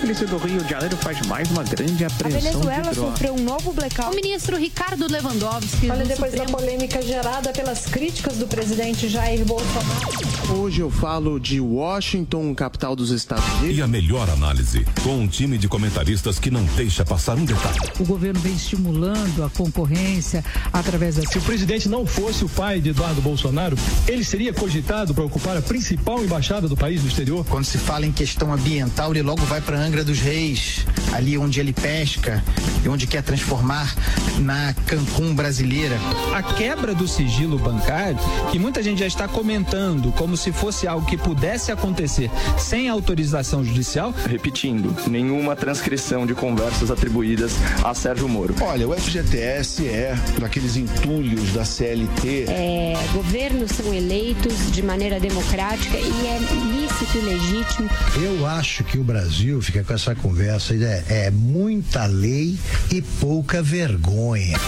Polícia 0.00 0.26
do 0.26 0.36
Rio 0.38 0.62
de 0.62 0.70
Janeiro 0.70 0.96
faz 0.98 1.26
mais 1.26 1.50
uma 1.50 1.62
grande 1.64 2.04
A 2.04 2.08
apreensão 2.08 2.40
Venezuela 2.40 2.82
de 2.82 2.90
drogas. 2.94 3.12
sofreu 3.12 3.34
um 3.34 3.42
novo 3.42 3.72
blackout. 3.72 4.12
O 4.12 4.14
ministro 4.14 4.56
Ricardo 4.56 5.10
Lewandowski. 5.10 5.90
Olha, 5.90 6.04
depois 6.04 6.32
da 6.32 6.38
Supremo- 6.38 6.58
polêmica 6.58 7.02
gerada 7.02 7.52
pelas 7.52 7.86
críticas 7.86 8.36
do 8.36 8.46
presidente 8.46 9.08
Jair 9.08 9.44
Bolsonaro. 9.44 10.58
Hoje 10.58 10.80
eu 10.80 10.90
falo 10.90 11.38
de 11.40 11.58
Washington, 11.60 12.54
capital 12.54 12.94
dos 12.94 13.10
Estados 13.10 13.44
Unidos. 13.60 13.78
E 13.78 13.82
a 13.82 13.86
melhor 13.86 14.28
análise, 14.30 14.86
com 15.02 15.16
um 15.18 15.26
time 15.26 15.56
de 15.56 15.68
comentaristas 15.68 16.38
que 16.38 16.50
não 16.50 16.64
deixa 16.76 17.04
passar 17.04 17.36
um 17.36 17.44
detalhe. 17.44 17.78
O 17.98 18.04
governo 18.04 18.38
vem 18.40 18.52
estimulando 18.54 19.42
a 19.42 19.48
concorrência 19.50 20.44
através 20.72 21.16
da. 21.16 21.22
Se 21.26 21.38
o 21.38 21.42
presidente 21.42 21.88
não 21.88 22.04
fosse 22.06 22.44
o 22.44 22.48
pai 22.48 22.80
de 22.80 22.90
Eduardo 22.90 23.20
Bolsonaro, 23.22 23.76
ele 24.06 24.22
seria 24.24 24.52
cogitado 24.52 25.14
para 25.14 25.24
ocupar 25.24 25.56
a 25.56 25.62
principal 25.62 26.22
embaixada 26.22 26.68
do 26.68 26.76
país 26.76 27.02
no 27.02 27.08
exterior? 27.08 27.44
Quando 27.48 27.64
se 27.64 27.78
fala 27.78 28.04
em 28.06 28.12
questão 28.12 28.52
ambiental, 28.52 29.13
ele 29.14 29.22
logo 29.22 29.42
vai 29.42 29.60
para 29.60 29.78
Angra 29.78 30.02
dos 30.02 30.18
Reis, 30.18 30.84
ali 31.12 31.38
onde 31.38 31.60
ele 31.60 31.72
pesca 31.72 32.42
e 32.84 32.88
onde 32.88 33.06
quer 33.06 33.22
transformar 33.22 33.94
na 34.40 34.74
Cancún 34.86 35.34
brasileira. 35.34 35.96
A 36.34 36.42
quebra 36.42 36.94
do 36.94 37.06
sigilo 37.06 37.56
bancário, 37.56 38.18
que 38.50 38.58
muita 38.58 38.82
gente 38.82 38.98
já 38.98 39.06
está 39.06 39.28
comentando 39.28 40.12
como 40.12 40.36
se 40.36 40.50
fosse 40.50 40.88
algo 40.88 41.06
que 41.06 41.16
pudesse 41.16 41.70
acontecer 41.70 42.28
sem 42.58 42.88
autorização 42.88 43.64
judicial. 43.64 44.12
Repetindo, 44.28 44.94
nenhuma 45.08 45.54
transcrição 45.54 46.26
de 46.26 46.34
conversas 46.34 46.90
atribuídas 46.90 47.52
a 47.84 47.94
Sérgio 47.94 48.28
Moro. 48.28 48.54
Olha, 48.60 48.88
o 48.88 48.92
FGTS 48.92 49.86
é 49.86 50.16
daqueles 50.40 50.76
entulhos 50.76 51.52
da 51.52 51.64
CLT. 51.64 52.46
É, 52.48 52.94
governos 53.12 53.70
são 53.70 53.94
eleitos 53.94 54.72
de 54.72 54.82
maneira 54.82 55.20
democrática 55.20 55.96
e 55.96 56.26
é 56.26 56.38
lícito 56.72 57.18
e 57.18 57.20
legítimo. 57.20 57.90
Eu 58.20 58.46
acho 58.46 58.82
que 58.82 58.98
o 59.04 59.06
Brasil 59.06 59.60
fica 59.60 59.84
com 59.84 59.92
essa 59.92 60.14
conversa, 60.14 60.74
é, 60.74 61.26
é 61.26 61.30
muita 61.30 62.06
lei 62.06 62.58
e 62.90 63.02
pouca 63.02 63.62
vergonha. 63.62 64.58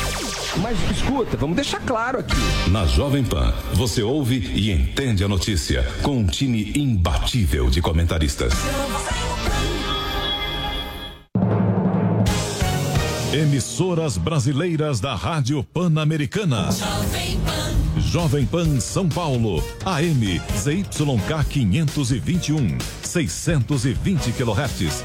Mas 0.59 0.79
escuta, 0.91 1.39
vamos 1.39 1.57
deixar 1.57 1.81
claro 1.81 2.19
aqui. 2.19 2.37
Na 2.71 2.87
Jovem 2.87 3.25
Pan, 3.25 3.55
você 3.73 4.03
ouve 4.03 4.37
e 4.55 4.71
entende 4.71 5.25
a 5.25 5.29
notícia 5.29 5.83
com 6.03 6.19
um 6.19 6.27
time 6.27 6.73
imbatível 6.77 7.71
de 7.71 7.81
comentaristas. 7.81 8.53
Emissoras 13.33 14.19
brasileiras 14.19 15.01
da 15.01 15.15
Rádio 15.15 15.65
Pan-Americana. 15.65 16.71
Jovem 16.73 17.41
Pan. 17.41 17.67
Jovem 18.01 18.47
Pan 18.47 18.81
São 18.81 19.09
Paulo, 19.09 19.63
AM 19.85 20.41
ZYK 20.57 21.45
521, 21.49 22.79
620 23.17 24.33
kHz, 24.33 25.05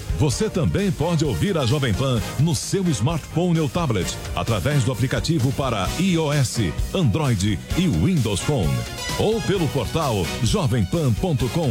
Você 0.19 0.49
também 0.49 0.91
pode 0.91 1.25
ouvir 1.25 1.57
a 1.57 1.65
Jovem 1.65 1.93
Pan 1.93 2.21
no 2.39 2.53
seu 2.55 2.87
smartphone 2.89 3.59
ou 3.59 3.67
tablet 3.67 4.17
através 4.35 4.83
do 4.83 4.91
aplicativo 4.91 5.51
para 5.53 5.89
iOS, 5.99 6.71
Android 6.93 7.59
e 7.77 7.87
Windows 7.87 8.39
Phone. 8.39 8.73
Ou 9.19 9.41
pelo 9.41 9.67
portal 9.69 10.25
jovempan.com 10.43 11.59